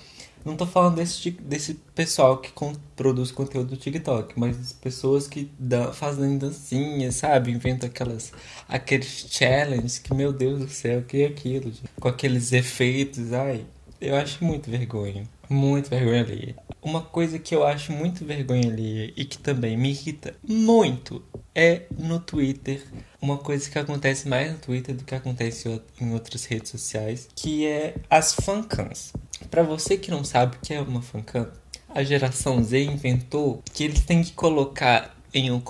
Não 0.50 0.58
tô 0.58 0.66
falando 0.66 0.96
desse, 0.96 1.30
desse 1.30 1.76
pessoal 1.94 2.38
que 2.40 2.52
com, 2.52 2.74
produz 2.96 3.30
conteúdo 3.30 3.70
do 3.70 3.78
TikTok, 3.78 4.34
mas 4.36 4.74
pessoas 4.74 5.28
que 5.28 5.52
fazem 5.94 6.40
dancinhas, 6.40 7.18
sabe? 7.18 7.52
Inventam 7.52 7.88
aquelas, 7.88 8.34
aqueles 8.68 9.28
challenges 9.30 10.00
que, 10.00 10.12
meu 10.12 10.34
Deus 10.34 10.60
do 10.60 10.68
céu, 10.68 11.04
que 11.04 11.22
é 11.22 11.28
aquilo? 11.28 11.66
Gente? 11.66 11.84
Com 12.00 12.08
aqueles 12.08 12.52
efeitos, 12.52 13.32
ai. 13.32 13.64
Eu 14.02 14.16
acho 14.16 14.44
muito 14.44 14.72
vergonha. 14.72 15.24
Muito 15.48 15.88
vergonha 15.88 16.22
ali. 16.22 16.56
Uma 16.82 17.02
coisa 17.02 17.38
que 17.38 17.54
eu 17.54 17.64
acho 17.64 17.92
muito 17.92 18.26
vergonha 18.26 18.72
ali 18.72 19.14
e 19.16 19.26
que 19.26 19.38
também 19.38 19.78
me 19.78 19.90
irrita 19.90 20.36
muito 20.42 21.22
é 21.54 21.84
no 21.96 22.20
Twitter. 22.20 22.82
Uma 23.22 23.38
coisa 23.38 23.70
que 23.70 23.78
acontece 23.78 24.28
mais 24.28 24.52
no 24.52 24.58
Twitter 24.58 24.96
do 24.96 25.04
que 25.04 25.14
acontece 25.14 25.82
em 26.02 26.12
outras 26.12 26.46
redes 26.46 26.72
sociais, 26.72 27.28
que 27.36 27.68
é 27.68 27.96
as 28.10 28.34
fancams. 28.34 29.14
Para 29.50 29.64
você 29.64 29.98
que 29.98 30.12
não 30.12 30.24
sabe 30.24 30.58
o 30.58 30.60
que 30.60 30.74
é 30.74 30.82
uma 30.82 31.02
fancam, 31.02 31.48
a 31.90 32.04
geração 32.04 32.64
Z 32.64 32.84
inventou 32.84 33.64
que 33.74 33.84
eles 33.84 34.06
têm 34.06 34.24
que 34.24 34.32
colocar 34.34 35.16
em 35.34 35.52
um, 35.52 35.62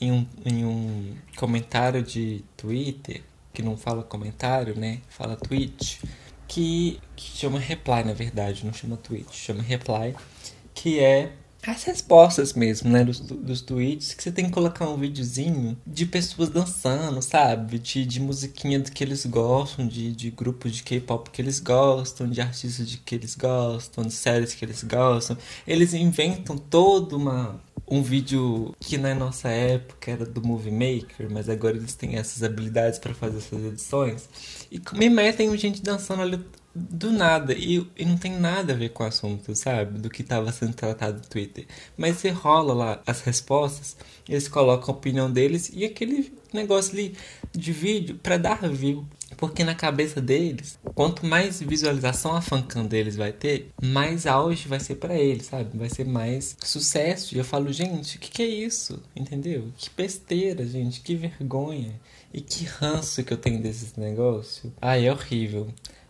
em 0.00 0.12
um, 0.12 0.26
em 0.44 0.64
um 0.64 1.16
comentário 1.36 2.02
de 2.02 2.44
Twitter, 2.56 3.22
que 3.52 3.62
não 3.62 3.76
fala 3.76 4.02
comentário, 4.02 4.78
né? 4.78 5.00
Fala 5.08 5.36
tweet, 5.36 6.00
que, 6.46 7.00
que 7.14 7.38
chama 7.38 7.58
reply, 7.58 8.04
na 8.04 8.12
verdade, 8.12 8.64
não 8.64 8.72
chama 8.72 8.96
tweet, 8.96 9.26
chama 9.32 9.62
reply, 9.62 10.14
que 10.74 10.98
é 10.98 11.32
as 11.66 11.82
respostas 11.84 12.52
mesmo, 12.52 12.90
né, 12.90 13.04
dos, 13.04 13.20
dos 13.20 13.60
tweets, 13.60 14.14
que 14.14 14.22
você 14.22 14.30
tem 14.30 14.46
que 14.46 14.52
colocar 14.52 14.88
um 14.88 14.96
videozinho 14.96 15.76
de 15.86 16.06
pessoas 16.06 16.48
dançando, 16.48 17.20
sabe? 17.20 17.78
De, 17.78 18.06
de 18.06 18.20
musiquinha 18.20 18.80
que 18.80 19.02
eles 19.02 19.26
gostam, 19.26 19.86
de, 19.86 20.12
de 20.12 20.30
grupos 20.30 20.72
de 20.72 20.82
K-pop 20.82 21.30
que 21.30 21.42
eles 21.42 21.60
gostam, 21.60 22.28
de 22.28 22.40
artistas 22.40 22.88
de 22.88 22.98
que 22.98 23.14
eles 23.14 23.34
gostam, 23.34 24.04
de 24.04 24.12
séries 24.12 24.54
que 24.54 24.64
eles 24.64 24.82
gostam. 24.84 25.36
Eles 25.66 25.94
inventam 25.94 26.56
todo 26.56 27.16
uma, 27.16 27.60
um 27.90 28.02
vídeo 28.02 28.74
que 28.78 28.96
na 28.96 29.14
nossa 29.14 29.48
época 29.48 30.10
era 30.10 30.24
do 30.24 30.42
Movie 30.42 30.70
Maker, 30.70 31.28
mas 31.30 31.48
agora 31.48 31.76
eles 31.76 31.94
têm 31.94 32.16
essas 32.16 32.42
habilidades 32.42 32.98
para 32.98 33.14
fazer 33.14 33.38
essas 33.38 33.64
edições. 33.64 34.28
E 34.70 34.80
me 34.94 35.08
metem 35.08 35.54
gente 35.56 35.82
dançando 35.82 36.22
ali 36.22 36.38
do 36.78 37.10
nada. 37.10 37.52
E, 37.52 37.86
e 37.96 38.04
não 38.04 38.16
tem 38.16 38.32
nada 38.38 38.72
a 38.72 38.76
ver 38.76 38.90
com 38.90 39.02
o 39.02 39.06
assunto, 39.06 39.54
sabe? 39.54 39.98
Do 39.98 40.08
que 40.08 40.22
estava 40.22 40.50
sendo 40.52 40.74
tratado 40.74 41.18
no 41.18 41.26
Twitter. 41.26 41.66
Mas 41.96 42.16
você 42.16 42.30
rola 42.30 42.72
lá 42.74 43.02
as 43.06 43.20
respostas, 43.22 43.96
eles 44.28 44.48
colocam 44.48 44.94
a 44.94 44.96
opinião 44.96 45.30
deles 45.30 45.70
e 45.72 45.84
aquele 45.84 46.32
negócio 46.52 46.92
ali 46.92 47.16
de 47.52 47.72
vídeo 47.72 48.18
para 48.22 48.36
dar 48.36 48.68
view. 48.68 49.06
Porque 49.36 49.62
na 49.62 49.74
cabeça 49.74 50.20
deles, 50.20 50.78
quanto 50.94 51.26
mais 51.26 51.60
visualização 51.60 52.34
a 52.34 52.40
fancam 52.40 52.86
deles 52.86 53.14
vai 53.14 53.30
ter, 53.30 53.70
mais 53.80 54.26
auge 54.26 54.66
vai 54.66 54.80
ser 54.80 54.96
para 54.96 55.14
eles, 55.14 55.46
sabe? 55.46 55.76
Vai 55.76 55.90
ser 55.90 56.06
mais 56.06 56.56
sucesso. 56.64 57.34
E 57.34 57.38
eu 57.38 57.44
falo, 57.44 57.70
gente, 57.72 58.16
o 58.16 58.20
que, 58.20 58.30
que 58.30 58.42
é 58.42 58.46
isso? 58.46 59.02
Entendeu? 59.14 59.70
Que 59.76 59.90
besteira, 59.94 60.66
gente, 60.66 61.00
que 61.02 61.14
vergonha. 61.14 62.00
E 62.32 62.40
que 62.40 62.64
ranço 62.64 63.22
que 63.22 63.32
eu 63.32 63.36
tenho 63.36 63.62
desses 63.62 63.94
negócios. 63.96 64.72
Ai, 64.80 65.06
é 65.06 65.12
horrível 65.12 65.68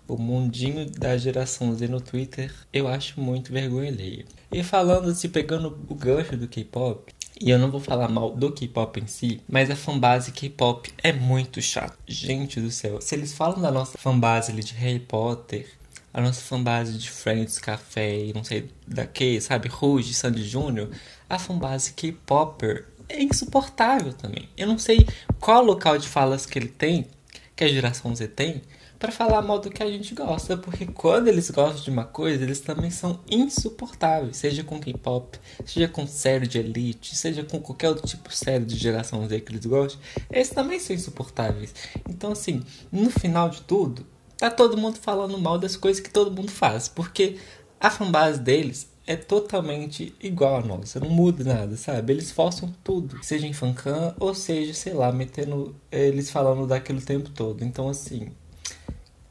o 0.09 0.16
mundinho 0.16 0.90
da 0.90 1.16
geração 1.16 1.74
Z 1.74 1.86
no 1.86 2.00
Twitter, 2.00 2.52
eu 2.72 2.88
acho 2.88 3.20
muito 3.20 3.52
vergonha 3.52 3.90
alheia. 3.90 4.24
E 4.50 4.64
falando 4.64 5.11
assim, 5.11 5.28
pegando 5.28 5.78
o 5.88 5.94
gancho 5.94 6.36
do 6.36 6.48
K-pop, 6.48 7.12
e 7.40 7.50
eu 7.50 7.59
não 7.59 7.70
vou 7.70 7.78
falar 7.78 8.09
mal 8.09 8.34
do 8.34 8.50
K-pop 8.50 8.98
em 8.98 9.06
si, 9.06 9.40
mas 9.48 9.70
a 9.70 9.76
fanbase 9.76 10.32
K-pop 10.32 10.90
é 11.02 11.12
muito 11.12 11.61
chata. 11.61 11.96
Gente 12.06 12.61
do 12.61 12.70
céu, 12.70 13.00
se 13.00 13.14
eles 13.14 13.32
falam 13.32 13.61
da 13.61 13.70
nossa 13.70 13.96
fanbase 13.98 14.52
de 14.52 14.74
Harry 14.74 14.98
Potter, 14.98 15.68
a 16.12 16.20
nossa 16.20 16.40
fanbase 16.40 16.94
de 16.98 17.11
Friends, 17.11 17.59
Café 17.59 18.32
não 18.34 18.42
sei 18.42 18.70
da 18.86 19.06
que, 19.06 19.40
sabe, 19.40 19.68
Rouge, 19.68 20.14
Sandy 20.14 20.42
Júnior, 20.42 20.90
a 21.28 21.38
fanbase 21.38 21.92
K-popper 21.92 22.86
é 23.09 23.22
insuportável 23.22 24.12
também. 24.12 24.48
Eu 24.56 24.66
não 24.66 24.78
sei 24.78 25.06
qual 25.38 25.62
local 25.62 25.98
de 25.98 26.09
falas 26.09 26.46
que 26.46 26.59
ele 26.59 26.68
tem, 26.68 27.06
que 27.54 27.64
a 27.64 27.68
geração 27.68 28.14
Z 28.14 28.28
tem, 28.28 28.62
para 28.99 29.12
falar 29.12 29.42
mal 29.42 29.59
do 29.61 29.70
que 29.70 29.82
a 29.82 29.90
gente 29.90 30.14
gosta, 30.14 30.57
porque 30.57 30.84
quando 30.86 31.28
eles 31.28 31.51
gostam 31.51 31.84
de 31.84 31.90
uma 31.90 32.05
coisa, 32.05 32.42
eles 32.42 32.61
também 32.61 32.90
são 32.90 33.20
insuportáveis, 33.30 34.36
seja 34.36 34.64
com 34.64 34.80
K-pop, 34.80 35.38
seja 35.64 35.86
com 35.86 36.07
série 36.07 36.46
de 36.46 36.59
elite, 36.59 37.14
seja 37.14 37.44
com 37.44 37.61
qualquer 37.61 37.90
outro 37.90 38.07
tipo 38.07 38.28
de 38.28 38.36
série 38.36 38.64
de 38.64 38.76
geração 38.76 39.26
Z 39.28 39.40
que 39.40 39.53
eles 39.53 39.64
gostam, 39.64 40.01
eles 40.30 40.51
também 40.51 40.80
são 40.80 40.96
insuportáveis. 40.96 41.72
Então, 42.09 42.32
assim, 42.32 42.62
no 42.90 43.11
final 43.11 43.49
de 43.49 43.61
tudo, 43.62 44.05
tá 44.36 44.51
todo 44.51 44.76
mundo 44.76 44.99
falando 44.99 45.38
mal 45.38 45.59
das 45.59 45.76
coisas 45.76 46.03
que 46.03 46.11
todo 46.11 46.34
mundo 46.34 46.51
faz, 46.51 46.88
porque 46.88 47.36
a 47.80 47.90
fanbase 47.90 48.40
deles 48.40 48.88
é 49.07 49.16
totalmente 49.16 50.14
igual 50.20 50.57
a 50.57 50.61
nossa, 50.61 51.01
não 51.01 51.09
muda 51.09 51.42
nada, 51.42 51.76
sabe? 51.76 52.12
Eles 52.12 52.30
forçam 52.30 52.74
tudo, 52.84 53.16
seja 53.22 53.46
em 53.46 53.55
fancam 53.55 54.14
ou 54.20 54.34
seja, 54.34 54.74
sei 54.74 54.92
lá, 54.92 55.11
metendo 55.11 55.74
eles 55.90 56.30
falando 56.30 56.66
daquilo 56.66 56.99
o 56.99 57.03
tempo 57.03 57.30
todo. 57.30 57.64
Então, 57.64 57.88
assim, 57.88 58.32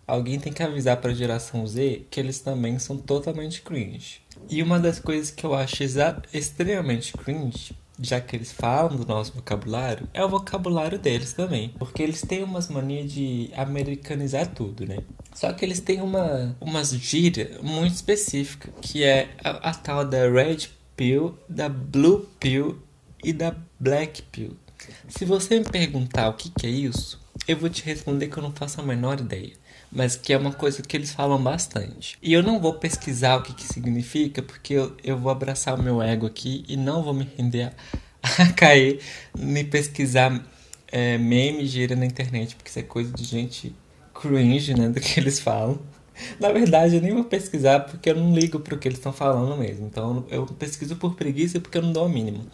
alguém 0.07 0.39
tem 0.39 0.53
que 0.53 0.63
avisar 0.63 0.97
para 0.97 1.11
a 1.11 1.13
geração 1.15 1.67
Z 1.67 2.05
que 2.09 2.19
eles 2.19 2.39
também 2.39 2.79
são 2.79 2.97
totalmente 2.97 3.61
cringe. 3.61 4.21
E 4.49 4.63
uma 4.63 4.79
das 4.79 4.99
coisas 4.99 5.29
que 5.29 5.45
eu 5.45 5.53
acho 5.53 5.83
extremamente 6.33 7.11
cringe, 7.11 7.75
já 7.99 8.21
que 8.21 8.35
eles 8.35 8.51
falam 8.51 8.95
do 8.95 9.05
nosso 9.05 9.33
vocabulário, 9.33 10.07
é 10.13 10.23
o 10.23 10.29
vocabulário 10.29 10.97
deles 10.97 11.33
também. 11.33 11.73
Porque 11.77 12.01
eles 12.01 12.21
têm 12.21 12.43
umas 12.43 12.69
manias 12.69 13.11
de 13.11 13.51
americanizar 13.55 14.47
tudo, 14.47 14.85
né? 14.85 14.99
Só 15.33 15.51
que 15.51 15.65
eles 15.65 15.81
têm 15.81 16.01
uma 16.01 16.55
umas 16.61 16.91
gíria 16.91 17.59
muito 17.61 17.95
específica, 17.95 18.71
que 18.81 19.03
é 19.03 19.29
a, 19.43 19.69
a 19.69 19.73
tal 19.73 20.05
da 20.05 20.29
red 20.29 20.69
pill, 20.95 21.37
da 21.49 21.67
blue 21.67 22.25
pill 22.39 22.81
e 23.23 23.33
da 23.33 23.53
black 23.79 24.21
pill. 24.21 24.55
Se 25.09 25.25
você 25.25 25.59
me 25.59 25.65
perguntar 25.65 26.29
o 26.29 26.33
que, 26.33 26.49
que 26.51 26.65
é 26.65 26.69
isso, 26.69 27.19
eu 27.47 27.57
vou 27.57 27.69
te 27.69 27.83
responder 27.83 28.27
que 28.27 28.37
eu 28.37 28.43
não 28.43 28.51
faço 28.51 28.79
a 28.79 28.83
menor 28.83 29.19
ideia 29.19 29.53
mas 29.91 30.15
que 30.15 30.33
é 30.33 30.37
uma 30.37 30.51
coisa 30.51 30.81
que 30.81 30.95
eles 30.95 31.11
falam 31.11 31.41
bastante. 31.41 32.17
E 32.21 32.33
eu 32.33 32.43
não 32.43 32.59
vou 32.59 32.73
pesquisar 32.73 33.37
o 33.37 33.41
que, 33.41 33.53
que 33.53 33.63
significa, 33.63 34.41
porque 34.41 34.73
eu, 34.73 34.95
eu 35.03 35.17
vou 35.17 35.31
abraçar 35.31 35.79
o 35.79 35.81
meu 35.81 36.01
ego 36.01 36.25
aqui 36.25 36.65
e 36.67 36.75
não 36.75 37.03
vou 37.03 37.13
me 37.13 37.27
render 37.37 37.71
a, 38.21 38.43
a 38.43 38.53
cair, 38.53 38.99
me 39.37 39.63
pesquisar 39.63 40.43
é, 40.91 41.17
meme 41.17 41.65
gira 41.65 41.95
na 41.95 42.05
internet, 42.05 42.55
porque 42.55 42.69
isso 42.69 42.79
é 42.79 42.83
coisa 42.83 43.11
de 43.11 43.23
gente 43.23 43.75
cringe, 44.13 44.73
né, 44.73 44.89
do 44.89 44.99
que 44.99 45.19
eles 45.19 45.39
falam. 45.39 45.79
Na 46.39 46.51
verdade, 46.51 46.95
eu 46.95 47.01
nem 47.01 47.13
vou 47.13 47.23
pesquisar 47.23 47.81
porque 47.81 48.09
eu 48.09 48.15
não 48.15 48.33
ligo 48.33 48.59
pro 48.59 48.77
que 48.77 48.87
eles 48.87 48.97
estão 48.97 49.13
falando 49.13 49.55
mesmo. 49.55 49.85
Então 49.85 50.25
eu 50.29 50.45
pesquiso 50.45 50.95
por 50.95 51.15
preguiça 51.15 51.59
porque 51.59 51.77
eu 51.77 51.81
não 51.81 51.93
dou 51.93 52.07
o 52.07 52.09
mínimo. 52.09 52.45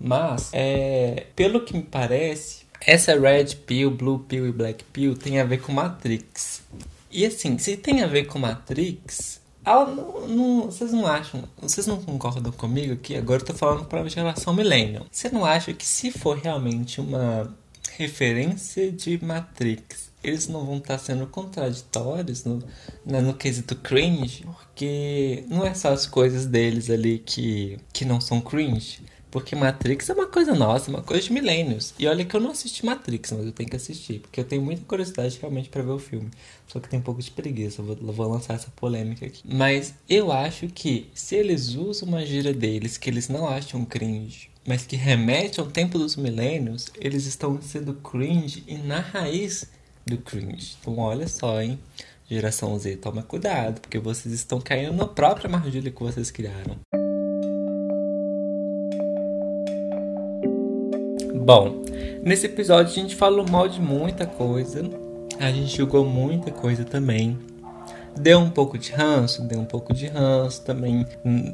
Mas, 0.00 0.50
é, 0.52 1.26
pelo 1.36 1.60
que 1.60 1.76
me 1.76 1.82
parece, 1.82 2.61
essa 2.86 3.18
Red 3.18 3.56
Pill, 3.66 3.90
Blue 3.90 4.20
Pill 4.20 4.48
e 4.48 4.52
Black 4.52 4.84
Pill 4.84 5.16
tem 5.16 5.40
a 5.40 5.44
ver 5.44 5.60
com 5.60 5.72
Matrix. 5.72 6.62
E 7.10 7.26
assim, 7.26 7.58
se 7.58 7.76
tem 7.76 8.02
a 8.02 8.06
ver 8.06 8.24
com 8.24 8.38
Matrix, 8.38 9.40
ela 9.64 9.86
não, 9.86 10.26
não, 10.26 10.62
vocês 10.62 10.92
não 10.92 11.06
acham, 11.06 11.44
vocês 11.60 11.86
não 11.86 12.02
concordam 12.02 12.50
comigo 12.52 12.96
que 12.96 13.14
agora 13.14 13.40
eu 13.42 13.46
tô 13.46 13.54
falando 13.54 13.84
para 13.84 14.08
geração 14.08 14.54
millennial. 14.54 15.06
Você 15.10 15.28
não 15.28 15.44
acha 15.44 15.72
que 15.72 15.86
se 15.86 16.10
for 16.10 16.36
realmente 16.38 17.00
uma 17.00 17.54
referência 17.96 18.90
de 18.90 19.22
Matrix, 19.22 20.10
eles 20.24 20.48
não 20.48 20.64
vão 20.64 20.78
estar 20.78 20.98
tá 20.98 21.04
sendo 21.04 21.26
contraditórios 21.26 22.44
no, 22.44 22.62
no, 23.04 23.22
no 23.22 23.34
quesito 23.34 23.76
cringe? 23.76 24.44
Porque 24.44 25.44
não 25.48 25.66
é 25.66 25.74
só 25.74 25.92
as 25.92 26.06
coisas 26.06 26.46
deles 26.46 26.90
ali 26.90 27.18
que, 27.18 27.78
que 27.92 28.04
não 28.04 28.20
são 28.20 28.40
cringe. 28.40 29.00
Porque 29.32 29.56
Matrix 29.56 30.10
é 30.10 30.12
uma 30.12 30.26
coisa 30.26 30.54
nossa, 30.54 30.90
uma 30.90 31.00
coisa 31.00 31.22
de 31.22 31.32
milênios. 31.32 31.94
E 31.98 32.06
olha 32.06 32.22
que 32.22 32.36
eu 32.36 32.40
não 32.40 32.50
assisti 32.50 32.84
Matrix, 32.84 33.32
mas 33.32 33.46
eu 33.46 33.52
tenho 33.52 33.68
que 33.68 33.76
assistir. 33.76 34.20
Porque 34.20 34.38
eu 34.38 34.44
tenho 34.44 34.60
muita 34.60 34.84
curiosidade 34.84 35.38
realmente 35.40 35.70
para 35.70 35.82
ver 35.82 35.90
o 35.90 35.98
filme. 35.98 36.30
Só 36.68 36.78
que 36.78 36.88
tem 36.88 36.98
um 36.98 37.02
pouco 37.02 37.22
de 37.22 37.30
preguiça, 37.30 37.80
eu 37.80 37.86
vou, 37.86 37.96
vou 37.96 38.28
lançar 38.30 38.52
essa 38.52 38.70
polêmica 38.76 39.24
aqui. 39.24 39.42
Mas 39.42 39.94
eu 40.06 40.30
acho 40.30 40.66
que 40.66 41.10
se 41.14 41.34
eles 41.34 41.74
usam 41.74 42.08
uma 42.08 42.26
gira 42.26 42.52
deles 42.52 42.98
que 42.98 43.08
eles 43.08 43.30
não 43.30 43.48
acham 43.48 43.86
cringe, 43.86 44.50
mas 44.66 44.84
que 44.84 44.96
remete 44.96 45.60
ao 45.60 45.66
tempo 45.66 45.98
dos 45.98 46.14
milênios, 46.14 46.90
eles 47.00 47.24
estão 47.24 47.60
sendo 47.62 47.94
cringe 47.94 48.62
e 48.66 48.76
na 48.76 49.00
raiz 49.00 49.64
do 50.06 50.18
cringe. 50.18 50.76
Então 50.78 50.98
olha 50.98 51.26
só, 51.26 51.62
hein? 51.62 51.78
Geração 52.28 52.78
Z, 52.78 52.96
toma 52.96 53.22
cuidado, 53.22 53.80
porque 53.80 53.98
vocês 53.98 54.34
estão 54.34 54.60
caindo 54.60 54.92
na 54.92 55.06
própria 55.06 55.46
armadilha 55.46 55.90
que 55.90 56.02
vocês 56.02 56.30
criaram. 56.30 56.78
Bom, 61.44 61.82
nesse 62.22 62.46
episódio 62.46 62.92
a 62.92 62.94
gente 62.94 63.16
falou 63.16 63.44
mal 63.50 63.66
de 63.66 63.80
muita 63.80 64.24
coisa, 64.24 64.88
a 65.40 65.50
gente 65.50 65.76
julgou 65.76 66.04
muita 66.04 66.52
coisa 66.52 66.84
também. 66.84 67.36
Deu 68.16 68.38
um 68.38 68.48
pouco 68.48 68.78
de 68.78 68.92
ranço, 68.92 69.42
deu 69.42 69.58
um 69.58 69.64
pouco 69.64 69.92
de 69.92 70.06
ranço 70.06 70.62
também 70.62 71.04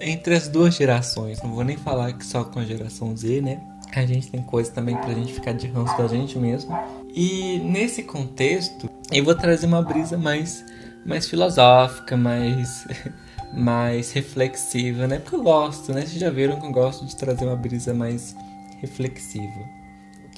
entre 0.02 0.34
as 0.34 0.46
duas 0.46 0.74
gerações. 0.74 1.40
Não 1.42 1.54
vou 1.54 1.64
nem 1.64 1.78
falar 1.78 2.12
que 2.12 2.26
só 2.26 2.44
com 2.44 2.58
a 2.58 2.66
geração 2.66 3.16
Z, 3.16 3.40
né? 3.40 3.62
A 3.96 4.04
gente 4.04 4.30
tem 4.30 4.42
coisa 4.42 4.70
também 4.70 4.94
pra 4.94 5.14
gente 5.14 5.32
ficar 5.32 5.52
de 5.52 5.66
ranço 5.68 5.96
da 5.96 6.06
gente 6.06 6.38
mesmo. 6.38 6.78
E 7.14 7.58
nesse 7.60 8.02
contexto, 8.02 8.90
eu 9.10 9.24
vou 9.24 9.34
trazer 9.34 9.64
uma 9.64 9.80
brisa 9.80 10.18
mais, 10.18 10.62
mais 11.06 11.26
filosófica, 11.26 12.14
mais, 12.14 12.86
mais 13.56 14.12
reflexiva, 14.12 15.06
né? 15.06 15.18
Porque 15.18 15.36
eu 15.36 15.42
gosto, 15.42 15.94
né? 15.94 16.02
Vocês 16.02 16.20
já 16.20 16.28
viram 16.28 16.60
que 16.60 16.66
eu 16.66 16.72
gosto 16.72 17.06
de 17.06 17.16
trazer 17.16 17.46
uma 17.46 17.56
brisa 17.56 17.94
mais 17.94 18.36
reflexiva 18.82 19.77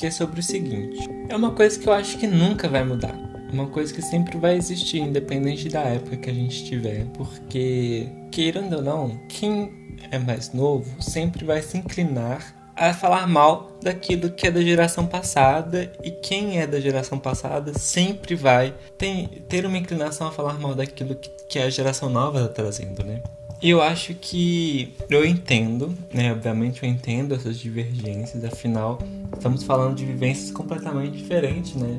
que 0.00 0.06
é 0.06 0.10
sobre 0.10 0.40
o 0.40 0.42
seguinte: 0.42 1.08
é 1.28 1.36
uma 1.36 1.52
coisa 1.52 1.78
que 1.78 1.86
eu 1.86 1.92
acho 1.92 2.18
que 2.18 2.26
nunca 2.26 2.68
vai 2.68 2.82
mudar. 2.82 3.14
Uma 3.52 3.66
coisa 3.66 3.92
que 3.92 4.00
sempre 4.00 4.38
vai 4.38 4.56
existir, 4.56 4.98
independente 4.98 5.68
da 5.68 5.80
época 5.80 6.16
que 6.16 6.30
a 6.30 6.32
gente 6.32 6.64
tiver. 6.64 7.04
Porque, 7.14 8.08
queirando 8.30 8.76
ou 8.76 8.82
não, 8.82 9.20
quem 9.28 9.96
é 10.10 10.18
mais 10.18 10.52
novo 10.52 11.02
sempre 11.02 11.44
vai 11.44 11.60
se 11.60 11.76
inclinar 11.76 12.54
a 12.76 12.94
falar 12.94 13.26
mal 13.26 13.76
daquilo 13.82 14.30
que 14.30 14.46
é 14.46 14.50
da 14.50 14.62
geração 14.62 15.04
passada 15.06 15.92
e 16.02 16.10
quem 16.10 16.60
é 16.60 16.66
da 16.66 16.80
geração 16.80 17.18
passada 17.18 17.76
sempre 17.76 18.34
vai 18.34 18.72
ter, 18.96 19.66
uma 19.66 19.76
inclinação 19.76 20.28
a 20.28 20.32
falar 20.32 20.58
mal 20.58 20.74
daquilo 20.74 21.14
que, 21.14 21.28
que 21.48 21.58
a 21.58 21.68
geração 21.68 22.08
nova 22.08 22.40
está 22.40 22.62
trazendo, 22.62 23.04
né? 23.04 23.20
Eu 23.62 23.82
acho 23.82 24.14
que 24.14 24.94
eu 25.10 25.24
entendo, 25.24 25.94
né? 26.14 26.32
Obviamente 26.32 26.82
eu 26.82 26.88
entendo 26.88 27.34
essas 27.34 27.58
divergências, 27.58 28.42
afinal, 28.42 28.98
estamos 29.34 29.64
falando 29.64 29.96
de 29.96 30.06
vivências 30.06 30.50
completamente 30.50 31.18
diferentes, 31.18 31.74
né? 31.74 31.98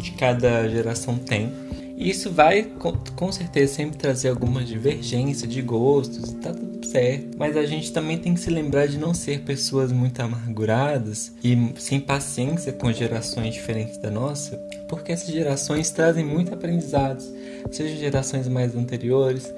De 0.00 0.10
cada 0.12 0.68
geração 0.68 1.16
tem. 1.16 1.52
E 1.96 2.10
isso 2.10 2.30
vai 2.30 2.64
com, 2.64 2.92
com 3.14 3.30
certeza 3.30 3.74
sempre 3.74 3.96
trazer 3.96 4.30
alguma 4.30 4.64
divergência 4.64 5.46
de 5.46 5.62
gostos, 5.62 6.32
tá 6.42 6.52
tudo 6.52 6.75
certo. 6.96 7.36
Mas 7.36 7.56
a 7.56 7.66
gente 7.66 7.92
também 7.92 8.18
tem 8.18 8.34
que 8.34 8.40
se 8.40 8.50
lembrar 8.50 8.86
de 8.86 8.98
não 8.98 9.12
ser 9.12 9.40
pessoas 9.40 9.92
muito 9.92 10.20
amarguradas 10.20 11.32
e 11.44 11.72
sem 11.78 12.00
paciência 12.00 12.72
com 12.72 12.92
gerações 12.92 13.54
diferentes 13.54 13.98
da 13.98 14.10
nossa, 14.10 14.56
porque 14.88 15.12
essas 15.12 15.28
gerações 15.28 15.90
trazem 15.90 16.24
muito 16.24 16.54
aprendizados, 16.54 17.30
seja 17.70 17.96
gerações 17.96 18.48
mais 18.48 18.74
anteriores, 18.74 19.52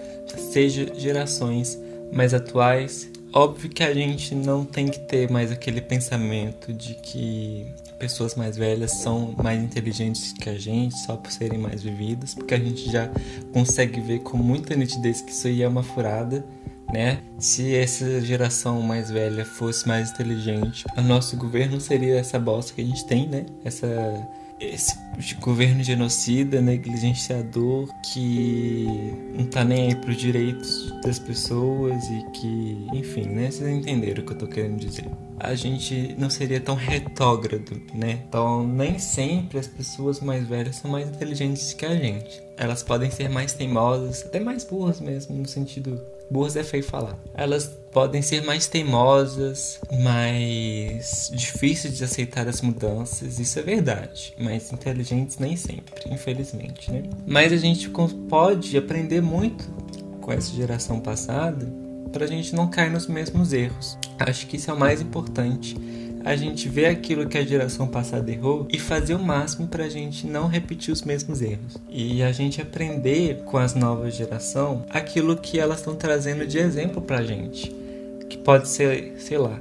seja 0.53 0.93
gerações 0.95 1.79
mais 2.13 2.35
atuais. 2.35 3.09
Óbvio 3.33 3.69
que 3.69 3.83
a 3.83 3.93
gente 3.93 4.35
não 4.35 4.65
tem 4.65 4.89
que 4.89 4.99
ter 5.01 5.31
mais 5.31 5.53
aquele 5.53 5.83
pensamento 5.83 6.73
de 6.73 6.95
que 6.95 7.67
pessoas 7.99 8.35
mais 8.35 8.57
velhas 8.57 8.93
são 8.93 9.35
mais 9.43 9.63
inteligentes 9.63 10.33
que 10.33 10.49
a 10.49 10.59
gente 10.59 10.97
só 11.01 11.17
por 11.17 11.31
serem 11.31 11.59
mais 11.59 11.83
vividas, 11.83 12.35
porque 12.35 12.55
a 12.55 12.59
gente 12.59 12.91
já 12.91 13.11
consegue 13.53 14.01
ver 14.01 14.21
com 14.21 14.39
muita 14.39 14.75
nitidez 14.75 15.21
que 15.21 15.31
isso 15.31 15.47
aí 15.47 15.63
é 15.63 15.69
uma 15.69 15.83
furada, 15.83 16.45
né? 16.93 17.19
Se 17.39 17.75
essa 17.75 18.21
geração 18.21 18.81
mais 18.83 19.11
velha 19.11 19.45
fosse 19.45 19.87
mais 19.87 20.11
inteligente, 20.11 20.85
o 20.97 21.03
nosso 21.03 21.37
governo 21.37 21.81
seria 21.81 22.19
essa 22.19 22.39
bosta 22.39 22.75
que 22.75 22.81
a 22.81 22.85
gente 22.85 23.07
tem, 23.07 23.29
né? 23.29 23.47
Essa 23.65 23.87
esse 24.61 25.35
governo 25.41 25.83
genocida, 25.83 26.61
negligenciador, 26.61 27.89
que 28.03 28.87
não 29.37 29.47
tá 29.47 29.65
nem 29.65 29.89
aí 29.89 29.95
pros 29.95 30.17
direitos 30.17 30.93
das 31.03 31.19
pessoas 31.19 32.05
e 32.05 32.31
que, 32.33 32.87
enfim, 32.93 33.27
né? 33.27 33.51
Vocês 33.51 33.69
entenderam 33.69 34.23
o 34.23 34.27
que 34.27 34.33
eu 34.33 34.39
tô 34.39 34.47
querendo 34.47 34.79
dizer. 34.79 35.07
A 35.39 35.55
gente 35.55 36.15
não 36.19 36.29
seria 36.29 36.61
tão 36.61 36.75
retógrado, 36.75 37.81
né? 37.95 38.25
Então, 38.29 38.67
nem 38.67 38.99
sempre 38.99 39.59
as 39.59 39.69
pessoas 39.69 40.21
mais 40.21 40.47
velhas 40.47 40.77
são 40.77 40.91
mais 40.91 41.09
inteligentes 41.09 41.73
que 41.73 41.87
a 41.87 41.95
gente. 41.95 42.43
Elas 42.57 42.83
podem 42.83 43.11
ser 43.11 43.29
mais 43.29 43.53
teimosas, 43.53 44.25
até 44.25 44.41
mais 44.41 44.65
burras 44.65 45.01
mesmo, 45.01 45.37
no 45.37 45.47
sentido 45.47 46.01
Burras 46.31 46.57
é 46.57 46.65
feio 46.65 46.85
falar. 46.85 47.19
Elas 47.35 47.67
podem 47.93 48.21
ser 48.21 48.45
mais 48.45 48.67
teimosas, 48.67 49.81
mais 50.01 51.31
difíceis 51.35 51.97
de 51.97 52.05
aceitar 52.05 52.47
as 52.47 52.61
mudanças, 52.61 53.39
isso 53.39 53.59
é 53.59 53.63
verdade. 53.63 54.35
Mas 54.39 54.73
inteligentes 54.73 55.39
nem 55.39 55.57
sempre, 55.57 55.95
infelizmente, 56.11 56.93
né? 56.93 57.03
Mas 57.27 57.53
a 57.53 57.57
gente 57.57 57.91
pode 58.29 58.77
aprender 58.77 59.23
muito 59.23 59.69
com 60.21 60.33
essa 60.33 60.53
geração 60.53 61.01
passada 61.01 61.67
para 62.13 62.25
a 62.25 62.29
gente 62.29 62.55
não 62.55 62.69
cair 62.69 62.91
nos 62.91 63.07
mesmos 63.07 63.53
erros. 63.53 63.99
Acho 64.19 64.47
que 64.47 64.57
isso 64.57 64.71
é 64.71 64.75
o 64.75 64.79
mais 64.79 65.01
importante 65.01 65.77
a 66.25 66.37
gente 66.37 66.69
ver 66.69 66.87
aquilo 66.87 67.27
que 67.27 67.39
a 67.39 67.45
geração 67.45 67.87
passada 67.87 68.31
errou 68.31 68.67
e 68.71 68.79
fazer 68.79 69.15
o 69.15 69.19
máximo 69.19 69.67
para 69.69 69.85
a 69.85 69.89
gente 69.89 70.27
não 70.27 70.47
repetir 70.47 70.93
os 70.93 71.03
mesmos 71.03 71.41
erros. 71.41 71.77
E 71.89 72.23
a 72.23 72.33
gente 72.33 72.61
aprender 72.61 73.43
com 73.45 73.57
as 73.57 73.75
novas 73.75 74.15
gerações 74.15 74.83
aquilo 74.91 75.37
que 75.37 75.59
elas 75.59 75.79
estão 75.79 75.95
trazendo 75.95 76.47
de 76.47 76.59
exemplo 76.59 77.01
para 77.01 77.19
a 77.19 77.23
gente. 77.23 77.75
Que 78.29 78.37
pode 78.37 78.69
ser, 78.69 79.15
sei 79.19 79.39
lá, 79.39 79.59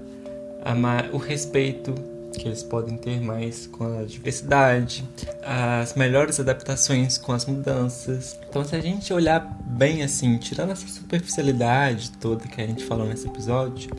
o 1.14 1.18
respeito 1.18 1.94
que 2.38 2.48
eles 2.48 2.62
podem 2.62 2.98
ter 2.98 3.20
mais 3.22 3.66
com 3.66 4.00
a 4.00 4.04
diversidade, 4.04 5.04
as 5.42 5.96
melhores 5.96 6.40
adaptações 6.40 7.18
com 7.18 7.32
as 7.32 7.46
mudanças. 7.46 8.38
Então, 8.48 8.64
se 8.64 8.76
a 8.76 8.82
gente 8.82 9.12
olhar 9.14 9.58
bem 9.66 10.04
assim, 10.04 10.38
tirando 10.38 10.72
essa 10.72 10.88
superficialidade 10.88 12.12
toda 12.20 12.46
que 12.46 12.62
a 12.62 12.68
gente 12.68 12.84
falou 12.84 13.08
nesse 13.08 13.28
episódio, 13.28 13.90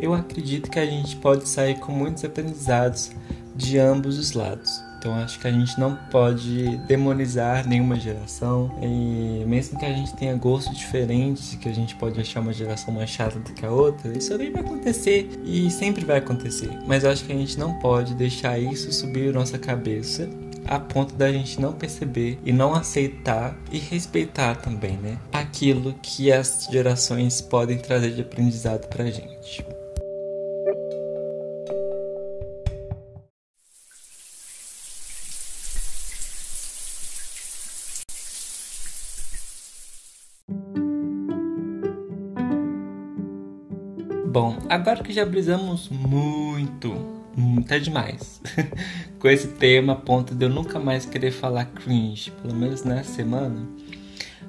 eu 0.00 0.14
acredito 0.14 0.70
que 0.70 0.78
a 0.78 0.86
gente 0.86 1.16
pode 1.16 1.48
sair 1.48 1.78
com 1.80 1.92
muitos 1.92 2.24
aprendizados 2.24 3.10
de 3.54 3.78
ambos 3.78 4.18
os 4.18 4.32
lados. 4.32 4.86
Então 4.98 5.14
acho 5.14 5.38
que 5.38 5.46
a 5.46 5.52
gente 5.52 5.78
não 5.78 5.94
pode 6.10 6.76
demonizar 6.88 7.66
nenhuma 7.66 7.94
geração 7.94 8.76
e 8.82 9.44
mesmo 9.46 9.78
que 9.78 9.84
a 9.84 9.92
gente 9.92 10.14
tenha 10.16 10.34
gostos 10.34 10.76
diferentes, 10.76 11.54
que 11.54 11.68
a 11.68 11.72
gente 11.72 11.94
pode 11.94 12.20
achar 12.20 12.40
uma 12.40 12.52
geração 12.52 12.92
mais 12.92 13.10
chata 13.10 13.38
do 13.38 13.52
que 13.52 13.64
a 13.64 13.70
outra, 13.70 14.16
isso 14.16 14.30
também 14.30 14.50
vai 14.50 14.62
acontecer 14.62 15.30
e 15.44 15.70
sempre 15.70 16.04
vai 16.04 16.18
acontecer. 16.18 16.70
Mas 16.86 17.04
acho 17.04 17.24
que 17.24 17.32
a 17.32 17.36
gente 17.36 17.58
não 17.58 17.74
pode 17.78 18.14
deixar 18.14 18.58
isso 18.58 18.92
subir 18.92 19.32
nossa 19.32 19.58
cabeça 19.58 20.28
a 20.66 20.80
ponto 20.80 21.14
da 21.14 21.30
gente 21.30 21.60
não 21.60 21.72
perceber 21.72 22.38
e 22.44 22.52
não 22.52 22.74
aceitar 22.74 23.56
e 23.70 23.78
respeitar 23.78 24.56
também, 24.56 24.96
né? 24.96 25.18
Aquilo 25.32 25.94
que 26.02 26.32
as 26.32 26.66
gerações 26.70 27.40
podem 27.40 27.78
trazer 27.78 28.10
de 28.12 28.22
aprendizado 28.22 28.88
pra 28.88 29.04
gente. 29.04 29.64
Bom, 44.36 44.58
agora 44.68 45.02
que 45.02 45.14
já 45.14 45.24
brisamos 45.24 45.88
muito 45.88 46.92
hum, 47.38 47.62
tá 47.62 47.78
demais. 47.78 48.38
com 49.18 49.28
esse 49.30 49.48
tema 49.48 49.94
a 49.94 49.96
ponto 49.96 50.34
de 50.34 50.44
eu 50.44 50.50
nunca 50.50 50.78
mais 50.78 51.06
querer 51.06 51.30
falar 51.30 51.64
cringe, 51.64 52.30
pelo 52.42 52.54
menos 52.54 52.84
nessa 52.84 53.14
semana. 53.14 53.66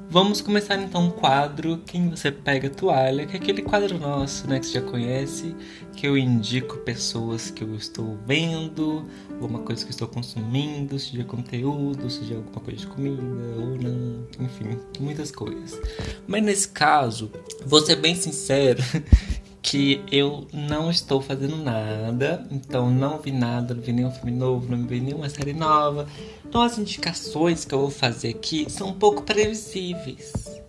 Vamos 0.09 0.41
começar 0.41 0.75
então 0.75 1.05
um 1.05 1.09
quadro 1.09 1.81
Quem 1.85 2.09
Você 2.09 2.29
Pega 2.29 2.69
Toalha, 2.69 3.25
que 3.25 3.37
é 3.37 3.39
aquele 3.39 3.61
quadro 3.61 3.97
nosso, 3.97 4.45
né, 4.45 4.59
que 4.59 4.65
você 4.65 4.73
já 4.73 4.81
conhece, 4.81 5.55
que 5.95 6.05
eu 6.05 6.17
indico 6.17 6.79
pessoas 6.79 7.49
que 7.49 7.63
eu 7.63 7.73
estou 7.73 8.19
vendo, 8.27 9.05
alguma 9.31 9.59
coisa 9.59 9.85
que 9.85 9.89
eu 9.89 9.93
estou 9.93 10.07
consumindo, 10.09 10.99
seja 10.99 11.23
conteúdo, 11.23 12.09
seja 12.09 12.35
alguma 12.35 12.59
coisa 12.59 12.81
de 12.81 12.87
comida 12.87 13.21
ou 13.57 13.77
não, 13.81 14.27
enfim, 14.41 14.77
muitas 14.99 15.31
coisas. 15.31 15.79
Mas 16.27 16.43
nesse 16.43 16.67
caso, 16.67 17.31
vou 17.65 17.79
ser 17.79 17.95
bem 17.95 18.15
sincero, 18.15 18.83
que 19.67 20.01
eu 20.09 20.47
não 20.53 20.89
estou 20.89 21.19
fazendo 21.19 21.57
nada, 21.57 22.47
então 22.49 22.89
não 22.89 23.19
vi 23.19 23.33
nada, 23.33 23.73
não 23.73 23.81
vi 23.81 23.91
nenhum 23.91 24.11
filme 24.11 24.31
novo, 24.31 24.73
não 24.73 24.87
vi 24.87 25.01
nenhuma 25.01 25.27
série 25.27 25.51
nova. 25.51 26.07
Então 26.47 26.61
as 26.61 26.77
indicações 26.77 27.65
que 27.65 27.75
eu 27.75 27.79
vou 27.79 27.89
fazer 27.89 28.29
aqui 28.29 28.65
são 28.69 28.87
um 28.87 28.93
pouco 28.93 29.23
previsíveis. 29.23 30.61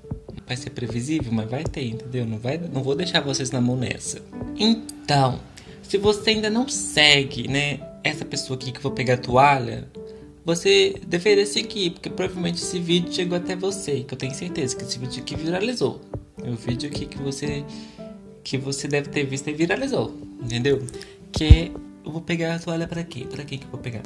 Vai 0.45 0.57
ser 0.57 0.71
previsível, 0.71 1.31
mas 1.31 1.49
vai 1.49 1.63
ter, 1.63 1.87
entendeu? 1.87 2.27
Não, 2.27 2.39
vai, 2.39 2.59
não 2.59 2.83
vou 2.83 2.97
deixar 2.97 3.21
vocês 3.21 3.53
na 3.53 3.61
mão 3.61 3.77
nessa. 3.77 4.21
Então, 4.57 5.39
se 5.81 5.97
você 5.97 6.31
ainda 6.31 6.51
não 6.51 6.69
segue, 6.69 7.47
né, 7.47 7.79
essa 8.03 8.25
pessoa 8.25 8.57
aqui 8.57 8.73
que 8.73 8.79
eu 8.79 8.83
vou 8.83 8.93
pegar 8.93 9.15
a 9.15 9.19
toalha, 9.19 9.89
você 10.45 11.01
deveria 11.07 11.47
seguir, 11.47 11.91
porque 11.91 12.11
provavelmente 12.11 12.61
esse 12.61 12.81
vídeo 12.81 13.13
chegou 13.13 13.39
até 13.39 13.55
você, 13.55 14.01
que 14.01 14.15
eu 14.15 14.19
tenho 14.19 14.35
certeza 14.35 14.75
que 14.75 14.83
esse 14.83 14.99
vídeo 14.99 15.23
aqui 15.23 15.37
viralizou. 15.37 16.01
É 16.43 16.51
o 16.51 16.57
vídeo 16.57 16.89
aqui 16.89 17.07
que 17.07 17.19
você 17.19 17.65
que 18.49 18.57
você 18.57 18.89
deve 18.89 19.11
ter 19.11 19.25
visto 19.25 19.51
e 19.51 19.53
viralizou, 19.53 20.17
entendeu? 20.43 20.81
Que 21.31 21.71
eu 22.03 22.11
vou 22.11 22.23
pegar 22.23 22.55
a 22.55 22.59
toalha 22.59 22.89
para 22.89 23.05
quê? 23.05 23.27
Para 23.31 23.45
quem 23.45 23.59
que 23.59 23.67
eu 23.67 23.71
vou 23.71 23.79
pegar? 23.79 24.01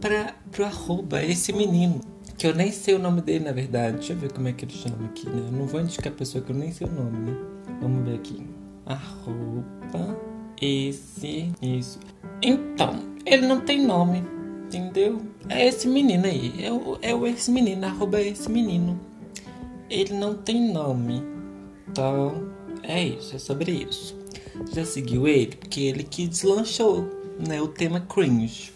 Para 0.00 0.36
pro 0.52 0.64
arroba 0.64 1.20
esse 1.24 1.52
menino, 1.52 2.00
que 2.36 2.46
eu 2.46 2.54
nem 2.54 2.70
sei 2.70 2.94
o 2.94 3.00
nome 3.00 3.20
dele 3.22 3.44
na 3.46 3.50
verdade. 3.50 3.96
Deixa 3.96 4.12
eu 4.12 4.16
ver 4.16 4.30
como 4.30 4.46
é 4.46 4.52
que 4.52 4.64
ele 4.64 4.72
chama 4.72 5.04
aqui, 5.06 5.28
né? 5.28 5.42
Eu 5.48 5.50
não 5.50 5.66
vou 5.66 5.80
indicar 5.80 6.12
a 6.12 6.14
pessoa 6.14 6.44
que 6.44 6.52
eu 6.52 6.56
nem 6.56 6.70
sei 6.70 6.86
o 6.86 6.92
nome, 6.92 7.18
né? 7.18 7.36
Vamos 7.80 8.08
ver 8.08 8.14
aqui. 8.14 8.46
Arroba 8.86 10.16
esse 10.62 11.50
isso. 11.60 11.98
Então, 12.40 13.02
ele 13.26 13.48
não 13.48 13.62
tem 13.62 13.84
nome, 13.84 14.22
entendeu? 14.66 15.20
É 15.48 15.66
esse 15.66 15.88
menino 15.88 16.24
aí, 16.24 16.54
é 16.64 16.70
o, 16.70 16.98
é 17.02 17.12
o 17.12 17.26
esse 17.26 17.50
menino, 17.50 17.84
arroba 17.84 18.20
esse 18.20 18.48
menino. 18.48 19.00
Ele 19.90 20.14
não 20.14 20.34
tem 20.34 20.72
nome, 20.72 21.20
então 21.88 22.57
é 22.88 23.04
isso, 23.04 23.36
é 23.36 23.38
sobre 23.38 23.70
isso. 23.70 24.16
Já 24.72 24.84
seguiu 24.84 25.28
ele? 25.28 25.56
Porque 25.56 25.80
ele 25.80 26.02
que 26.02 26.26
deslanchou, 26.26 27.08
né? 27.38 27.60
O 27.60 27.68
tema 27.68 28.00
cringe. 28.00 28.72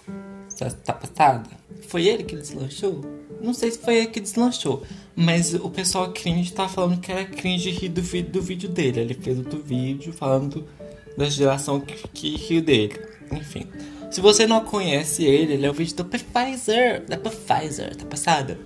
Tá, 0.58 0.70
tá 0.70 0.92
passada? 0.92 1.50
Foi 1.88 2.06
ele 2.06 2.22
que 2.22 2.36
deslanchou? 2.36 3.00
Não 3.40 3.54
sei 3.54 3.70
se 3.70 3.78
foi 3.78 3.96
ele 3.96 4.06
que 4.08 4.20
deslanchou. 4.20 4.82
Mas 5.16 5.54
o 5.54 5.68
pessoal 5.70 6.12
cringe 6.12 6.52
tá 6.52 6.68
falando 6.68 7.00
que 7.00 7.10
era 7.10 7.24
cringe 7.24 7.70
rir 7.70 7.88
do 7.88 8.02
do 8.30 8.42
vídeo 8.42 8.68
dele. 8.68 9.00
Ele 9.00 9.14
fez 9.14 9.38
outro 9.38 9.60
vídeo 9.60 10.12
falando 10.12 10.68
da 11.16 11.28
geração 11.28 11.80
que, 11.80 11.96
que 12.08 12.36
riu 12.36 12.62
dele. 12.62 13.00
Enfim. 13.32 13.66
Se 14.10 14.20
você 14.20 14.46
não 14.46 14.62
conhece 14.62 15.24
ele, 15.24 15.54
ele 15.54 15.64
é 15.64 15.70
o 15.70 15.72
vídeo 15.72 15.96
do 15.96 16.04
Pfizer. 16.04 17.02
Da 17.06 17.16
Pfizer, 17.16 17.96
tá 17.96 18.04
passada? 18.04 18.60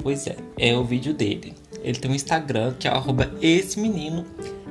Pois 0.00 0.28
é, 0.28 0.36
é 0.56 0.76
o 0.76 0.84
vídeo 0.84 1.12
dele. 1.12 1.54
Ele 1.82 1.98
tem 1.98 2.10
um 2.10 2.14
Instagram 2.14 2.74
que 2.78 2.88
é 2.88 2.90
arroba 2.90 3.32
esse 3.42 3.78
menino. 3.78 4.24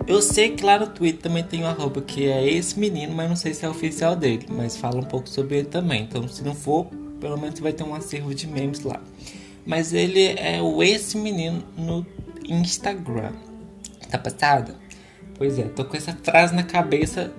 Eu 0.07 0.21
sei 0.21 0.51
que 0.51 0.63
lá 0.63 0.77
no 0.77 0.87
Twitter 0.87 1.21
também 1.21 1.43
tem 1.43 1.63
um 1.63 1.67
arroba 1.67 1.99
que 1.99 2.27
é 2.27 2.47
esse 2.47 2.79
menino, 2.79 3.15
mas 3.15 3.27
não 3.27 3.35
sei 3.35 3.55
se 3.55 3.65
é 3.65 3.69
oficial 3.69 4.15
dele. 4.15 4.45
Mas 4.49 4.77
fala 4.77 4.97
um 4.97 5.03
pouco 5.03 5.27
sobre 5.27 5.57
ele 5.57 5.67
também. 5.67 6.03
Então, 6.03 6.27
se 6.27 6.43
não 6.43 6.53
for, 6.53 6.85
pelo 7.19 7.37
menos 7.37 7.59
vai 7.59 7.73
ter 7.73 7.83
um 7.83 7.95
acervo 7.95 8.33
de 8.33 8.45
memes 8.45 8.81
lá. 8.81 9.01
Mas 9.65 9.93
ele 9.93 10.23
é 10.37 10.61
o 10.61 10.83
esse 10.83 11.17
menino 11.17 11.63
no 11.75 12.05
Instagram. 12.47 13.31
Tá 14.11 14.19
passada? 14.19 14.75
Pois 15.37 15.57
é, 15.57 15.63
tô 15.63 15.83
com 15.83 15.97
essa 15.97 16.13
frase 16.23 16.53
na 16.53 16.63
cabeça 16.63 17.33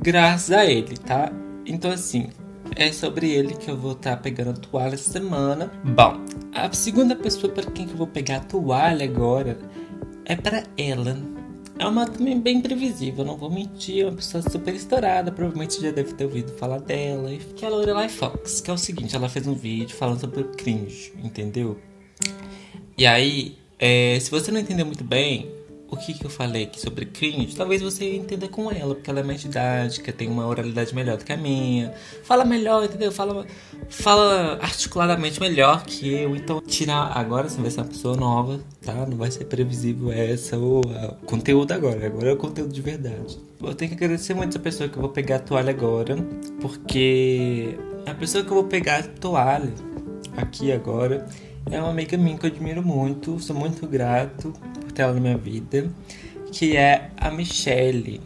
graças 0.00 0.50
a 0.50 0.66
ele, 0.66 0.96
tá? 0.96 1.32
Então 1.64 1.90
assim, 1.90 2.28
é 2.74 2.90
sobre 2.92 3.30
ele 3.30 3.54
que 3.54 3.70
eu 3.70 3.76
vou 3.76 3.92
estar 3.92 4.16
tá 4.16 4.22
pegando 4.22 4.50
a 4.50 4.54
toalha 4.54 4.94
essa 4.94 5.10
semana. 5.10 5.70
Bom, 5.84 6.20
a 6.52 6.70
segunda 6.72 7.14
pessoa 7.14 7.52
para 7.52 7.70
quem 7.70 7.86
que 7.86 7.92
eu 7.92 7.96
vou 7.96 8.08
pegar 8.08 8.38
a 8.38 8.40
toalha 8.40 9.04
agora 9.04 9.56
é 10.24 10.34
para 10.34 10.64
ela. 10.76 11.16
É 11.78 11.86
uma 11.86 12.06
também 12.06 12.40
bem 12.40 12.60
previsível, 12.60 13.24
não 13.24 13.36
vou 13.36 13.50
mentir, 13.50 14.02
é 14.02 14.08
uma 14.08 14.16
pessoa 14.16 14.42
super 14.42 14.74
estourada, 14.74 15.30
provavelmente 15.30 15.80
já 15.80 15.90
deve 15.90 16.14
ter 16.14 16.24
ouvido 16.24 16.52
falar 16.52 16.78
dela, 16.78 17.30
que 17.54 17.64
é 17.64 17.68
a 17.68 17.70
Lorelai 17.70 18.08
Fox, 18.08 18.62
que 18.62 18.70
é 18.70 18.72
o 18.74 18.78
seguinte, 18.78 19.14
ela 19.14 19.28
fez 19.28 19.46
um 19.46 19.54
vídeo 19.54 19.94
falando 19.94 20.20
sobre 20.20 20.44
cringe, 20.44 21.12
entendeu? 21.22 21.78
E 22.96 23.06
aí, 23.06 23.58
é, 23.78 24.18
se 24.18 24.30
você 24.30 24.50
não 24.50 24.58
entendeu 24.58 24.86
muito 24.86 25.04
bem, 25.04 25.50
o 25.88 25.96
que, 25.96 26.14
que 26.14 26.26
eu 26.26 26.30
falei 26.30 26.64
aqui 26.64 26.80
sobre 26.80 27.06
cringe, 27.06 27.54
talvez 27.54 27.80
você 27.80 28.16
entenda 28.16 28.48
com 28.48 28.70
ela, 28.70 28.94
porque 28.94 29.08
ela 29.08 29.20
é 29.20 29.22
mais 29.22 29.40
didática, 29.40 30.12
tem 30.12 30.28
uma 30.28 30.46
oralidade 30.46 30.94
melhor 30.94 31.16
do 31.16 31.24
que 31.24 31.32
a 31.32 31.36
minha, 31.36 31.92
fala 32.24 32.44
melhor, 32.44 32.84
entendeu? 32.84 33.12
Fala, 33.12 33.46
fala 33.88 34.58
articuladamente 34.60 35.40
melhor 35.40 35.84
que 35.84 36.12
eu. 36.12 36.34
Então, 36.34 36.60
tirar 36.60 37.16
agora, 37.16 37.48
você 37.48 37.60
vai 37.60 37.70
ser 37.70 37.80
uma 37.80 37.86
pessoa 37.86 38.16
nova, 38.16 38.60
tá? 38.82 39.06
Não 39.06 39.16
vai 39.16 39.30
ser 39.30 39.44
previsível 39.44 40.10
essa 40.10 40.58
ou 40.58 40.82
conteúdo 41.24 41.72
agora. 41.72 42.04
Agora 42.06 42.30
é 42.30 42.32
o 42.32 42.36
conteúdo 42.36 42.72
de 42.72 42.82
verdade. 42.82 43.38
Eu 43.62 43.74
tenho 43.74 43.90
que 43.90 43.96
agradecer 43.96 44.34
muito 44.34 44.50
essa 44.50 44.58
pessoa 44.58 44.88
que 44.88 44.96
eu 44.96 45.02
vou 45.02 45.10
pegar 45.10 45.36
a 45.36 45.40
toalha 45.40 45.70
agora, 45.70 46.16
porque 46.60 47.78
a 48.04 48.14
pessoa 48.14 48.42
que 48.42 48.50
eu 48.50 48.54
vou 48.54 48.64
pegar 48.64 48.98
a 48.98 49.02
toalha 49.02 49.72
aqui 50.36 50.72
agora 50.72 51.26
é 51.70 51.80
uma 51.80 51.90
amiga 51.90 52.16
minha 52.16 52.36
que 52.36 52.46
eu 52.46 52.50
admiro 52.50 52.82
muito, 52.82 53.38
sou 53.40 53.56
muito 53.56 53.86
grato 53.86 54.52
ela 55.02 55.14
na 55.14 55.20
minha 55.20 55.38
vida, 55.38 55.90
que 56.52 56.76
é 56.76 57.10
a 57.16 57.30
Michelle. 57.30 58.20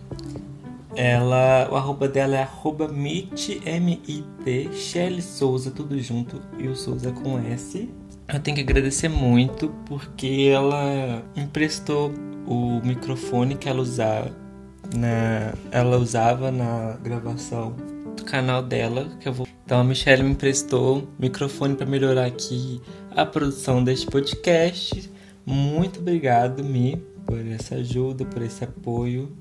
Ela, 0.96 1.68
o 1.70 1.76
arroba 1.76 2.08
dela 2.08 2.36
é 2.36 2.42
arroba 2.42 2.88
mit, 2.88 3.60
M-I-T, 3.64 4.70
Shelly 4.72 5.22
Souza, 5.22 5.70
tudo 5.70 5.98
junto, 6.00 6.40
e 6.58 6.66
o 6.66 6.74
Souza 6.74 7.12
com 7.12 7.38
S. 7.38 7.88
Eu 8.28 8.40
tenho 8.40 8.56
que 8.56 8.62
agradecer 8.62 9.08
muito 9.08 9.68
porque 9.86 10.50
ela 10.52 11.22
emprestou 11.36 12.12
o 12.46 12.80
microfone 12.84 13.54
que 13.54 13.68
ela 13.68 13.80
usava 13.80 14.30
na, 14.94 15.52
ela 15.70 15.98
usava 15.98 16.50
na 16.50 16.96
gravação 17.02 17.74
do 18.16 18.24
canal 18.24 18.62
dela, 18.62 19.08
que 19.20 19.28
eu 19.28 19.32
vou. 19.32 19.46
Então 19.64 19.80
a 19.80 19.84
Michelle 19.84 20.22
me 20.22 20.30
emprestou 20.30 20.98
o 20.98 21.08
microfone 21.18 21.74
para 21.74 21.86
melhorar 21.86 22.26
aqui 22.26 22.80
a 23.16 23.24
produção 23.24 23.82
deste 23.82 24.06
podcast 24.06 25.10
muito 25.50 26.00
obrigado, 26.00 26.64
Mi, 26.64 26.96
por 27.26 27.44
essa 27.46 27.76
ajuda, 27.76 28.24
por 28.24 28.40
esse 28.40 28.62
apoio. 28.62 29.36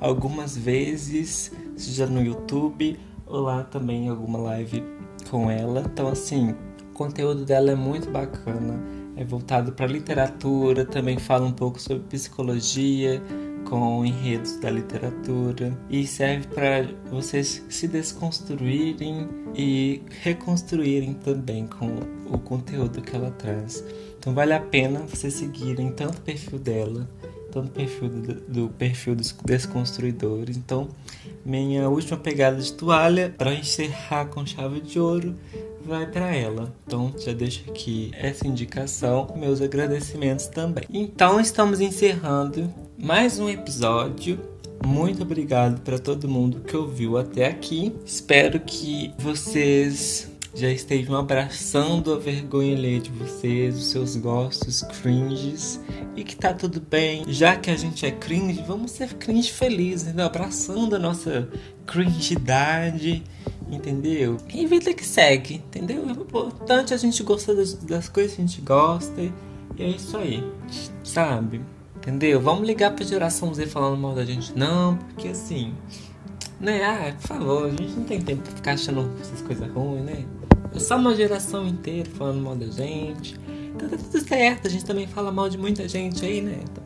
algumas 0.00 0.56
vezes, 0.56 1.52
seja 1.76 2.06
no 2.06 2.22
YouTube 2.22 2.98
ou 3.26 3.40
lá 3.40 3.62
também 3.64 4.06
em 4.06 4.08
alguma 4.08 4.38
live 4.38 4.82
com 5.30 5.50
ela. 5.50 5.84
Então, 5.92 6.08
assim, 6.08 6.54
o 6.90 6.92
conteúdo 6.92 7.44
dela 7.44 7.70
é 7.70 7.76
muito 7.76 8.10
bacana. 8.10 8.80
É 9.14 9.24
voltado 9.24 9.72
para 9.72 9.86
literatura, 9.86 10.86
também 10.86 11.18
fala 11.18 11.46
um 11.46 11.52
pouco 11.52 11.80
sobre 11.80 12.02
psicologia, 12.04 13.22
com 13.72 14.04
enredos 14.04 14.58
da 14.58 14.68
literatura 14.68 15.74
e 15.88 16.06
serve 16.06 16.46
para 16.48 16.86
vocês 17.10 17.64
se 17.70 17.88
desconstruírem 17.88 19.26
e 19.54 20.02
reconstruírem 20.20 21.14
também 21.14 21.66
com 21.66 22.00
o 22.26 22.38
conteúdo 22.38 23.00
que 23.00 23.16
ela 23.16 23.30
traz. 23.30 23.82
Então 24.18 24.34
vale 24.34 24.52
a 24.52 24.60
pena 24.60 25.00
vocês 25.08 25.32
seguirem 25.32 25.90
tanto 25.90 26.18
o 26.18 26.20
perfil 26.20 26.58
dela, 26.58 27.08
tanto 27.50 27.68
o 27.68 27.70
perfil 27.70 28.10
do, 28.10 28.34
do 28.42 28.68
perfil 28.68 29.14
dos 29.14 29.34
desconstruidores. 29.42 30.54
Então, 30.54 30.90
minha 31.42 31.88
última 31.88 32.18
pegada 32.18 32.60
de 32.60 32.74
toalha 32.74 33.34
para 33.38 33.54
encerrar 33.54 34.26
com 34.26 34.44
chave 34.44 34.82
de 34.82 35.00
ouro 35.00 35.34
vai 35.82 36.06
para 36.06 36.34
ela. 36.34 36.74
Então 36.86 37.12
já 37.18 37.32
deixo 37.32 37.70
aqui 37.70 38.10
essa 38.14 38.46
indicação, 38.46 39.34
meus 39.34 39.62
agradecimentos 39.62 40.46
também. 40.46 40.84
Então 40.90 41.40
estamos 41.40 41.80
encerrando 41.80 42.72
mais 43.02 43.40
um 43.40 43.48
episódio 43.48 44.38
Muito 44.86 45.22
obrigado 45.22 45.80
para 45.80 45.98
todo 45.98 46.28
mundo 46.28 46.60
que 46.60 46.76
ouviu 46.76 47.18
até 47.18 47.46
aqui. 47.46 47.92
Espero 48.06 48.60
que 48.60 49.12
vocês 49.18 50.30
já 50.54 50.70
estejam 50.70 51.16
abraçando 51.16 52.12
a 52.12 52.18
vergonha 52.18 52.76
alheia 52.76 53.00
de 53.00 53.10
vocês, 53.10 53.76
os 53.76 53.86
seus 53.86 54.14
gostos 54.16 54.82
cringes 54.82 55.80
e 56.14 56.22
que 56.22 56.36
tá 56.36 56.54
tudo 56.54 56.80
bem. 56.80 57.24
Já 57.26 57.56
que 57.56 57.70
a 57.70 57.76
gente 57.76 58.06
é 58.06 58.12
cringe, 58.12 58.62
vamos 58.66 58.92
ser 58.92 59.14
cringe 59.14 59.50
felizes, 59.50 60.06
entendeu? 60.06 60.26
Abraçando 60.26 60.94
a 60.94 60.98
nossa 60.98 61.48
cringidade, 61.84 63.24
entendeu? 63.68 64.36
E 64.54 64.64
vida 64.64 64.94
que 64.94 65.04
segue, 65.04 65.54
entendeu? 65.54 66.08
É 66.08 66.12
importante 66.12 66.94
a 66.94 66.96
gente 66.96 67.20
gostar 67.24 67.54
das 67.54 68.08
coisas 68.08 68.36
que 68.36 68.42
a 68.42 68.46
gente 68.46 68.60
gosta 68.60 69.20
e 69.20 69.32
é 69.82 69.88
isso 69.88 70.16
aí, 70.16 70.44
sabe? 71.02 71.60
Entendeu? 72.02 72.40
Vamos 72.40 72.66
ligar 72.66 72.90
pra 72.90 73.04
geração 73.04 73.54
Z 73.54 73.66
falando 73.66 73.96
mal 73.96 74.12
da 74.12 74.24
gente, 74.24 74.52
não, 74.58 74.96
porque 74.96 75.28
assim. 75.28 75.72
Né? 76.58 76.82
Ah, 76.82 77.12
por 77.12 77.28
favor, 77.28 77.66
a 77.66 77.70
gente 77.70 77.92
não 77.92 78.02
tem 78.02 78.20
tempo 78.20 78.42
pra 78.42 78.52
ficar 78.52 78.72
achando 78.72 79.08
essas 79.20 79.40
coisas 79.40 79.70
ruins, 79.70 80.04
né? 80.04 80.24
É 80.74 80.80
só 80.80 80.96
uma 80.96 81.14
geração 81.14 81.64
inteira 81.64 82.10
falando 82.10 82.42
mal 82.42 82.56
da 82.56 82.66
gente. 82.66 83.38
Então 83.72 83.88
tá 83.88 83.96
tudo 83.96 84.20
certo, 84.20 84.66
a 84.66 84.70
gente 84.70 84.84
também 84.84 85.06
fala 85.06 85.30
mal 85.30 85.48
de 85.48 85.56
muita 85.56 85.86
gente 85.86 86.24
aí, 86.24 86.40
né? 86.40 86.58
Então, 86.62 86.82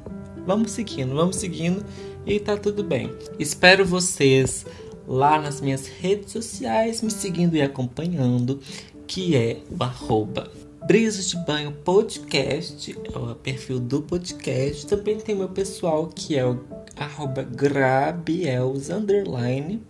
vamos 0.46 0.72
seguindo, 0.72 1.14
vamos 1.14 1.36
seguindo 1.36 1.82
e 2.26 2.38
tá 2.38 2.54
tudo 2.54 2.84
bem. 2.84 3.10
Espero 3.38 3.86
vocês 3.86 4.66
lá 5.08 5.40
nas 5.40 5.62
minhas 5.62 5.86
redes 5.86 6.30
sociais 6.30 7.00
me 7.00 7.10
seguindo 7.10 7.56
e 7.56 7.62
acompanhando, 7.62 8.60
que 9.06 9.34
é 9.34 9.62
o 9.70 9.82
arroba 9.82 10.50
Brisas 10.86 11.28
de 11.28 11.36
Banho 11.38 11.72
Podcast, 11.72 12.96
é 13.12 13.18
o 13.18 13.34
perfil 13.34 13.80
do 13.80 14.02
podcast. 14.02 14.86
Também 14.86 15.16
tem 15.16 15.34
meu 15.34 15.48
pessoal 15.48 16.06
que 16.06 16.36
é 16.36 16.46
o 16.46 16.60
arroba 16.96 17.42
Grabiels 17.42 18.88
underline 18.90 19.82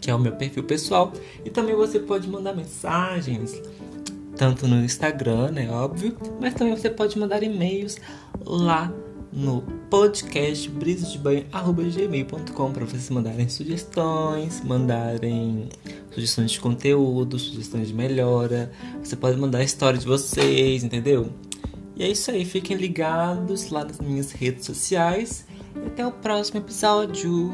que 0.00 0.10
é 0.10 0.14
o 0.14 0.18
meu 0.18 0.32
perfil 0.32 0.64
pessoal. 0.64 1.12
E 1.44 1.50
também 1.50 1.74
você 1.74 1.98
pode 1.98 2.28
mandar 2.28 2.54
mensagens, 2.54 3.60
tanto 4.36 4.66
no 4.66 4.82
Instagram, 4.82 5.50
né? 5.50 5.70
Óbvio, 5.70 6.16
mas 6.40 6.54
também 6.54 6.74
você 6.74 6.88
pode 6.88 7.18
mandar 7.18 7.42
e-mails 7.42 7.98
lá 8.44 8.86
no 8.86 9.07
podcast 9.90 10.68
brisasdebanho.gmail.com 10.70 12.72
para 12.72 12.84
vocês 12.84 13.10
mandarem 13.10 13.48
sugestões, 13.48 14.62
mandarem 14.62 15.68
sugestões 16.10 16.52
de 16.52 16.60
conteúdo, 16.60 17.38
sugestões 17.38 17.88
de 17.88 17.94
melhora. 17.94 18.70
Você 19.02 19.16
pode 19.16 19.38
mandar 19.38 19.58
a 19.58 19.64
história 19.64 19.98
de 19.98 20.06
vocês, 20.06 20.84
entendeu? 20.84 21.32
E 21.96 22.04
é 22.04 22.08
isso 22.08 22.30
aí, 22.30 22.44
fiquem 22.44 22.76
ligados 22.76 23.70
lá 23.70 23.84
nas 23.84 23.98
minhas 23.98 24.32
redes 24.32 24.64
sociais. 24.64 25.46
E 25.74 25.86
até 25.86 26.06
o 26.06 26.12
próximo 26.12 26.60
episódio. 26.60 27.52